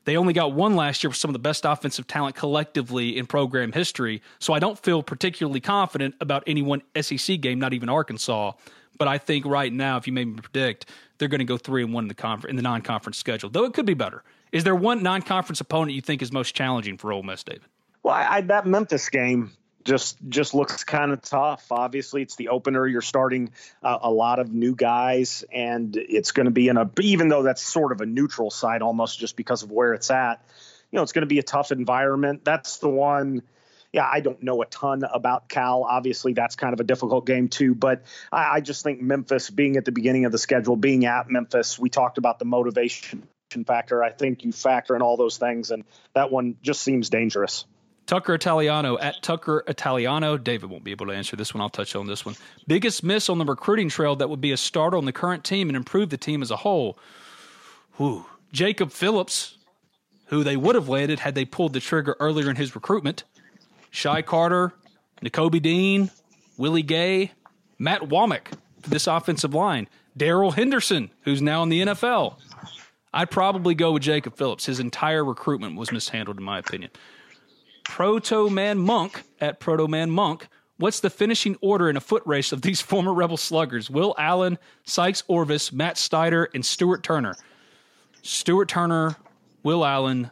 They 0.06 0.18
only 0.18 0.34
got 0.34 0.54
one 0.54 0.76
last 0.76 1.04
year 1.04 1.10
with 1.10 1.18
some 1.18 1.30
of 1.30 1.34
the 1.34 1.40
best 1.40 1.66
offensive 1.66 2.08
talent 2.08 2.36
collectively 2.36 3.18
in 3.18 3.28
program 3.28 3.72
history. 3.72 4.22
So 4.40 4.54
I 4.54 4.60
don't 4.60 4.80
feel 4.80 5.04
particularly 5.04 5.60
confident 5.60 6.16
about 6.20 6.44
any 6.48 6.62
one 6.62 6.82
SEC 7.00 7.40
game, 7.40 7.60
not 7.60 7.74
even 7.74 7.90
Arkansas. 7.90 8.54
But 8.98 9.08
I 9.08 9.18
think 9.18 9.46
right 9.46 9.72
now, 9.72 9.98
if 9.98 10.08
you 10.08 10.14
made 10.14 10.28
me 10.28 10.42
predict, 10.42 10.88
they're 11.18 11.28
going 11.28 11.40
to 11.40 11.46
go 11.46 11.58
three 11.58 11.84
and 11.84 11.94
one 11.94 12.06
in 12.06 12.08
the 12.08 12.46
in 12.50 12.56
the 12.56 12.62
non-conference 12.62 13.18
schedule. 13.18 13.50
Though 13.50 13.66
it 13.66 13.74
could 13.74 13.86
be 13.86 13.94
better. 13.94 14.24
Is 14.52 14.64
there 14.64 14.76
one 14.76 15.04
non-conference 15.04 15.62
opponent 15.62 15.94
you 15.94 16.02
think 16.02 16.22
is 16.22 16.32
most 16.32 16.56
challenging 16.56 16.98
for 16.98 17.14
Ole 17.14 17.24
Miss, 17.24 17.44
David? 17.44 17.62
Well, 18.02 18.16
I, 18.16 18.42
that 18.42 18.66
Memphis 18.66 19.10
game 19.10 19.52
just 19.84 20.18
just 20.28 20.54
looks 20.54 20.84
kind 20.84 21.12
of 21.12 21.22
tough. 21.22 21.72
Obviously, 21.72 22.22
it's 22.22 22.36
the 22.36 22.50
opener. 22.50 22.86
You're 22.86 23.02
starting 23.02 23.52
uh, 23.84 23.98
a 24.02 24.12
lot 24.12 24.40
of 24.40 24.54
new 24.54 24.76
guys, 24.76 25.44
and 25.52 25.96
it's 25.96 26.32
going 26.32 26.46
to 26.46 26.52
be 26.52 26.68
in 26.68 26.78
a 26.78 26.90
even 27.02 27.30
though 27.30 27.44
that's 27.44 27.62
sort 27.62 27.92
of 27.92 28.02
a 28.02 28.06
neutral 28.06 28.52
site 28.52 28.82
almost 28.82 29.20
just 29.20 29.36
because 29.36 29.64
of 29.64 29.72
where 29.72 29.94
it's 29.94 30.12
at. 30.12 30.44
You 30.92 30.98
know, 30.98 31.04
it's 31.04 31.12
going 31.12 31.24
to 31.24 31.28
be 31.28 31.40
a 31.40 31.44
tough 31.44 31.72
environment. 31.72 32.44
That's 32.44 32.78
the 32.78 32.90
one. 32.90 33.44
Yeah, 33.92 34.08
I 34.12 34.20
don't 34.20 34.44
know 34.44 34.62
a 34.62 34.66
ton 34.66 35.04
about 35.04 35.50
Cal. 35.50 35.84
Obviously, 35.84 36.34
that's 36.34 36.56
kind 36.56 36.74
of 36.74 36.80
a 36.80 36.84
difficult 36.84 37.26
game 37.26 37.48
too. 37.48 37.74
But 37.74 38.04
I, 38.32 38.56
I 38.56 38.62
just 38.62 38.84
think 38.84 39.02
Memphis 39.02 39.50
being 39.50 39.78
at 39.78 39.86
the 39.86 39.92
beginning 39.92 40.26
of 40.26 40.32
the 40.32 40.38
schedule, 40.38 40.76
being 40.76 41.06
at 41.06 41.30
Memphis, 41.30 41.80
we 41.80 41.90
talked 41.90 42.18
about 42.18 42.38
the 42.38 42.46
motivation 42.46 43.28
factor. 43.66 44.04
I 44.04 44.12
think 44.12 44.44
you 44.44 44.52
factor 44.52 44.96
in 44.96 45.02
all 45.02 45.18
those 45.18 45.38
things, 45.38 45.72
and 45.72 45.84
that 46.14 46.32
one 46.32 46.56
just 46.62 46.82
seems 46.82 47.10
dangerous. 47.10 47.66
Tucker 48.06 48.34
Italiano 48.34 48.98
at 48.98 49.22
Tucker 49.22 49.64
Italiano. 49.68 50.38
David 50.38 50.70
won't 50.70 50.84
be 50.84 50.92
able 50.92 51.06
to 51.08 51.12
answer 51.12 51.36
this 51.36 51.54
one. 51.54 51.62
I'll 51.62 51.70
touch 51.70 51.96
on 51.96 52.08
this 52.08 52.26
one. 52.26 52.36
Biggest 52.66 53.04
miss 53.04 53.30
on 53.30 53.38
the 53.38 53.46
recruiting 53.46 53.90
trail 53.90 54.16
that 54.16 54.30
would 54.30 54.42
be 54.42 54.52
a 54.52 54.58
start 54.58 54.96
on 54.96 55.06
the 55.06 55.12
current 55.12 55.44
team 55.44 55.70
and 55.70 55.78
improve 55.78 56.10
the 56.10 56.18
team 56.18 56.42
as 56.42 56.50
a 56.50 56.56
whole. 56.56 56.98
Whew. 57.98 58.26
Jacob 58.52 58.92
Phillips, 58.92 59.58
who 60.26 60.44
they 60.44 60.58
would 60.58 60.74
have 60.74 60.90
landed 60.90 61.20
had 61.20 61.36
they 61.36 61.46
pulled 61.46 61.74
the 61.74 61.80
trigger 61.80 62.16
earlier 62.20 62.50
in 62.50 62.56
his 62.56 62.74
recruitment. 62.74 63.26
Shy 63.92 64.24
Carter, 64.24 64.74
Nakobe 65.24 65.62
Dean, 65.62 66.10
Willie 66.58 66.82
Gay, 66.82 67.32
Matt 67.78 68.02
Womack 68.02 68.48
for 68.82 68.90
this 68.90 69.06
offensive 69.06 69.54
line. 69.54 69.88
Darrell 70.18 70.52
Henderson, 70.52 71.12
who's 71.22 71.44
now 71.44 71.62
in 71.62 71.70
the 71.70 71.82
NFL. 71.82 72.38
I'd 73.14 73.32
probably 73.32 73.76
go 73.76 73.92
with 73.92 74.04
Jacob 74.04 74.36
Phillips. 74.38 74.66
His 74.66 74.80
entire 74.80 75.24
recruitment 75.26 75.78
was 75.78 75.92
mishandled, 75.92 76.38
in 76.38 76.44
my 76.44 76.60
opinion. 76.60 76.92
Proto 77.84 78.50
Man 78.50 78.78
Monk 78.78 79.24
at 79.42 79.60
Proto 79.60 79.88
Man 79.88 80.12
Monk. 80.12 80.48
What's 80.78 81.00
the 81.00 81.10
finishing 81.10 81.58
order 81.60 81.90
in 81.90 81.98
a 81.98 82.02
foot 82.02 82.24
race 82.26 82.52
of 82.52 82.62
these 82.62 82.82
former 82.92 83.14
Rebel 83.14 83.38
sluggers? 83.38 83.90
Will 83.90 84.16
Allen, 84.18 84.58
Sykes 84.86 85.24
Orvis, 85.28 85.74
Matt 85.74 85.98
Snyder, 85.98 86.50
and 86.54 86.66
Stuart 86.66 87.04
Turner. 87.04 87.36
Stuart 88.22 88.68
Turner, 88.68 89.16
Will 89.64 89.86
Allen, 89.86 90.30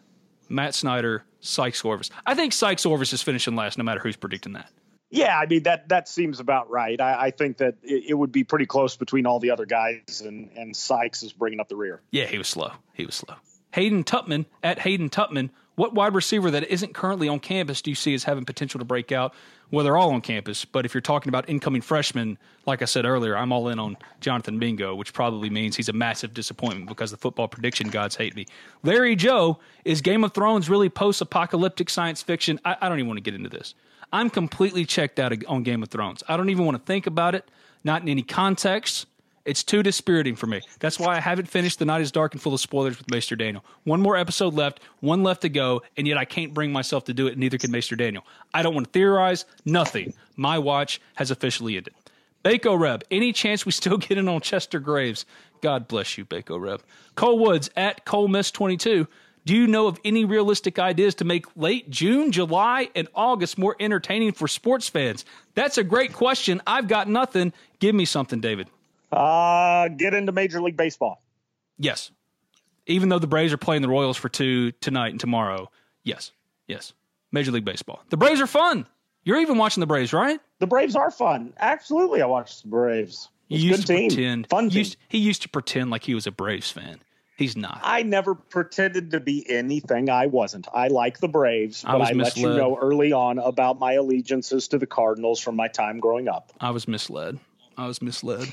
Matt 0.50 0.76
Snyder, 0.76 1.24
Sykes 1.40 1.84
Orvis. 1.84 2.10
I 2.26 2.36
think 2.36 2.54
Sykes 2.54 2.86
Orvis 2.86 3.12
is 3.12 3.22
finishing 3.22 3.56
last, 3.56 3.78
no 3.78 3.84
matter 3.84 4.00
who's 4.00 4.16
predicting 4.16 4.54
that. 4.54 4.70
Yeah, 5.10 5.38
I 5.38 5.46
mean 5.46 5.64
that 5.64 5.90
that 5.90 6.10
seems 6.10 6.40
about 6.40 6.70
right. 6.70 7.00
I, 7.00 7.28
I 7.28 7.32
think 7.32 7.58
that 7.58 7.76
it, 7.82 8.06
it, 8.10 8.14
would 8.14 8.32
be 8.32 8.44
pretty 8.44 8.66
close 8.66 8.98
between 8.98 9.26
all 9.26 9.40
the 9.40 9.52
other 9.52 9.66
guys, 9.66 10.22
and 10.26 10.50
and 10.56 10.76
Sykes 10.76 11.24
is 11.24 11.32
bringing 11.32 11.60
up 11.60 11.70
the 11.70 11.78
rear. 11.78 12.02
Yeah, 12.12 12.26
he 12.26 12.38
was 12.38 12.48
slow. 12.48 12.72
He 12.94 13.06
was 13.06 13.16
slow. 13.16 13.36
Hayden 13.72 14.04
Tupman 14.04 14.46
at 14.64 14.80
Hayden 14.80 15.10
Tupman. 15.10 15.50
What 15.76 15.94
wide 15.94 16.16
receiver 16.16 16.50
that 16.52 16.64
isn't 16.64 16.96
currently 16.96 17.28
on 17.28 17.40
campus 17.40 17.84
do 17.84 17.92
you 17.92 17.96
see 17.96 18.16
as 18.16 18.24
having 18.24 18.46
potential 18.46 18.80
to 18.80 18.86
break 18.86 19.12
out? 19.12 19.36
Well, 19.70 19.84
they're 19.84 19.98
all 19.98 20.12
on 20.12 20.22
campus, 20.22 20.66
but 20.66 20.86
if 20.86 20.94
you're 20.96 21.02
talking 21.02 21.30
about 21.30 21.48
incoming 21.50 21.82
freshmen, 21.82 22.40
like 22.66 22.82
I 22.82 22.86
said 22.86 23.06
earlier, 23.06 23.38
I'm 23.38 23.52
all 23.52 23.68
in 23.68 23.78
on 23.78 23.96
Jonathan 24.20 24.58
Mingo, 24.58 24.96
which 24.96 25.14
probably 25.14 25.52
means 25.52 25.76
he's 25.76 25.90
a 25.90 25.94
massive 25.94 26.34
disappointment 26.34 26.88
because 26.88 27.12
the 27.12 27.18
football 27.18 27.48
prediction 27.48 27.90
gods 27.90 28.16
hate 28.16 28.36
me. 28.36 28.48
Larry 28.82 29.16
Joe, 29.16 29.60
is 29.86 30.02
Game 30.02 30.24
of 30.24 30.34
Thrones 30.34 30.68
really 30.68 30.90
post 30.90 31.22
apocalyptic 31.22 31.92
science 31.92 32.24
fiction? 32.24 32.60
I, 32.66 32.78
I 32.82 32.90
don't 32.90 32.98
even 32.98 33.08
want 33.08 33.18
to 33.18 33.22
get 33.24 33.36
into 33.36 33.50
this. 33.50 33.76
I'm 34.12 34.30
completely 34.30 34.86
checked 34.86 35.20
out 35.20 35.34
on 35.46 35.64
Game 35.64 35.84
of 35.84 35.90
Thrones. 35.90 36.24
I 36.28 36.38
don't 36.38 36.50
even 36.50 36.66
want 36.66 36.78
to 36.78 36.84
think 36.84 37.08
about 37.08 37.36
it, 37.36 37.50
not 37.84 38.02
in 38.02 38.10
any 38.10 38.24
context. 38.24 39.06
It's 39.46 39.64
too 39.64 39.82
dispiriting 39.82 40.36
for 40.36 40.46
me. 40.46 40.62
That's 40.80 41.00
why 41.00 41.16
I 41.16 41.22
haven't 41.22 41.48
finished 41.48 41.80
The 41.80 41.86
Night 41.86 42.02
is 42.02 42.12
Dark 42.12 42.34
and 42.34 42.42
Full 42.42 42.54
of 42.54 42.60
Spoilers 42.60 42.98
with 42.98 43.10
Maester 43.10 43.38
Daniel. 43.38 43.64
One 43.86 44.02
more 44.02 44.18
episode 44.18 44.54
left, 44.54 44.82
one 45.00 45.24
left 45.24 45.42
to 45.44 45.50
go, 45.50 45.84
and 45.96 46.06
yet 46.06 46.18
I 46.18 46.26
can't 46.26 46.54
bring 46.54 46.74
myself 46.74 47.06
to 47.06 47.14
do 47.14 47.28
it, 47.28 47.38
neither 47.38 47.58
can 47.58 47.72
Maester 47.72 47.96
Daniel. 47.96 48.26
I 48.54 48.62
don't 48.62 48.74
want 48.74 48.88
to 48.88 48.92
theorize, 48.92 49.46
nothing. 49.64 50.14
My 50.36 50.60
watch 50.60 51.00
has 51.16 51.32
officially 51.32 51.78
ended. 51.78 51.94
Bako 52.44 52.78
Reb, 52.78 53.04
any 53.10 53.32
chance 53.32 53.66
we 53.66 53.72
still 53.72 53.98
get 53.98 54.18
in 54.18 54.28
on 54.28 54.42
Chester 54.42 54.80
Graves? 54.80 55.26
God 55.62 55.88
bless 55.88 56.18
you, 56.18 56.26
Bako 56.26 56.60
Reb. 56.60 56.82
Cole 57.16 57.40
Woods 57.40 57.70
at 57.78 58.06
Cole 58.06 58.28
Miss 58.28 58.52
22. 58.52 59.08
Do 59.48 59.56
you 59.56 59.66
know 59.66 59.88
of 59.88 59.98
any 60.04 60.26
realistic 60.26 60.78
ideas 60.78 61.16
to 61.16 61.24
make 61.24 61.46
late 61.56 61.90
June, 61.90 62.34
July, 62.34 62.90
and 62.94 63.08
August 63.16 63.58
more 63.58 63.78
entertaining 63.80 64.34
for 64.34 64.46
sports 64.46 64.90
fans? 64.90 65.24
That's 65.56 65.78
a 65.78 65.86
great 65.86 66.12
question. 66.12 66.62
I've 66.68 66.90
got 66.90 67.08
nothing. 67.08 67.54
Give 67.80 67.96
me 67.96 68.04
something, 68.04 68.42
David. 68.42 68.68
Uh, 69.10 69.88
get 69.88 70.14
into 70.14 70.34
Major 70.34 70.62
League 70.62 70.76
Baseball. 70.76 71.22
Yes. 71.78 72.12
Even 72.88 73.08
though 73.08 73.20
the 73.20 73.28
Braves 73.28 73.54
are 73.54 73.58
playing 73.58 73.84
the 73.84 73.88
Royals 73.88 74.18
for 74.18 74.28
two 74.28 74.74
tonight 74.74 75.12
and 75.12 75.20
tomorrow. 75.20 75.72
Yes. 76.04 76.34
Yes. 76.68 76.92
Major 77.32 77.52
League 77.52 77.64
Baseball. 77.64 78.04
The 78.10 78.18
Braves 78.18 78.42
are 78.42 78.48
fun. 78.48 78.86
You're 79.24 79.40
even 79.40 79.58
watching 79.58 79.80
the 79.80 79.88
Braves, 79.88 80.12
right? 80.12 80.42
The 80.60 80.68
Braves 80.68 80.98
are 80.98 81.10
fun. 81.10 81.54
Absolutely, 81.58 82.22
I 82.22 82.26
watched 82.26 82.64
the 82.64 82.68
Braves. 82.68 83.30
It's 83.50 83.62
he 83.62 83.70
used 83.70 83.88
to 83.88 83.96
team. 83.96 84.10
pretend. 84.10 84.50
Fun 84.50 84.70
used, 84.72 84.98
he 85.08 85.20
used 85.20 85.44
to 85.44 85.50
pretend 85.50 85.90
like 85.90 86.04
he 86.04 86.14
was 86.14 86.28
a 86.28 86.32
Braves 86.32 86.70
fan. 86.70 87.00
He's 87.38 87.56
not. 87.56 87.80
I 87.84 88.02
never 88.02 88.34
pretended 88.34 89.12
to 89.12 89.20
be 89.20 89.46
anything 89.48 90.10
I 90.10 90.26
wasn't. 90.26 90.68
I 90.74 90.88
like 90.88 91.20
the 91.20 91.28
Braves, 91.28 91.84
but 91.84 92.02
I, 92.02 92.10
I 92.10 92.12
let 92.14 92.36
you 92.36 92.48
know 92.50 92.76
early 92.76 93.14
on 93.14 93.38
about 93.38 93.80
my 93.80 93.94
allegiances 93.94 94.70
to 94.70 94.80
the 94.80 94.88
Cardinals 94.88 95.40
from 95.40 95.56
my 95.56 95.68
time 95.68 96.00
growing 96.00 96.28
up. 96.28 96.52
I 96.60 96.72
was 96.72 96.88
misled. 96.88 97.40
I 97.78 97.86
was 97.86 98.02
misled. 98.02 98.52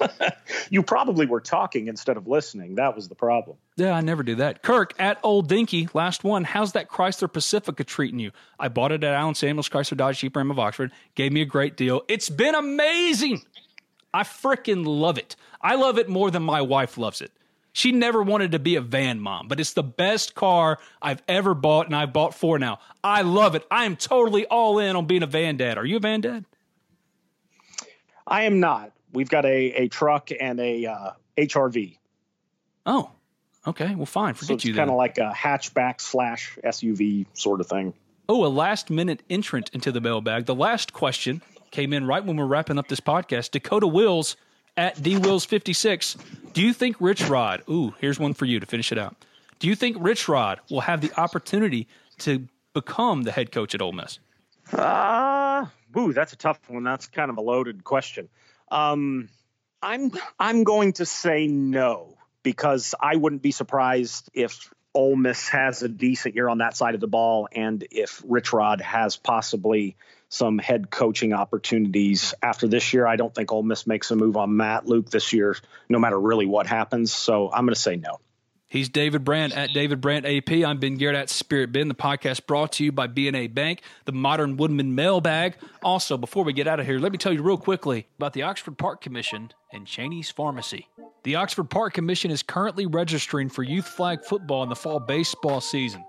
you 0.70 0.82
probably 0.82 1.26
were 1.26 1.42
talking 1.42 1.86
instead 1.86 2.16
of 2.16 2.26
listening. 2.26 2.76
That 2.76 2.96
was 2.96 3.08
the 3.08 3.14
problem. 3.14 3.58
Yeah, 3.76 3.92
I 3.92 4.00
never 4.00 4.22
do 4.22 4.36
that. 4.36 4.62
Kirk 4.62 4.94
at 4.98 5.18
Old 5.22 5.50
Dinky, 5.50 5.90
last 5.92 6.24
one. 6.24 6.44
How's 6.44 6.72
that 6.72 6.88
Chrysler 6.88 7.30
Pacifica 7.30 7.84
treating 7.84 8.18
you? 8.18 8.30
I 8.58 8.68
bought 8.68 8.90
it 8.90 9.04
at 9.04 9.12
Allen 9.12 9.34
Samuels 9.34 9.68
Chrysler 9.68 9.98
Dodge 9.98 10.20
Jeep 10.20 10.34
Ram 10.34 10.50
of 10.50 10.58
Oxford. 10.58 10.92
Gave 11.14 11.30
me 11.30 11.42
a 11.42 11.46
great 11.46 11.76
deal. 11.76 12.04
It's 12.08 12.30
been 12.30 12.54
amazing. 12.54 13.42
I 14.14 14.22
freaking 14.22 14.86
love 14.86 15.18
it. 15.18 15.36
I 15.60 15.74
love 15.74 15.98
it 15.98 16.08
more 16.08 16.30
than 16.30 16.42
my 16.42 16.62
wife 16.62 16.96
loves 16.96 17.20
it. 17.20 17.32
She 17.76 17.90
never 17.90 18.22
wanted 18.22 18.52
to 18.52 18.60
be 18.60 18.76
a 18.76 18.80
van 18.80 19.18
mom, 19.18 19.48
but 19.48 19.58
it's 19.58 19.72
the 19.72 19.82
best 19.82 20.36
car 20.36 20.78
I've 21.02 21.20
ever 21.26 21.54
bought, 21.54 21.86
and 21.86 21.96
I've 21.96 22.12
bought 22.12 22.32
four 22.32 22.56
now. 22.56 22.78
I 23.02 23.22
love 23.22 23.56
it. 23.56 23.66
I 23.68 23.84
am 23.84 23.96
totally 23.96 24.46
all 24.46 24.78
in 24.78 24.94
on 24.94 25.06
being 25.06 25.24
a 25.24 25.26
van 25.26 25.56
dad. 25.56 25.76
Are 25.76 25.84
you 25.84 25.96
a 25.96 26.00
van 26.00 26.20
dad? 26.20 26.44
I 28.28 28.44
am 28.44 28.60
not. 28.60 28.92
We've 29.12 29.28
got 29.28 29.44
a, 29.44 29.72
a 29.72 29.88
truck 29.88 30.30
and 30.38 30.60
a 30.60 30.86
uh, 30.86 31.10
HRV. 31.36 31.98
Oh, 32.86 33.10
okay. 33.66 33.96
Well, 33.96 34.06
fine. 34.06 34.34
Forget 34.34 34.60
so 34.60 34.68
you. 34.68 34.74
Kind 34.76 34.88
of 34.88 34.96
like 34.96 35.18
a 35.18 35.32
hatchback 35.36 36.00
slash 36.00 36.56
SUV 36.64 37.26
sort 37.32 37.60
of 37.60 37.66
thing. 37.66 37.92
Oh, 38.28 38.46
a 38.46 38.48
last 38.48 38.88
minute 38.88 39.24
entrant 39.28 39.70
into 39.72 39.90
the 39.90 40.00
mailbag. 40.00 40.46
The 40.46 40.54
last 40.54 40.92
question 40.92 41.42
came 41.72 41.92
in 41.92 42.06
right 42.06 42.24
when 42.24 42.36
we're 42.36 42.46
wrapping 42.46 42.78
up 42.78 42.86
this 42.86 43.00
podcast. 43.00 43.50
Dakota 43.50 43.88
Wills 43.88 44.36
at 44.76 45.02
D 45.02 45.16
Wills 45.16 45.44
56. 45.44 46.16
Do 46.52 46.62
you 46.62 46.72
think 46.72 46.96
Rich 47.00 47.28
Rod, 47.28 47.62
ooh, 47.68 47.94
here's 48.00 48.18
one 48.18 48.34
for 48.34 48.44
you 48.44 48.60
to 48.60 48.66
finish 48.66 48.92
it 48.92 48.98
out. 48.98 49.16
Do 49.58 49.68
you 49.68 49.74
think 49.74 49.96
Rich 50.00 50.28
Rod 50.28 50.60
will 50.70 50.80
have 50.80 51.00
the 51.00 51.12
opportunity 51.18 51.88
to 52.18 52.46
become 52.74 53.22
the 53.22 53.32
head 53.32 53.52
coach 53.52 53.74
at 53.74 53.82
Ole 53.82 53.92
Miss? 53.92 54.18
Ah, 54.72 55.70
uh, 55.94 55.98
ooh, 55.98 56.12
that's 56.12 56.32
a 56.32 56.36
tough 56.36 56.58
one. 56.68 56.84
That's 56.84 57.06
kind 57.06 57.30
of 57.30 57.38
a 57.38 57.40
loaded 57.40 57.84
question. 57.84 58.28
Um, 58.70 59.28
I'm 59.82 60.12
I'm 60.38 60.64
going 60.64 60.94
to 60.94 61.06
say 61.06 61.46
no 61.46 62.16
because 62.42 62.94
I 62.98 63.16
wouldn't 63.16 63.42
be 63.42 63.50
surprised 63.50 64.30
if 64.32 64.72
Ole 64.94 65.16
Miss 65.16 65.48
has 65.48 65.82
a 65.82 65.88
decent 65.88 66.34
year 66.34 66.48
on 66.48 66.58
that 66.58 66.76
side 66.76 66.94
of 66.94 67.00
the 67.00 67.08
ball, 67.08 67.48
and 67.52 67.86
if 67.90 68.22
Rich 68.26 68.52
Rod 68.52 68.80
has 68.80 69.16
possibly 69.16 69.96
some 70.34 70.58
head 70.58 70.90
coaching 70.90 71.32
opportunities 71.32 72.34
after 72.42 72.66
this 72.66 72.92
year. 72.92 73.06
I 73.06 73.14
don't 73.14 73.32
think 73.32 73.52
Ole 73.52 73.62
Miss 73.62 73.86
makes 73.86 74.10
a 74.10 74.16
move 74.16 74.36
on 74.36 74.56
Matt 74.56 74.84
Luke 74.84 75.08
this 75.08 75.32
year, 75.32 75.56
no 75.88 76.00
matter 76.00 76.18
really 76.18 76.46
what 76.46 76.66
happens. 76.66 77.12
So 77.12 77.50
I'm 77.52 77.64
going 77.64 77.74
to 77.74 77.80
say 77.80 77.96
no. 77.96 78.18
He's 78.66 78.88
David 78.88 79.22
Brandt 79.22 79.56
at 79.56 79.72
David 79.72 80.00
Brandt 80.00 80.26
AP. 80.26 80.66
I'm 80.66 80.80
Ben 80.80 80.96
Garrett 80.96 81.16
at 81.16 81.30
Spirit 81.30 81.70
Ben. 81.70 81.86
The 81.86 81.94
podcast 81.94 82.48
brought 82.48 82.72
to 82.72 82.84
you 82.84 82.90
by 82.90 83.06
BNA 83.06 83.54
Bank, 83.54 83.82
the 84.06 84.12
Modern 84.12 84.56
Woodmen 84.56 84.96
mailbag. 84.96 85.54
Also, 85.84 86.18
before 86.18 86.42
we 86.42 86.52
get 86.52 86.66
out 86.66 86.80
of 86.80 86.86
here, 86.86 86.98
let 86.98 87.12
me 87.12 87.18
tell 87.18 87.32
you 87.32 87.40
real 87.40 87.56
quickly 87.56 88.08
about 88.18 88.32
the 88.32 88.42
Oxford 88.42 88.76
Park 88.76 89.00
Commission 89.00 89.52
and 89.72 89.86
Cheney's 89.86 90.32
Pharmacy. 90.32 90.88
The 91.22 91.36
Oxford 91.36 91.70
Park 91.70 91.94
Commission 91.94 92.32
is 92.32 92.42
currently 92.42 92.86
registering 92.86 93.48
for 93.48 93.62
youth 93.62 93.86
flag 93.86 94.24
football 94.24 94.64
in 94.64 94.68
the 94.68 94.74
fall 94.74 94.98
baseball 94.98 95.60
season. 95.60 96.04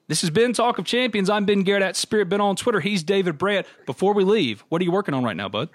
This 0.08 0.22
has 0.22 0.30
been 0.30 0.54
Talk 0.54 0.78
of 0.78 0.86
Champions. 0.86 1.30
I'm 1.30 1.46
Ben 1.46 1.64
Garrett 1.64 1.82
at 1.82 1.96
Spirit 1.96 2.30
Ben 2.30 2.40
on 2.40 2.56
Twitter. 2.56 2.80
He's 2.80 3.02
David 3.02 3.38
Brandt. 3.38 3.66
Before 3.86 4.14
we 4.14 4.24
leave, 4.24 4.64
what 4.70 4.82
are 4.82 4.86
you 4.86 4.92
working 4.92 5.16
on 5.16 5.24
right 5.24 5.36
now, 5.36 5.50
bud? 5.50 5.70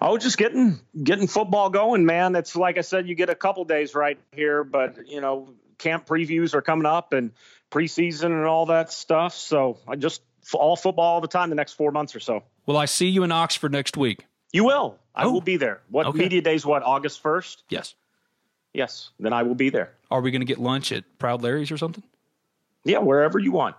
Oh, 0.00 0.16
just 0.16 0.38
getting 0.38 0.80
getting 1.02 1.26
football 1.26 1.68
going, 1.70 2.06
man. 2.06 2.34
It's 2.34 2.56
like 2.56 2.78
I 2.78 2.80
said, 2.80 3.06
you 3.06 3.14
get 3.14 3.28
a 3.28 3.34
couple 3.34 3.64
days 3.64 3.94
right 3.94 4.18
here, 4.32 4.64
but 4.64 5.06
you 5.06 5.20
know, 5.20 5.50
camp 5.78 6.06
previews 6.06 6.54
are 6.54 6.62
coming 6.62 6.86
up 6.86 7.12
and 7.12 7.32
preseason 7.70 8.26
and 8.26 8.44
all 8.44 8.66
that 8.66 8.90
stuff. 8.90 9.34
So 9.34 9.78
I 9.86 9.96
just 9.96 10.22
all 10.54 10.76
football 10.76 11.14
all 11.14 11.20
the 11.20 11.28
time 11.28 11.50
the 11.50 11.56
next 11.56 11.74
four 11.74 11.90
months 11.92 12.14
or 12.16 12.20
so. 12.20 12.42
Well, 12.66 12.76
I 12.76 12.86
see 12.86 13.08
you 13.08 13.22
in 13.22 13.32
Oxford 13.32 13.72
next 13.72 13.96
week? 13.96 14.26
You 14.54 14.62
will. 14.62 14.98
I 15.16 15.24
oh. 15.24 15.32
will 15.32 15.40
be 15.40 15.56
there. 15.56 15.82
What 15.90 16.06
okay. 16.06 16.18
media 16.18 16.40
days? 16.40 16.64
What 16.64 16.84
August 16.84 17.20
first? 17.20 17.64
Yes. 17.68 17.96
Yes. 18.72 19.10
Then 19.18 19.32
I 19.32 19.42
will 19.42 19.56
be 19.56 19.68
there. 19.68 19.92
Are 20.12 20.20
we 20.20 20.30
going 20.30 20.42
to 20.42 20.46
get 20.46 20.58
lunch 20.58 20.92
at 20.92 21.02
Proud 21.18 21.42
Larry's 21.42 21.72
or 21.72 21.76
something? 21.76 22.04
Yeah, 22.84 22.98
wherever 22.98 23.40
you 23.40 23.50
want. 23.50 23.74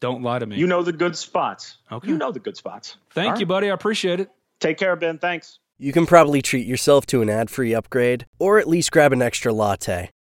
Don't 0.00 0.22
lie 0.22 0.40
to 0.40 0.46
me. 0.46 0.56
You 0.56 0.66
know 0.66 0.82
the 0.82 0.92
good 0.92 1.16
spots. 1.16 1.76
Okay. 1.92 2.08
You 2.08 2.18
know 2.18 2.32
the 2.32 2.40
good 2.40 2.56
spots. 2.56 2.96
Thank 3.10 3.34
All 3.34 3.38
you, 3.38 3.44
right. 3.44 3.48
buddy. 3.48 3.70
I 3.70 3.74
appreciate 3.74 4.18
it. 4.18 4.28
Take 4.58 4.78
care, 4.78 4.96
Ben. 4.96 5.18
Thanks. 5.18 5.60
You 5.78 5.92
can 5.92 6.06
probably 6.06 6.42
treat 6.42 6.66
yourself 6.66 7.06
to 7.06 7.22
an 7.22 7.30
ad-free 7.30 7.72
upgrade, 7.72 8.26
or 8.40 8.58
at 8.58 8.66
least 8.66 8.90
grab 8.90 9.12
an 9.12 9.22
extra 9.22 9.52
latte. 9.52 10.10